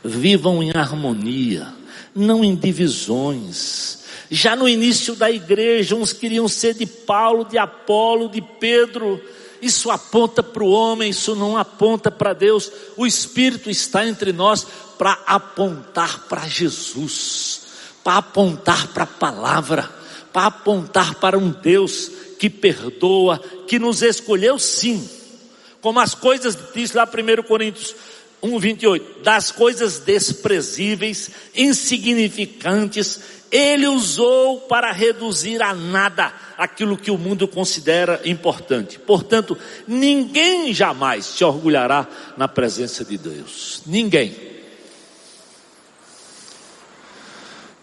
vivam 0.04 0.62
em 0.62 0.70
harmonia, 0.70 1.74
não 2.14 2.44
em 2.44 2.54
divisões. 2.54 4.04
Já 4.30 4.54
no 4.54 4.68
início 4.68 5.16
da 5.16 5.30
igreja, 5.30 5.96
uns 5.96 6.12
queriam 6.12 6.46
ser 6.46 6.74
de 6.74 6.86
Paulo, 6.86 7.44
de 7.44 7.58
Apolo, 7.58 8.28
de 8.28 8.40
Pedro, 8.40 9.20
isso 9.60 9.90
aponta 9.90 10.42
para 10.42 10.62
o 10.62 10.70
homem, 10.70 11.10
isso 11.10 11.34
não 11.34 11.56
aponta 11.56 12.10
para 12.10 12.32
Deus. 12.32 12.70
O 12.96 13.06
Espírito 13.06 13.70
está 13.70 14.06
entre 14.06 14.32
nós 14.32 14.66
para 14.98 15.18
apontar 15.26 16.26
para 16.28 16.46
Jesus, 16.46 17.62
para 18.02 18.18
apontar 18.18 18.88
para 18.88 19.04
a 19.04 19.06
palavra, 19.06 19.90
para 20.32 20.46
apontar 20.46 21.14
para 21.16 21.38
um 21.38 21.50
Deus 21.50 22.10
que 22.38 22.48
perdoa, 22.48 23.38
que 23.66 23.78
nos 23.78 24.02
escolheu 24.02 24.58
sim. 24.58 25.08
Como 25.80 26.00
as 26.00 26.14
coisas, 26.14 26.56
diz 26.74 26.92
lá 26.92 27.04
1 27.04 27.42
Coríntios 27.42 27.94
1, 28.42 28.58
28, 28.58 29.22
das 29.22 29.50
coisas 29.50 29.98
desprezíveis, 29.98 31.30
insignificantes, 31.54 33.20
ele 33.50 33.86
usou 33.86 34.60
para 34.62 34.92
reduzir 34.92 35.62
a 35.62 35.74
nada 35.74 36.32
aquilo 36.56 36.96
que 36.96 37.10
o 37.10 37.18
mundo 37.18 37.48
considera 37.48 38.20
importante. 38.24 38.98
Portanto, 38.98 39.58
ninguém 39.86 40.72
jamais 40.72 41.26
se 41.26 41.44
orgulhará 41.44 42.06
na 42.36 42.46
presença 42.46 43.04
de 43.04 43.18
Deus. 43.18 43.82
Ninguém. 43.86 44.34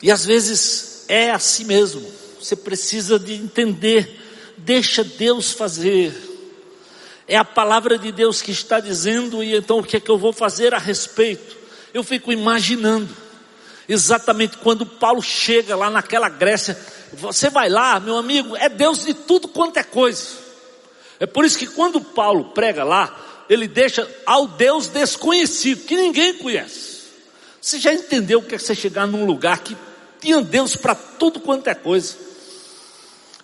E 0.01 0.09
às 0.09 0.25
vezes 0.25 1.05
é 1.07 1.31
assim 1.31 1.65
mesmo. 1.65 2.05
Você 2.39 2.55
precisa 2.55 3.19
de 3.19 3.33
entender. 3.33 4.53
Deixa 4.57 5.03
Deus 5.03 5.51
fazer. 5.51 6.26
É 7.27 7.35
a 7.35 7.45
palavra 7.45 7.97
de 7.97 8.11
Deus 8.11 8.41
que 8.41 8.51
está 8.51 8.79
dizendo, 8.79 9.43
e 9.43 9.55
então 9.55 9.79
o 9.79 9.83
que 9.83 9.97
é 9.97 9.99
que 9.99 10.09
eu 10.09 10.17
vou 10.17 10.31
fazer 10.31 10.73
a 10.73 10.77
respeito? 10.77 11.57
Eu 11.93 12.03
fico 12.03 12.31
imaginando 12.31 13.27
Exatamente 13.87 14.57
quando 14.57 14.85
Paulo 14.85 15.21
chega 15.21 15.75
lá 15.75 15.89
naquela 15.89 16.27
Grécia, 16.27 16.77
você 17.13 17.49
vai 17.49 17.69
lá, 17.69 17.99
meu 17.99 18.17
amigo, 18.17 18.55
é 18.57 18.67
Deus 18.67 19.05
de 19.05 19.13
tudo 19.13 19.47
quanto 19.47 19.77
é 19.77 19.83
coisa. 19.83 20.27
É 21.19 21.25
por 21.25 21.45
isso 21.45 21.57
que 21.57 21.67
quando 21.67 22.01
Paulo 22.01 22.45
prega 22.45 22.83
lá, 22.83 23.45
ele 23.49 23.67
deixa 23.67 24.07
ao 24.25 24.45
Deus 24.45 24.87
desconhecido, 24.87 25.85
que 25.85 25.95
ninguém 25.95 26.33
conhece. 26.33 26.97
Você 27.61 27.79
já 27.79 27.93
entendeu 27.93 28.39
o 28.39 28.43
que 28.43 28.55
é 28.55 28.59
você 28.59 28.75
chegar 28.75 29.07
num 29.07 29.25
lugar 29.25 29.59
que 29.59 29.75
tinha 30.19 30.41
Deus 30.41 30.75
para 30.75 30.93
tudo 30.93 31.39
quanto 31.39 31.67
é 31.69 31.73
coisa, 31.73 32.15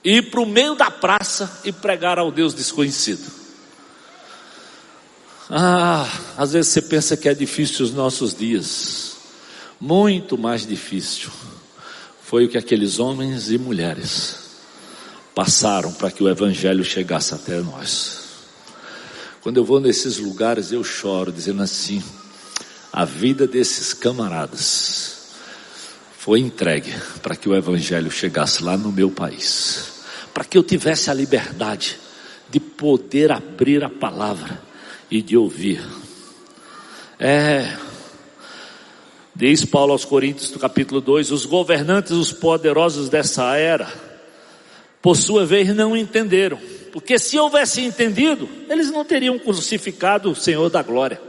e 0.04 0.18
ir 0.18 0.24
para 0.24 0.42
o 0.42 0.46
meio 0.46 0.76
da 0.76 0.92
praça 0.92 1.62
e 1.64 1.72
pregar 1.72 2.20
ao 2.20 2.30
Deus 2.30 2.54
desconhecido? 2.54 3.33
Ah, 5.56 6.10
às 6.36 6.54
vezes 6.54 6.72
você 6.72 6.82
pensa 6.82 7.16
que 7.16 7.30
é 7.30 7.34
difícil 7.36 7.86
os 7.86 7.94
nossos 7.94 8.34
dias. 8.34 9.18
Muito 9.80 10.36
mais 10.36 10.66
difícil 10.66 11.30
foi 12.24 12.46
o 12.46 12.50
que 12.50 12.58
aqueles 12.58 12.98
homens 12.98 13.52
e 13.52 13.60
mulheres 13.60 14.36
passaram 15.36 15.94
para 15.94 16.10
que 16.10 16.24
o 16.24 16.28
Evangelho 16.28 16.84
chegasse 16.84 17.36
até 17.36 17.62
nós. 17.62 18.22
Quando 19.42 19.58
eu 19.58 19.64
vou 19.64 19.80
nesses 19.80 20.18
lugares, 20.18 20.72
eu 20.72 20.84
choro, 20.84 21.32
dizendo 21.32 21.62
assim: 21.62 22.02
a 22.92 23.06
vida 23.06 23.46
desses 23.46 23.94
camaradas 23.94 25.18
foi 26.18 26.40
entregue 26.40 26.96
para 27.22 27.36
que 27.36 27.48
o 27.48 27.56
Evangelho 27.56 28.10
chegasse 28.10 28.64
lá 28.64 28.76
no 28.76 28.92
meu 28.92 29.12
país, 29.12 30.02
para 30.34 30.46
que 30.46 30.58
eu 30.58 30.64
tivesse 30.64 31.12
a 31.12 31.14
liberdade 31.14 32.00
de 32.50 32.60
poder 32.60 33.32
abrir 33.32 33.84
a 33.84 33.90
palavra 33.90 34.73
e 35.14 35.22
de 35.22 35.38
ouvir. 35.38 35.80
É, 37.20 37.78
Diz 39.36 39.64
Paulo 39.64 39.92
aos 39.92 40.04
Coríntios, 40.04 40.52
no 40.52 40.58
capítulo 40.58 41.00
2: 41.00 41.32
os 41.32 41.46
governantes, 41.46 42.12
os 42.14 42.32
poderosos 42.32 43.10
dessa 43.10 43.56
era, 43.56 43.94
por 45.04 45.16
sua 45.16 45.46
vez 45.46 45.68
não 45.76 45.96
entenderam, 45.96 46.60
porque 46.92 47.20
se 47.20 47.38
houvessem 47.38 47.86
entendido, 47.86 48.50
eles 48.68 48.90
não 48.90 49.06
teriam 49.06 49.38
crucificado 49.38 50.32
o 50.32 50.36
Senhor 50.36 50.68
da 50.72 50.82
glória. 50.82 51.22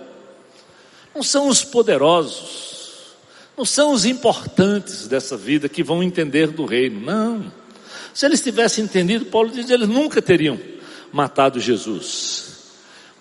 Não 1.15 1.23
são 1.23 1.47
os 1.49 1.63
poderosos, 1.63 3.15
não 3.55 3.67
são 3.67 3.93
os 3.93 4.07
importantes 4.07 5.07
dessa 5.07 5.37
vida 5.37 5.69
que 5.69 5.83
vão 5.83 6.03
entender 6.03 6.47
do 6.47 6.65
reino, 6.65 7.01
não. 7.01 7.53
Se 8.15 8.25
eles 8.25 8.43
tivessem 8.43 8.85
entendido, 8.85 9.27
Paulo 9.27 9.51
diz, 9.51 9.69
eles 9.69 9.89
nunca 9.89 10.23
teriam 10.23 10.59
matado 11.13 11.61
Jesus. 11.61 12.54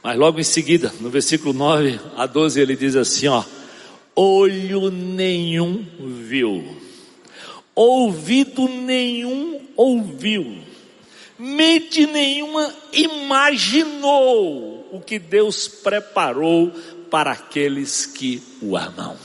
Mas 0.03 0.17
logo 0.17 0.39
em 0.39 0.43
seguida, 0.43 0.93
no 0.99 1.09
versículo 1.09 1.53
9 1.53 1.99
a 2.17 2.25
12, 2.25 2.59
ele 2.59 2.75
diz 2.75 2.95
assim, 2.95 3.27
ó, 3.27 3.43
olho 4.13 4.91
nenhum 4.91 5.85
viu, 5.99 6.77
ouvido 7.73 8.67
nenhum 8.67 9.61
ouviu, 9.77 10.57
mente 11.39 12.05
nenhuma 12.05 12.69
imaginou 12.91 14.89
o 14.91 14.99
que 14.99 15.17
Deus 15.17 15.69
preparou 15.69 16.69
para 17.09 17.31
aqueles 17.31 18.05
que 18.05 18.43
o 18.61 18.75
amam. 18.75 19.15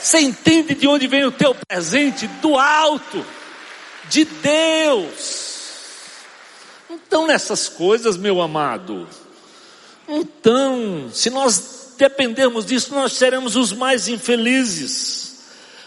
Você 0.00 0.20
entende 0.20 0.74
de 0.74 0.86
onde 0.86 1.06
vem 1.06 1.24
o 1.24 1.32
teu 1.32 1.54
presente? 1.54 2.26
Do 2.42 2.58
alto. 2.58 3.24
de 4.10 4.24
Deus. 4.24 5.49
Então, 7.10 7.26
nessas 7.26 7.68
coisas, 7.68 8.16
meu 8.16 8.40
amado, 8.40 9.04
então, 10.06 11.10
se 11.12 11.28
nós 11.28 11.94
dependermos 11.98 12.66
disso, 12.66 12.94
nós 12.94 13.14
seremos 13.14 13.56
os 13.56 13.72
mais 13.72 14.06
infelizes. 14.06 15.40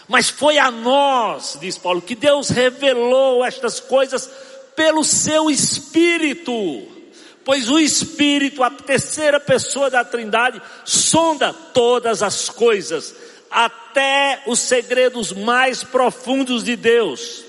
Mas 0.06 0.28
foi 0.28 0.58
a 0.58 0.70
nós, 0.70 1.56
diz 1.58 1.78
Paulo, 1.78 2.02
que 2.02 2.14
Deus 2.14 2.50
revelou 2.50 3.42
estas 3.42 3.80
coisas 3.80 4.28
pelo 4.76 5.02
seu 5.02 5.50
Espírito. 5.50 6.52
Pois 7.42 7.70
o 7.70 7.78
Espírito, 7.78 8.62
a 8.62 8.70
terceira 8.70 9.40
pessoa 9.40 9.88
da 9.88 10.04
Trindade, 10.04 10.60
sonda 10.84 11.54
todas 11.54 12.22
as 12.22 12.50
coisas, 12.50 13.14
até 13.50 14.42
os 14.46 14.58
segredos 14.58 15.32
mais 15.32 15.82
profundos 15.82 16.62
de 16.62 16.76
Deus. 16.76 17.42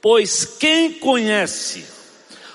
Pois 0.00 0.44
quem 0.44 0.92
conhece 0.92 1.98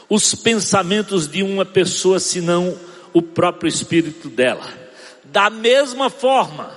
os 0.09 0.35
pensamentos 0.35 1.27
de 1.27 1.41
uma 1.43 1.65
pessoa 1.65 2.19
senão 2.19 2.77
o 3.13 3.21
próprio 3.21 3.67
espírito 3.67 4.29
dela? 4.29 4.67
Da 5.23 5.49
mesma 5.49 6.09
forma, 6.09 6.71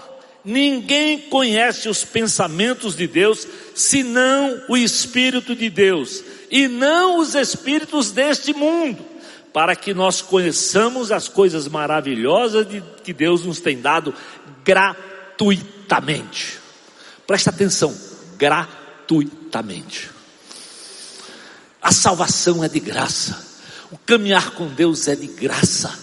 ninguém 0.44 1.18
conhece 1.18 1.88
os 1.88 2.04
pensamentos 2.04 2.96
de 2.96 3.06
Deus 3.06 3.46
senão 3.74 4.62
o 4.68 4.76
espírito 4.76 5.54
de 5.54 5.70
Deus, 5.70 6.24
e 6.50 6.66
não 6.66 7.18
os 7.18 7.34
espíritos 7.34 8.10
deste 8.10 8.52
mundo, 8.54 9.04
para 9.52 9.76
que 9.76 9.92
nós 9.92 10.20
conheçamos 10.22 11.12
as 11.12 11.28
coisas 11.28 11.68
maravilhosas 11.68 12.66
de, 12.66 12.82
que 13.04 13.12
Deus 13.12 13.44
nos 13.44 13.60
tem 13.60 13.80
dado 13.80 14.14
gratuitamente. 14.64 16.58
Presta 17.26 17.50
atenção, 17.50 17.94
gratuitamente. 18.36 20.17
A 21.88 21.90
salvação 21.90 22.62
é 22.62 22.68
de 22.68 22.80
graça. 22.80 23.42
O 23.90 23.96
caminhar 23.96 24.50
com 24.50 24.66
Deus 24.66 25.08
é 25.08 25.16
de 25.16 25.26
graça. 25.26 25.98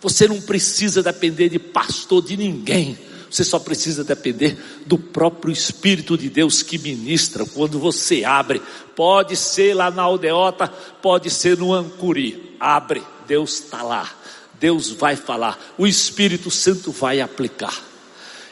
Você 0.00 0.26
não 0.26 0.40
precisa 0.40 1.00
depender 1.00 1.48
de 1.48 1.60
pastor 1.60 2.24
de 2.24 2.36
ninguém. 2.36 2.98
Você 3.30 3.44
só 3.44 3.60
precisa 3.60 4.02
depender 4.02 4.58
do 4.84 4.98
próprio 4.98 5.52
Espírito 5.52 6.18
de 6.18 6.28
Deus 6.28 6.64
que 6.64 6.76
ministra 6.76 7.46
quando 7.46 7.78
você 7.78 8.24
abre. 8.24 8.60
Pode 8.96 9.36
ser 9.36 9.74
lá 9.74 9.92
na 9.92 10.02
aldeota, 10.02 10.66
pode 11.00 11.30
ser 11.30 11.56
no 11.56 11.72
Ancuri. 11.72 12.56
Abre, 12.58 13.00
Deus 13.24 13.60
está 13.60 13.80
lá. 13.80 14.12
Deus 14.58 14.90
vai 14.90 15.14
falar. 15.14 15.56
O 15.78 15.86
Espírito 15.86 16.50
Santo 16.50 16.90
vai 16.90 17.20
aplicar. 17.20 17.80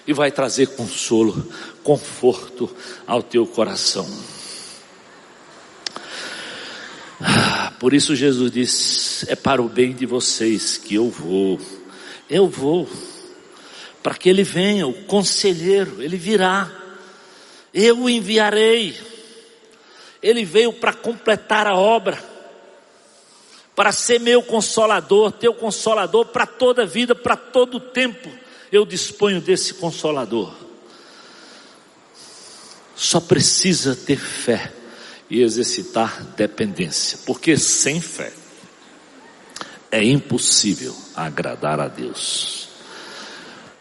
E 0.06 0.12
vai 0.12 0.30
trazer 0.30 0.68
consolo, 0.68 1.52
conforto 1.82 2.70
ao 3.08 3.24
teu 3.24 3.44
coração. 3.44 4.08
Ah, 7.20 7.72
por 7.78 7.92
isso 7.92 8.16
Jesus 8.16 8.50
diz: 8.50 9.24
é 9.28 9.36
para 9.36 9.60
o 9.60 9.68
bem 9.68 9.92
de 9.92 10.06
vocês 10.06 10.78
que 10.78 10.94
eu 10.94 11.10
vou. 11.10 11.60
Eu 12.28 12.48
vou. 12.48 12.88
Para 14.02 14.14
que 14.14 14.30
ele 14.30 14.42
venha, 14.42 14.86
o 14.86 15.04
conselheiro, 15.04 16.02
ele 16.02 16.16
virá. 16.16 16.70
Eu 17.72 18.00
o 18.00 18.10
enviarei. 18.10 18.98
Ele 20.22 20.44
veio 20.44 20.72
para 20.72 20.94
completar 20.94 21.66
a 21.66 21.76
obra. 21.76 22.18
Para 23.76 23.92
ser 23.92 24.18
meu 24.18 24.42
consolador, 24.42 25.32
teu 25.32 25.54
consolador 25.54 26.26
para 26.26 26.46
toda 26.46 26.82
a 26.82 26.86
vida, 26.86 27.14
para 27.14 27.36
todo 27.36 27.76
o 27.76 27.80
tempo. 27.80 28.30
Eu 28.72 28.86
disponho 28.86 29.40
desse 29.40 29.74
consolador. 29.74 30.54
Só 32.94 33.20
precisa 33.20 33.94
ter 33.94 34.18
fé 34.18 34.79
e 35.30 35.42
exercitar 35.42 36.34
dependência, 36.36 37.20
porque 37.24 37.56
sem 37.56 38.00
fé 38.00 38.32
é 39.90 40.02
impossível 40.02 40.94
agradar 41.14 41.78
a 41.78 41.86
Deus. 41.86 42.68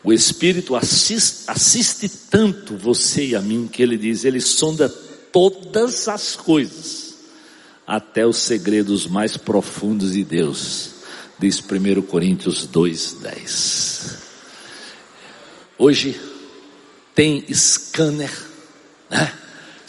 O 0.04 0.14
Espírito 0.14 0.76
assiste, 0.76 1.44
assiste 1.48 2.08
tanto 2.30 2.78
você 2.78 3.28
e 3.28 3.36
a 3.36 3.42
mim 3.42 3.68
que 3.68 3.82
ele 3.82 3.98
diz, 3.98 4.24
ele 4.24 4.40
sonda 4.40 4.88
todas 4.88 6.08
as 6.08 6.36
coisas, 6.36 7.16
até 7.86 8.26
os 8.26 8.38
segredos 8.38 9.08
mais 9.08 9.36
profundos 9.36 10.14
de 10.14 10.24
Deus, 10.24 10.92
diz 11.40 11.60
1 11.60 12.02
Coríntios 12.04 12.68
2,10. 12.68 14.18
Hoje 15.78 16.20
tem 17.16 17.44
scanner, 17.54 18.32
né? 19.10 19.34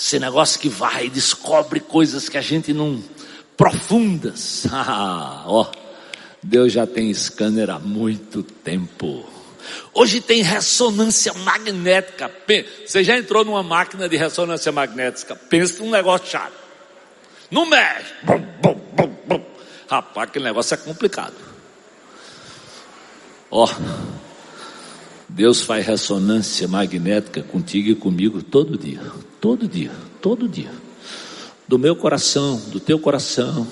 Esse 0.01 0.19
negócio 0.19 0.59
que 0.59 0.71
vai 0.71 1.11
descobre 1.11 1.79
coisas 1.79 2.27
que 2.27 2.39
a 2.39 2.41
gente 2.41 2.73
não. 2.73 3.05
profundas. 3.55 4.67
Ah, 4.73 5.45
ó, 5.47 5.71
Deus 6.43 6.73
já 6.73 6.87
tem 6.87 7.13
scanner 7.13 7.69
há 7.69 7.79
muito 7.79 8.43
tempo. 8.43 9.27
Hoje 9.93 10.23
tem 10.23 10.41
ressonância 10.41 11.35
magnética. 11.35 12.31
Você 12.87 13.05
já 13.05 13.19
entrou 13.19 13.45
numa 13.45 13.63
máquina 13.63 14.09
de 14.09 14.17
ressonância 14.17 14.73
magnética? 14.73 15.37
Pensa 15.37 15.83
num 15.83 15.91
negócio 15.91 16.29
chato. 16.29 16.55
Não 17.51 17.67
mexe. 17.67 18.15
Bum, 18.23 18.39
bum, 18.63 18.81
bum, 18.95 19.17
bum. 19.27 19.45
Rapaz, 19.87 20.31
aquele 20.31 20.47
negócio 20.47 20.73
é 20.73 20.77
complicado. 20.79 21.35
Ó, 23.51 23.69
Deus 25.29 25.61
faz 25.61 25.85
ressonância 25.85 26.67
magnética 26.67 27.43
contigo 27.43 27.91
e 27.91 27.95
comigo 27.95 28.43
todo 28.43 28.79
dia. 28.79 29.03
Todo 29.41 29.67
dia, 29.67 29.93
todo 30.21 30.49
dia. 30.49 30.71
Do 31.67 31.79
meu 31.79 31.97
coração, 31.97 32.61
do 32.69 32.79
teu 32.79 32.99
coração, 32.99 33.67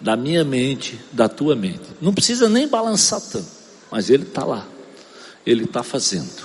da 0.00 0.16
minha 0.16 0.44
mente, 0.44 0.98
da 1.12 1.28
tua 1.28 1.54
mente. 1.54 1.82
Não 2.00 2.12
precisa 2.12 2.48
nem 2.48 2.66
balançar 2.66 3.20
tanto, 3.20 3.46
mas 3.90 4.10
Ele 4.10 4.24
está 4.24 4.44
lá. 4.44 4.66
Ele 5.46 5.64
está 5.64 5.82
fazendo. 5.82 6.42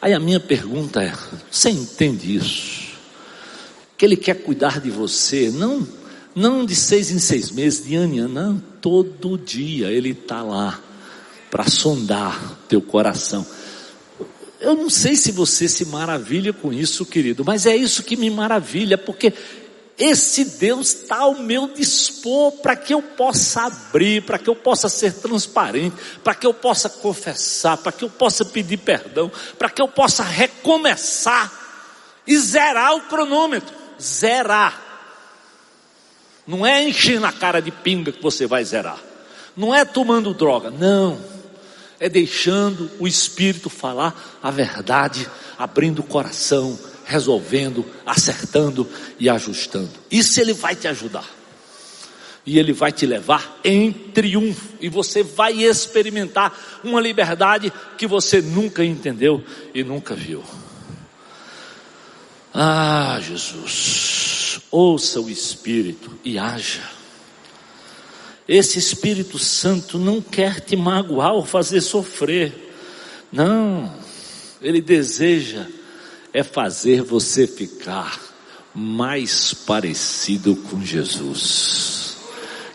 Aí 0.00 0.12
a 0.12 0.20
minha 0.20 0.40
pergunta 0.40 1.02
é: 1.02 1.12
você 1.50 1.70
entende 1.70 2.36
isso? 2.36 2.88
Que 3.96 4.04
Ele 4.04 4.16
quer 4.16 4.42
cuidar 4.42 4.80
de 4.80 4.90
você, 4.90 5.50
não, 5.50 5.86
não 6.34 6.64
de 6.64 6.74
seis 6.74 7.10
em 7.10 7.18
seis 7.18 7.50
meses, 7.50 7.84
de 7.84 7.94
ano 7.94 8.14
em 8.14 8.18
ano, 8.20 8.34
não, 8.34 8.62
todo 8.80 9.38
dia 9.38 9.90
Ele 9.90 10.10
está 10.10 10.42
lá 10.42 10.80
para 11.50 11.68
sondar 11.68 12.58
teu 12.68 12.80
coração. 12.80 13.46
Eu 14.60 14.74
não 14.74 14.90
sei 14.90 15.14
se 15.14 15.30
você 15.30 15.68
se 15.68 15.84
maravilha 15.84 16.52
com 16.52 16.72
isso, 16.72 17.06
querido, 17.06 17.44
mas 17.44 17.64
é 17.64 17.76
isso 17.76 18.02
que 18.02 18.16
me 18.16 18.28
maravilha, 18.28 18.98
porque 18.98 19.32
esse 19.96 20.44
Deus 20.44 20.94
está 20.94 21.18
ao 21.18 21.34
meu 21.34 21.68
dispor 21.68 22.52
para 22.52 22.74
que 22.74 22.92
eu 22.92 23.00
possa 23.00 23.66
abrir, 23.66 24.22
para 24.22 24.38
que 24.38 24.48
eu 24.48 24.56
possa 24.56 24.88
ser 24.88 25.12
transparente, 25.14 25.96
para 26.24 26.34
que 26.34 26.46
eu 26.46 26.52
possa 26.52 26.88
confessar, 26.88 27.76
para 27.76 27.92
que 27.92 28.04
eu 28.04 28.10
possa 28.10 28.44
pedir 28.44 28.78
perdão, 28.78 29.30
para 29.58 29.70
que 29.70 29.80
eu 29.80 29.88
possa 29.88 30.24
recomeçar 30.24 31.52
e 32.26 32.36
zerar 32.38 32.96
o 32.96 33.02
cronômetro. 33.02 33.74
Zerar. 34.00 34.86
Não 36.46 36.64
é 36.64 36.82
encher 36.82 37.20
na 37.20 37.32
cara 37.32 37.60
de 37.60 37.70
pinga 37.70 38.12
que 38.12 38.22
você 38.22 38.46
vai 38.46 38.64
zerar. 38.64 38.98
Não 39.56 39.74
é 39.74 39.84
tomando 39.84 40.32
droga, 40.32 40.70
não 40.70 41.37
é 42.00 42.08
deixando 42.08 42.90
o 42.98 43.06
Espírito 43.06 43.68
falar 43.68 44.38
a 44.42 44.50
verdade, 44.50 45.28
abrindo 45.58 46.00
o 46.00 46.04
coração, 46.04 46.78
resolvendo, 47.04 47.84
acertando 48.06 48.88
e 49.18 49.28
ajustando. 49.28 49.90
Isso 50.10 50.40
ele 50.40 50.52
vai 50.52 50.76
te 50.76 50.86
ajudar. 50.86 51.24
E 52.46 52.58
ele 52.58 52.72
vai 52.72 52.92
te 52.92 53.04
levar 53.04 53.60
em 53.62 53.92
triunfo. 53.92 54.68
E 54.80 54.88
você 54.88 55.22
vai 55.22 55.62
experimentar 55.62 56.80
uma 56.82 57.00
liberdade 57.00 57.72
que 57.98 58.06
você 58.06 58.40
nunca 58.40 58.84
entendeu 58.84 59.44
e 59.74 59.82
nunca 59.82 60.14
viu. 60.14 60.42
Ah, 62.54 63.18
Jesus, 63.20 64.60
ouça 64.70 65.20
o 65.20 65.28
Espírito 65.28 66.18
e 66.24 66.38
haja. 66.38 66.97
Esse 68.48 68.78
Espírito 68.78 69.38
Santo 69.38 69.98
não 69.98 70.22
quer 70.22 70.60
te 70.60 70.74
magoar 70.74 71.34
ou 71.34 71.44
fazer 71.44 71.82
sofrer. 71.82 72.72
Não, 73.30 73.92
ele 74.62 74.80
deseja 74.80 75.66
é 76.32 76.42
fazer 76.42 77.02
você 77.02 77.46
ficar 77.46 78.20
mais 78.74 79.52
parecido 79.52 80.54
com 80.54 80.80
Jesus. 80.80 82.16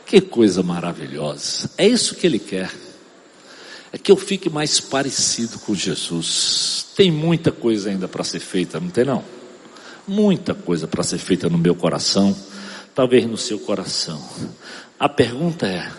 Que 0.05 0.21
coisa 0.21 0.61
maravilhosa. 0.61 1.69
É 1.78 1.88
isso 1.88 2.15
que 2.15 2.28
ele 2.28 2.39
quer. 2.39 2.71
É 3.91 3.97
que 3.97 4.11
eu 4.11 4.17
fique 4.17 4.49
mais 4.49 4.80
parecido 4.80 5.59
com 5.59 5.74
Jesus. 5.74 6.88
Tem 6.95 7.11
muita 7.11 7.51
coisa 7.51 7.89
ainda 7.89 8.07
para 8.07 8.24
ser 8.24 8.39
feita, 8.39 8.80
não 8.80 8.89
tem 8.89 9.05
não? 9.05 9.24
Muita 10.07 10.53
coisa 10.53 10.88
para 10.88 11.03
ser 11.03 11.19
feita 11.19 11.47
no 11.47 11.57
meu 11.57 11.74
coração, 11.74 12.36
talvez 12.93 13.26
no 13.26 13.38
seu 13.38 13.57
coração. 13.59 14.21
A 15.00 15.10
pergunta 15.10 15.68
é: 15.68 15.91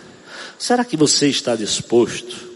será 0.57 0.83
que 0.83 0.97
você 0.97 1.27
está 1.27 1.55
disposto 1.55 2.55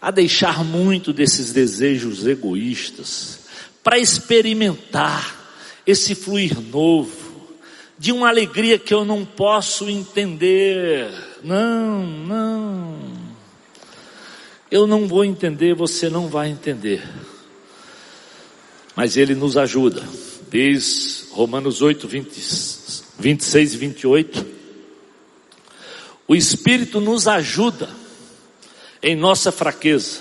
a 0.00 0.10
deixar 0.10 0.62
muito 0.62 1.14
desses 1.14 1.50
desejos 1.50 2.26
egoístas 2.26 3.40
para 3.82 3.98
experimentar 3.98 5.44
esse 5.86 6.14
fluir 6.14 6.60
novo, 6.60 7.12
de 7.98 8.12
uma 8.12 8.28
alegria 8.28 8.78
que 8.78 8.92
eu 8.92 9.04
não 9.04 9.24
posso 9.24 9.88
entender. 9.88 11.10
Não, 11.42 12.06
não. 12.06 12.98
Eu 14.70 14.86
não 14.86 15.06
vou 15.06 15.24
entender, 15.24 15.74
você 15.74 16.10
não 16.10 16.28
vai 16.28 16.50
entender. 16.50 17.02
Mas 18.94 19.16
Ele 19.16 19.34
nos 19.34 19.56
ajuda. 19.56 20.02
Diz 20.50 21.28
Romanos 21.30 21.80
8, 21.80 22.06
20, 22.06 23.02
26 23.18 23.74
e 23.74 23.76
28. 23.76 24.53
O 26.26 26.34
Espírito 26.34 27.00
nos 27.00 27.28
ajuda 27.28 27.88
em 29.02 29.14
nossa 29.14 29.52
fraqueza. 29.52 30.20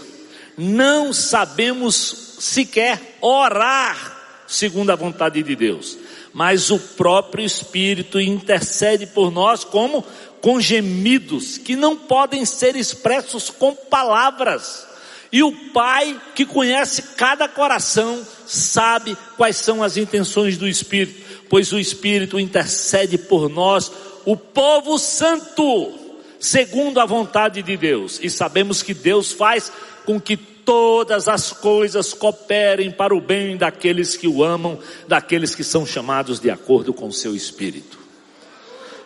Não 0.58 1.14
sabemos 1.14 2.36
sequer 2.39 3.18
orar 3.22 4.22
segundo 4.45 4.91
a 4.91 4.95
vontade 4.95 5.41
de 5.41 5.56
Deus, 5.56 5.97
mas 6.34 6.70
o 6.70 6.78
próprio 6.78 7.45
Espírito 7.45 8.20
intercede 8.20 9.08
por 9.08 9.32
nós 9.32 9.64
como 9.64 10.06
com 10.41 10.60
gemidos 10.60 11.58
que 11.58 11.76
não 11.76 11.95
podem 11.95 12.45
ser 12.45 12.76
expressos 12.76 13.49
com 13.49 13.74
palavras. 13.74 14.86
E 15.32 15.41
o 15.41 15.51
Pai, 15.72 16.20
que 16.36 16.45
conhece 16.45 17.01
cada 17.16 17.47
coração, 17.47 18.22
sabe 18.45 19.18
quais 19.38 19.56
são 19.56 19.82
as 19.82 19.97
intenções 19.97 20.58
do 20.58 20.68
Espírito, 20.68 21.24
pois 21.49 21.72
o 21.72 21.80
Espírito 21.80 22.39
intercede 22.39 23.18
por 23.18 23.49
nós, 23.49 23.91
o 24.26 24.36
povo 24.38 24.97
santo, 24.97 25.93
segundo 26.39 26.99
a 26.99 27.05
vontade 27.05 27.61
de 27.61 27.78
Deus. 27.78 28.19
E 28.21 28.30
sabemos 28.30 28.82
que 28.82 28.93
Deus 28.93 29.32
faz 29.32 29.71
com 30.05 30.19
que 30.19 30.38
todas 30.38 31.28
as 31.28 31.51
coisas 31.51 32.13
cooperem 32.13 32.91
para 32.91 33.13
o 33.13 33.21
bem 33.21 33.57
daqueles 33.57 34.15
que 34.15 34.28
o 34.28 34.43
amam, 34.43 34.80
daqueles 35.07 35.53
que 35.53 35.63
são 35.63 35.86
chamados 35.86 36.39
de 36.39 36.49
acordo 36.49 36.93
com 36.93 37.07
o 37.07 37.13
seu 37.13 37.36
Espírito. 37.36 37.99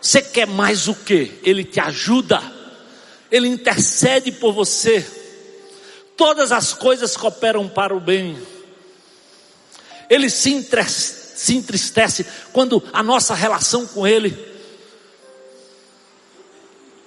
Você 0.00 0.22
quer 0.22 0.46
mais 0.46 0.86
o 0.86 0.94
que? 0.94 1.40
Ele 1.42 1.64
te 1.64 1.80
ajuda, 1.80 2.40
ele 3.30 3.48
intercede 3.48 4.30
por 4.30 4.52
você 4.52 5.04
todas 6.18 6.50
as 6.50 6.74
coisas 6.74 7.16
cooperam 7.16 7.68
para 7.68 7.94
o 7.94 8.00
bem. 8.00 8.36
Ele 10.10 10.28
se 10.28 10.50
entristece, 10.50 11.38
se 11.38 11.54
entristece 11.54 12.26
quando 12.52 12.82
a 12.92 13.00
nossa 13.02 13.32
relação 13.32 13.86
com 13.86 14.04
Ele 14.04 14.30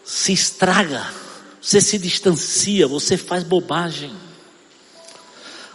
se 0.04 0.34
estraga, 0.34 1.06
você 1.62 1.80
se 1.80 1.98
distancia, 1.98 2.88
você 2.88 3.18
faz 3.18 3.44
bobagem. 3.44 4.12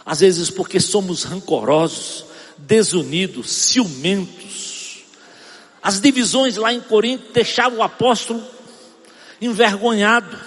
Às 0.05 0.19
vezes 0.19 0.49
porque 0.49 0.79
somos 0.79 1.23
rancorosos, 1.23 2.25
desunidos, 2.57 3.49
ciumentos. 3.51 5.03
As 5.81 5.99
divisões 5.99 6.55
lá 6.55 6.73
em 6.73 6.81
Corinto 6.81 7.31
deixavam 7.31 7.79
o 7.79 7.83
apóstolo 7.83 8.43
envergonhado. 9.41 10.37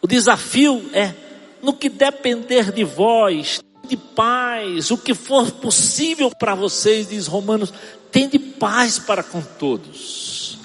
O 0.00 0.06
desafio 0.06 0.90
é, 0.92 1.14
no 1.62 1.72
que 1.72 1.88
depender 1.88 2.72
de 2.72 2.84
vós, 2.84 3.60
de 3.86 3.96
paz, 3.96 4.90
o 4.90 4.98
que 4.98 5.14
for 5.14 5.50
possível 5.52 6.30
para 6.30 6.54
vocês, 6.54 7.08
diz 7.08 7.26
Romanos, 7.26 7.72
tem 8.10 8.28
de 8.28 8.38
paz 8.38 8.98
para 8.98 9.22
com 9.22 9.40
todos. 9.40 10.58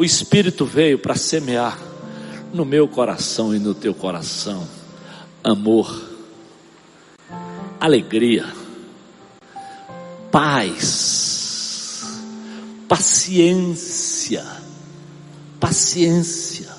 O 0.00 0.04
Espírito 0.04 0.64
veio 0.64 0.98
para 0.98 1.14
semear 1.14 1.78
no 2.54 2.64
meu 2.64 2.88
coração 2.88 3.54
e 3.54 3.58
no 3.58 3.74
teu 3.74 3.92
coração 3.92 4.66
amor, 5.44 5.94
alegria, 7.78 8.46
paz, 10.32 12.02
paciência, 12.88 14.42
paciência 15.60 16.74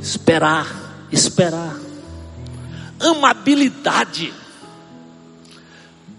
Esperar, 0.00 1.06
esperar. 1.12 1.78
Amabilidade, 2.98 4.32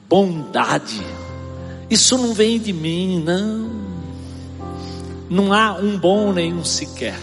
bondade. 0.07 1.01
Isso 1.89 2.19
não 2.19 2.35
vem 2.35 2.59
de 2.59 2.71
mim, 2.71 3.19
não. 3.23 3.90
Não 5.31 5.53
há 5.53 5.71
um 5.71 5.97
bom 5.97 6.33
nenhum 6.33 6.61
sequer. 6.65 7.17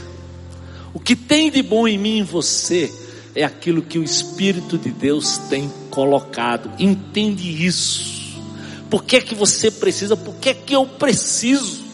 O 0.95 0.99
que 0.99 1.15
tem 1.15 1.51
de 1.51 1.63
bom 1.63 1.87
em 1.87 1.99
mim 1.99 2.17
e 2.17 2.19
em 2.21 2.23
você 2.23 2.91
é 3.35 3.45
aquilo 3.45 3.83
que 3.83 3.99
o 3.99 4.03
Espírito 4.03 4.79
de 4.79 4.91
Deus 4.91 5.37
tem 5.37 5.71
colocado. 5.91 6.71
Entende 6.79 7.67
isso. 7.67 8.41
Por 8.89 9.05
que, 9.05 9.21
que 9.21 9.35
você 9.35 9.71
precisa? 9.71 10.17
Por 10.17 10.37
que, 10.37 10.55
que 10.55 10.75
eu 10.75 10.87
preciso? 10.87 11.85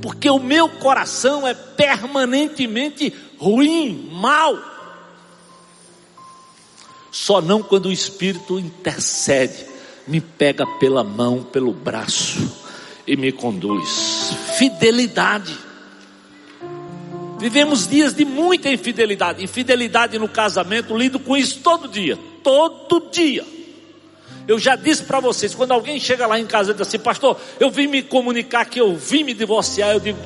Porque 0.00 0.30
o 0.30 0.38
meu 0.38 0.68
coração 0.68 1.44
é 1.44 1.52
permanentemente 1.52 3.12
ruim, 3.36 4.08
mal. 4.12 4.56
Só 7.10 7.42
não 7.42 7.60
quando 7.60 7.86
o 7.86 7.92
Espírito 7.92 8.56
intercede, 8.56 9.66
me 10.06 10.20
pega 10.20 10.64
pela 10.78 11.02
mão, 11.02 11.42
pelo 11.42 11.72
braço 11.72 12.63
e 13.06 13.16
me 13.16 13.32
conduz. 13.32 14.34
Fidelidade. 14.56 15.56
Vivemos 17.38 17.86
dias 17.86 18.14
de 18.14 18.24
muita 18.24 18.70
infidelidade. 18.70 19.42
Infidelidade 19.42 20.18
no 20.18 20.28
casamento, 20.28 20.96
lido 20.96 21.18
com 21.18 21.36
isso 21.36 21.60
todo 21.60 21.88
dia. 21.88 22.18
Todo 22.42 23.10
dia. 23.10 23.44
Eu 24.46 24.58
já 24.58 24.76
disse 24.76 25.04
para 25.04 25.20
vocês, 25.20 25.54
quando 25.54 25.72
alguém 25.72 25.98
chega 25.98 26.26
lá 26.26 26.38
em 26.38 26.46
casa 26.46 26.70
e 26.70 26.74
diz 26.74 26.86
assim, 26.86 26.98
pastor, 26.98 27.38
eu 27.58 27.70
vim 27.70 27.86
me 27.86 28.02
comunicar 28.02 28.64
que 28.66 28.80
eu 28.80 28.94
vim 28.96 29.24
me 29.24 29.32
divorciar, 29.32 29.92
eu 29.92 30.00
digo, 30.00 30.18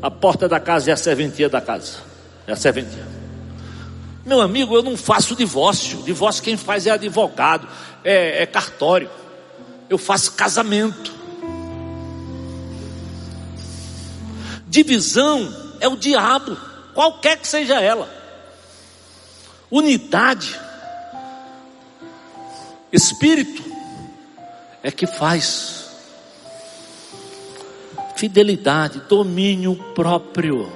a 0.00 0.10
porta 0.10 0.48
da 0.48 0.58
casa 0.58 0.90
é 0.90 0.92
a 0.94 0.96
serventia 0.96 1.48
da 1.48 1.60
casa. 1.60 1.98
É 2.46 2.52
a 2.52 2.56
serventia. 2.56 3.06
Meu 4.24 4.40
amigo, 4.40 4.74
eu 4.74 4.82
não 4.82 4.96
faço 4.96 5.36
divórcio. 5.36 6.02
Divórcio 6.02 6.42
quem 6.42 6.56
faz 6.56 6.86
é 6.86 6.90
advogado, 6.90 7.68
é, 8.02 8.42
é 8.42 8.46
cartório. 8.46 9.10
Eu 9.88 9.98
faço 9.98 10.32
casamento. 10.32 11.21
Divisão 14.72 15.54
é 15.80 15.86
o 15.86 15.98
diabo, 15.98 16.56
qualquer 16.94 17.36
que 17.36 17.46
seja 17.46 17.78
ela. 17.78 18.08
Unidade, 19.70 20.58
espírito, 22.90 23.62
é 24.82 24.90
que 24.90 25.06
faz 25.06 25.90
fidelidade, 28.16 29.02
domínio 29.10 29.76
próprio. 29.94 30.72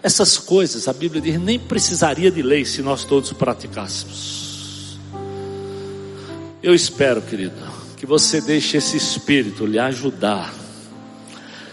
Essas 0.00 0.38
coisas, 0.38 0.86
a 0.86 0.92
Bíblia 0.92 1.20
diz, 1.20 1.40
nem 1.40 1.58
precisaria 1.58 2.30
de 2.30 2.42
lei 2.42 2.64
se 2.64 2.80
nós 2.80 3.04
todos 3.04 3.32
praticássemos. 3.32 5.00
Eu 6.62 6.76
espero, 6.76 7.22
querido, 7.22 7.56
que 7.96 8.06
você 8.06 8.40
deixe 8.40 8.76
esse 8.76 8.96
Espírito 8.96 9.66
lhe 9.66 9.80
ajudar, 9.80 10.54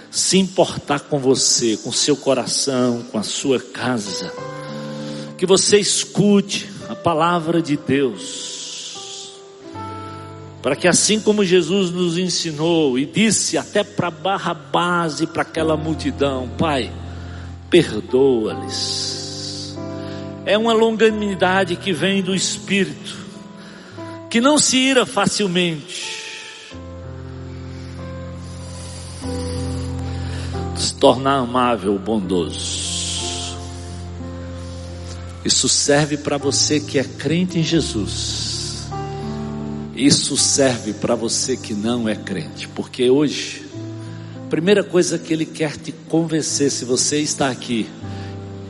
se 0.10 0.38
importar 0.38 1.02
com 1.02 1.20
você, 1.20 1.78
com 1.78 1.92
seu 1.92 2.16
coração, 2.16 3.04
com 3.12 3.18
a 3.18 3.24
sua 3.24 3.60
casa, 3.60 4.32
que 5.38 5.46
você 5.46 5.80
escute 5.80 6.70
a 6.90 6.96
palavra 6.96 7.62
de 7.62 7.78
Deus. 7.78 9.34
Para 10.62 10.76
que 10.76 10.88
assim 10.88 11.20
como 11.20 11.46
Jesus 11.46 11.92
nos 11.92 12.18
ensinou 12.18 12.98
e 12.98 13.06
disse 13.06 13.58
até 13.58 13.84
para 13.84 14.10
Barrabás 14.10 15.22
e 15.22 15.28
para 15.28 15.44
aquela 15.44 15.78
multidão, 15.78 16.50
Pai, 16.58 16.92
perdoa-lhes. 17.70 19.76
É 20.46 20.58
uma 20.58 20.74
longanimidade 20.74 21.76
que 21.76 21.94
vem 21.94 22.22
do 22.22 22.34
Espírito, 22.34 23.16
que 24.30 24.42
não 24.42 24.58
se 24.58 24.78
ira 24.78 25.06
facilmente, 25.06 26.17
se 30.78 30.94
tornar 30.94 31.40
amável, 31.40 31.98
bondoso. 31.98 33.58
Isso 35.44 35.70
serve 35.70 36.18
para 36.18 36.38
você 36.38 36.80
que 36.80 37.00
é 37.00 37.04
crente 37.04 37.60
em 37.60 37.64
Jesus 37.64 38.58
isso 39.98 40.38
serve 40.38 40.94
para 40.94 41.16
você 41.16 41.58
que 41.58 41.74
não 41.74 42.08
é 42.08 42.16
crente, 42.16 42.68
porque 42.68 43.10
hoje, 43.10 43.66
a 44.46 44.48
primeira 44.48 44.84
coisa 44.84 45.18
que 45.18 45.34
Ele 45.34 45.46
quer 45.46 45.76
te 45.76 45.92
convencer, 45.92 46.70
se 46.70 46.86
você 46.86 47.20
está 47.20 47.50
aqui 47.50 47.90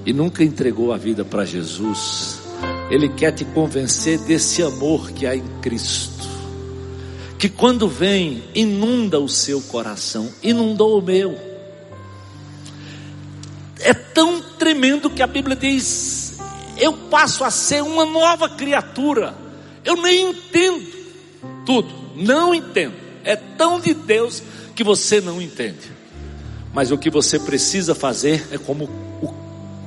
e 0.05 0.13
nunca 0.13 0.41
entregou 0.41 0.93
a 0.93 0.97
vida 0.97 1.25
para 1.25 1.43
Jesus, 1.43 2.39
Ele 2.89 3.09
quer 3.09 3.33
te 3.33 3.43
convencer 3.43 4.17
desse 4.19 4.63
amor 4.63 5.11
que 5.11 5.27
há 5.27 5.35
em 5.35 5.43
Cristo, 5.61 6.25
que 7.37 7.49
quando 7.49 7.89
vem, 7.89 8.45
inunda 8.55 9.19
o 9.19 9.27
seu 9.27 9.59
coração, 9.59 10.29
inundou 10.41 10.97
o 10.97 11.01
meu. 11.01 11.46
É 13.87 13.93
tão 13.93 14.41
tremendo 14.41 15.09
que 15.09 15.23
a 15.23 15.27
Bíblia 15.27 15.55
diz: 15.55 16.37
eu 16.77 16.91
passo 16.91 17.45
a 17.45 17.49
ser 17.49 17.81
uma 17.81 18.05
nova 18.05 18.49
criatura, 18.49 19.33
eu 19.85 19.95
nem 19.95 20.31
entendo 20.31 20.85
tudo. 21.65 21.87
Não 22.13 22.53
entendo. 22.53 22.95
É 23.23 23.37
tão 23.37 23.79
de 23.79 23.93
Deus 23.93 24.43
que 24.75 24.83
você 24.83 25.21
não 25.21 25.41
entende. 25.41 25.89
Mas 26.73 26.91
o 26.91 26.97
que 26.97 27.09
você 27.09 27.39
precisa 27.39 27.95
fazer 27.95 28.45
é 28.51 28.57
como 28.57 28.89
o, 29.21 29.33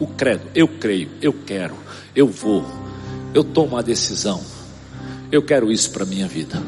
o 0.02 0.06
credo. 0.06 0.44
Eu 0.54 0.66
creio, 0.66 1.10
eu 1.20 1.34
quero, 1.34 1.76
eu 2.16 2.26
vou, 2.26 2.64
eu 3.34 3.44
tomo 3.44 3.76
a 3.76 3.82
decisão. 3.82 4.42
Eu 5.30 5.42
quero 5.42 5.70
isso 5.70 5.90
para 5.90 6.06
minha 6.06 6.26
vida. 6.26 6.62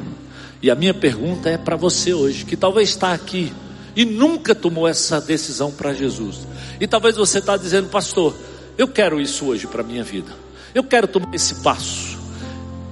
E 0.61 0.71
a 0.71 0.75
minha 0.75 0.93
pergunta 0.93 1.49
é 1.49 1.57
para 1.57 1.77
você 1.77 2.13
hoje, 2.13 2.45
que 2.45 2.59
talvez 2.59 2.91
está 2.91 3.15
aqui 3.15 3.51
e 3.97 4.05
nunca 4.05 4.55
tomou 4.55 4.87
essa 4.87 5.19
decisão 5.19 5.71
para 5.71 5.95
Jesus. 5.95 6.47
E 6.83 6.87
talvez 6.89 7.17
você 7.17 7.39
está 7.39 7.57
dizendo, 7.57 7.89
pastor, 7.89 8.35
eu 8.77 8.89
quero 8.89 9.21
isso 9.21 9.47
hoje 9.47 9.69
para 9.69 9.85
minha 9.85 10.03
vida. 10.03 10.33
Eu 10.75 10.83
quero 10.83 11.07
tomar 11.07 11.33
esse 11.33 11.63
passo. 11.63 12.19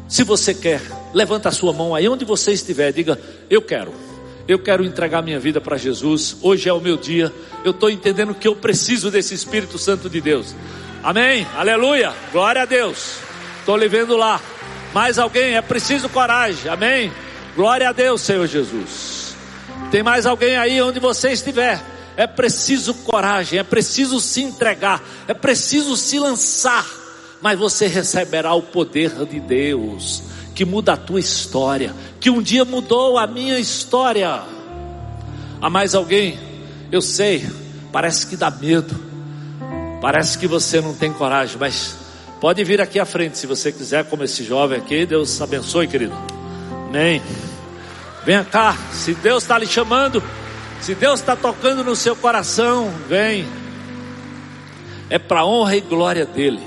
Se 0.07 0.23
você 0.23 0.55
quer, 0.55 0.81
levanta 1.13 1.49
a 1.49 1.53
sua 1.53 1.73
mão 1.73 1.93
aí 1.93 2.09
onde 2.09 2.25
você 2.25 2.53
estiver, 2.53 2.93
diga: 2.93 3.19
Eu 3.51 3.61
quero. 3.61 3.93
Eu 4.47 4.61
quero 4.61 4.85
entregar 4.85 5.23
minha 5.23 5.41
vida 5.41 5.61
para 5.61 5.77
Jesus. 5.77 6.37
Hoje 6.41 6.69
é 6.69 6.73
o 6.73 6.81
meu 6.81 6.97
dia. 6.97 7.33
Eu 7.65 7.73
estou 7.73 7.91
entendendo 7.91 8.33
que 8.33 8.47
eu 8.47 8.55
preciso 8.55 9.11
desse 9.11 9.35
Espírito 9.35 9.77
Santo 9.77 10.09
de 10.09 10.21
Deus. 10.21 10.55
Amém? 11.03 11.45
Aleluia. 11.57 12.15
Glória 12.31 12.63
a 12.63 12.67
Deus. 12.67 13.17
Estou 13.59 13.77
lhe 13.77 13.89
vendo 13.89 14.17
lá. 14.17 14.41
Mais 14.95 15.19
alguém? 15.19 15.57
É 15.57 15.63
preciso 15.63 16.09
coragem. 16.09 16.71
Amém? 16.71 17.13
Glória 17.57 17.89
a 17.89 17.93
Deus, 17.93 18.21
Senhor 18.21 18.47
Jesus. 18.47 19.35
Tem 19.91 20.01
mais 20.01 20.27
alguém 20.27 20.57
aí 20.57 20.81
onde 20.81 21.01
você 21.01 21.33
estiver? 21.33 21.83
É 22.17 22.27
preciso 22.27 22.95
coragem, 22.95 23.59
é 23.59 23.63
preciso 23.63 24.21
se 24.21 24.43
entregar, 24.43 25.03
é 25.27 25.35
preciso 25.35 25.97
se 25.97 26.19
lançar, 26.19 26.87
mas 27.41 27.59
você 27.59 27.87
receberá 27.87 28.53
o 28.55 28.63
poder 28.63 29.11
de 29.25 29.41
Deus, 29.41 30.23
que 30.55 30.65
muda 30.65 30.93
a 30.93 30.97
tua 30.97 31.21
história, 31.21 31.95
que 32.21 32.29
um 32.29 32.43
dia 32.43 32.65
mudou 32.65 33.17
a 33.19 33.27
minha 33.27 33.59
história. 33.59 34.43
Há 35.61 35.71
mais 35.71 35.95
alguém? 35.95 36.39
Eu 36.93 37.01
sei, 37.01 37.49
parece 37.93 38.27
que 38.27 38.37
dá 38.37 38.51
medo, 38.51 38.95
parece 40.01 40.37
que 40.37 40.47
você 40.47 40.81
não 40.81 40.95
tem 40.95 41.13
coragem, 41.13 41.57
mas 41.59 41.97
pode 42.41 42.63
vir 42.65 42.81
aqui 42.81 42.99
à 42.99 43.07
frente 43.07 43.39
se 43.39 43.47
você 43.47 43.71
quiser, 43.71 44.05
como 44.05 44.25
esse 44.25 44.45
jovem 44.45 44.79
aqui. 44.79 45.07
Deus 45.07 45.41
abençoe, 45.41 45.87
querido. 45.87 46.15
Amém. 46.89 47.23
Venha 48.25 48.45
cá, 48.45 48.77
se 48.93 49.15
Deus 49.15 49.45
está 49.45 49.57
lhe 49.57 49.67
chamando, 49.67 50.23
se 50.81 50.95
Deus 50.95 51.21
está 51.21 51.37
tocando 51.37 51.85
no 51.85 51.95
seu 51.95 52.17
coração, 52.17 52.91
vem. 53.09 53.47
É 55.09 55.19
para 55.19 55.45
honra 55.45 55.77
e 55.77 55.81
glória 55.81 56.25
dele, 56.25 56.63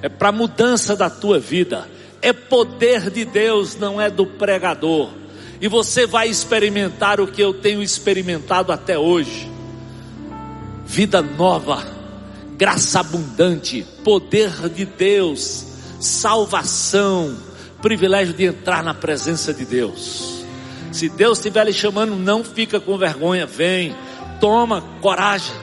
é 0.00 0.08
para 0.08 0.30
mudança 0.30 0.94
da 0.94 1.10
tua 1.10 1.38
vida, 1.38 1.88
é 2.20 2.32
poder 2.32 3.10
de 3.10 3.24
Deus, 3.24 3.76
não 3.76 4.00
é 4.00 4.08
do 4.08 4.24
pregador. 4.24 5.10
E 5.60 5.68
você 5.68 6.06
vai 6.06 6.28
experimentar 6.28 7.20
o 7.20 7.26
que 7.26 7.42
eu 7.42 7.52
tenho 7.52 7.82
experimentado 7.82 8.72
até 8.72 8.98
hoje: 8.98 9.50
vida 10.84 11.20
nova, 11.20 11.84
graça 12.56 13.00
abundante, 13.00 13.84
poder 14.04 14.68
de 14.68 14.84
Deus, 14.84 15.66
salvação 16.00 17.36
privilégio 17.82 18.32
de 18.32 18.44
entrar 18.44 18.82
na 18.82 18.94
presença 18.94 19.52
de 19.52 19.64
Deus. 19.64 20.41
Se 20.92 21.08
Deus 21.08 21.38
estiver 21.38 21.64
lhe 21.64 21.72
chamando, 21.72 22.14
não 22.14 22.44
fica 22.44 22.78
com 22.78 22.98
vergonha, 22.98 23.46
vem, 23.46 23.96
toma 24.40 24.82
coragem. 25.00 25.54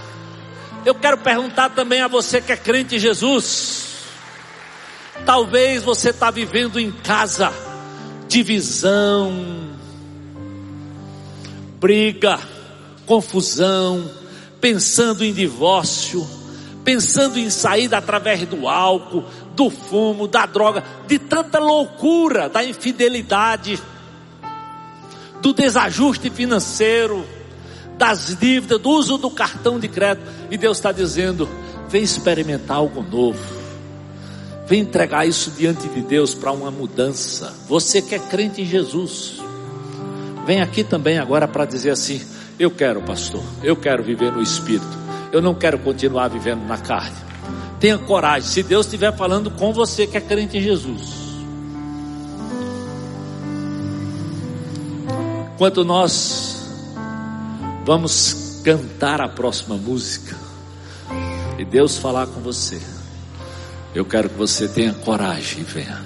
Eu 0.86 0.96
quero 0.96 1.18
perguntar 1.20 1.70
também 1.70 2.02
a 2.02 2.08
você 2.08 2.42
que 2.42 2.52
é 2.52 2.58
crente 2.58 2.96
em 2.96 3.00
Jesus. 3.00 3.90
Talvez 5.26 5.84
você 5.84 6.10
está 6.10 6.32
vivendo 6.32 6.80
em 6.80 6.92
casa 6.92 7.54
divisão, 8.28 9.70
briga, 11.80 12.40
confusão, 13.06 14.10
pensando 14.62 15.26
em 15.26 15.34
divórcio, 15.34 16.26
pensando 16.84 17.40
em 17.40 17.50
saída 17.50 17.98
através 17.98 18.48
do 18.48 18.68
álcool, 18.68 19.26
do 19.56 19.70
fumo, 19.70 20.28
da 20.28 20.46
droga, 20.46 20.84
de 21.08 21.18
tanta 21.18 21.60
loucura, 21.60 22.48
da 22.48 22.64
infidelidade, 22.64 23.80
do 25.42 25.54
desajuste 25.54 26.30
financeiro, 26.30 27.26
das 27.98 28.36
dívidas, 28.40 28.80
do 28.80 28.90
uso 28.90 29.18
do 29.18 29.30
cartão 29.30 29.80
de 29.80 29.88
crédito. 29.88 30.26
E 30.50 30.58
Deus 30.58 30.78
está 30.78 30.92
dizendo: 30.92 31.48
vem 31.90 32.04
experimentar 32.04 32.78
algo 32.78 33.02
novo. 33.04 33.60
Vem 34.68 34.82
entregar 34.82 35.28
isso 35.28 35.52
diante 35.52 35.88
de 35.88 36.02
Deus 36.02 36.36
para 36.36 36.52
uma 36.52 36.70
mudança. 36.70 37.54
Você 37.68 38.02
que 38.02 38.14
é 38.14 38.20
crente 38.20 38.62
em 38.62 38.66
Jesus, 38.66 39.42
vem 40.46 40.62
aqui 40.62 40.84
também 40.84 41.18
agora 41.18 41.48
para 41.48 41.66
dizer 41.66 41.92
assim: 41.92 42.22
Eu 42.60 42.70
quero, 42.70 43.02
pastor, 43.02 43.44
eu 43.64 43.76
quero 43.76 44.04
viver 44.04 44.32
no 44.32 44.42
Espírito, 44.42 44.98
eu 45.32 45.42
não 45.42 45.56
quero 45.56 45.80
continuar 45.80 46.28
vivendo 46.28 46.66
na 46.68 46.78
carne. 46.78 47.18
Tenha 47.80 47.98
coragem. 47.98 48.48
Se 48.48 48.62
Deus 48.62 48.86
estiver 48.86 49.16
falando 49.16 49.50
com 49.52 49.74
você 49.74 50.06
que 50.06 50.18
é 50.18 50.22
crente 50.22 50.58
em 50.58 50.62
Jesus. 50.62 51.29
Enquanto 55.60 55.84
nós 55.84 56.70
vamos 57.84 58.62
cantar 58.64 59.20
a 59.20 59.28
próxima 59.28 59.76
música 59.76 60.34
e 61.58 61.66
Deus 61.66 61.98
falar 61.98 62.28
com 62.28 62.40
você, 62.40 62.80
eu 63.94 64.06
quero 64.06 64.30
que 64.30 64.38
você 64.38 64.70
tenha 64.70 64.94
coragem 64.94 65.60
e 65.60 65.64
venha. 65.66 66.02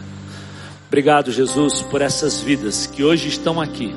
Obrigado, 0.87 1.31
Jesus, 1.31 1.83
por 1.83 2.01
essas 2.01 2.41
vidas 2.41 2.87
que 2.87 3.03
hoje 3.03 3.27
estão 3.27 3.61
aqui, 3.61 3.93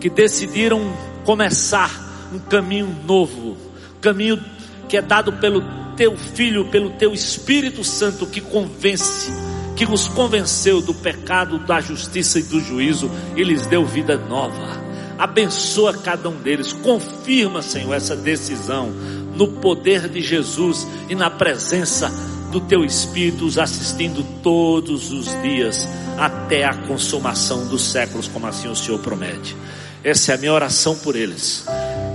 que 0.00 0.08
decidiram 0.08 0.80
começar 1.24 1.90
um 2.32 2.38
caminho 2.38 2.96
novo, 3.04 3.56
caminho 4.00 4.40
que 4.88 4.96
é 4.96 5.02
dado 5.02 5.32
pelo 5.32 5.64
teu 5.96 6.16
Filho, 6.16 6.70
pelo 6.70 6.90
teu 6.90 7.12
Espírito 7.12 7.82
Santo 7.82 8.24
que 8.24 8.40
convence, 8.40 9.32
que 9.76 9.86
nos 9.86 10.08
convenceu 10.08 10.80
do 10.80 10.94
pecado, 10.94 11.58
da 11.58 11.80
justiça 11.80 12.38
e 12.38 12.42
do 12.42 12.60
juízo 12.60 13.10
e 13.36 13.42
lhes 13.42 13.66
deu 13.66 13.84
vida 13.84 14.16
nova. 14.16 14.82
Abençoa 15.18 15.92
cada 15.94 16.28
um 16.28 16.36
deles, 16.40 16.72
confirma, 16.72 17.62
Senhor, 17.62 17.94
essa 17.94 18.16
decisão 18.16 18.90
no 19.36 19.48
poder 19.48 20.08
de 20.08 20.20
Jesus 20.20 20.86
e 21.08 21.14
na 21.14 21.30
presença 21.30 22.10
do 22.50 22.60
teu 22.60 22.84
Espírito, 22.84 23.44
os 23.44 23.58
assistindo 23.58 24.24
todos 24.42 25.10
os 25.10 25.26
dias 25.42 25.88
até 26.18 26.64
a 26.64 26.74
consumação 26.74 27.66
dos 27.66 27.82
séculos, 27.90 28.28
como 28.28 28.46
assim 28.46 28.68
o 28.68 28.76
Senhor 28.76 28.98
promete. 29.00 29.56
Essa 30.02 30.32
é 30.32 30.34
a 30.34 30.38
minha 30.38 30.52
oração 30.52 30.96
por 30.96 31.16
eles 31.16 31.64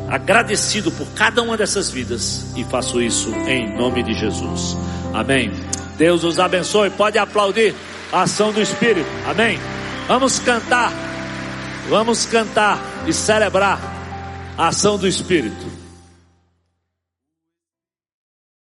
agradecido 0.10 0.92
por 0.92 1.08
cada 1.10 1.42
uma 1.42 1.56
dessas 1.56 1.92
vidas 1.92 2.46
e 2.56 2.64
faço 2.64 3.00
isso 3.00 3.30
em 3.48 3.78
nome 3.78 4.02
de 4.02 4.14
Jesus. 4.16 4.76
Amém. 5.14 5.52
Deus 6.00 6.24
os 6.24 6.40
abençoe. 6.40 6.90
Pode 6.90 7.18
aplaudir 7.18 7.76
a 8.12 8.22
ação 8.22 8.54
do 8.54 8.62
Espírito. 8.62 9.10
Amém. 9.30 9.60
Vamos 10.08 10.40
cantar. 10.40 10.92
Vamos 11.90 12.26
cantar 12.26 12.80
e 13.06 13.12
celebrar 13.12 13.80
a 14.58 14.70
ação 14.70 14.98
do 14.98 15.08
Espírito. 15.08 15.69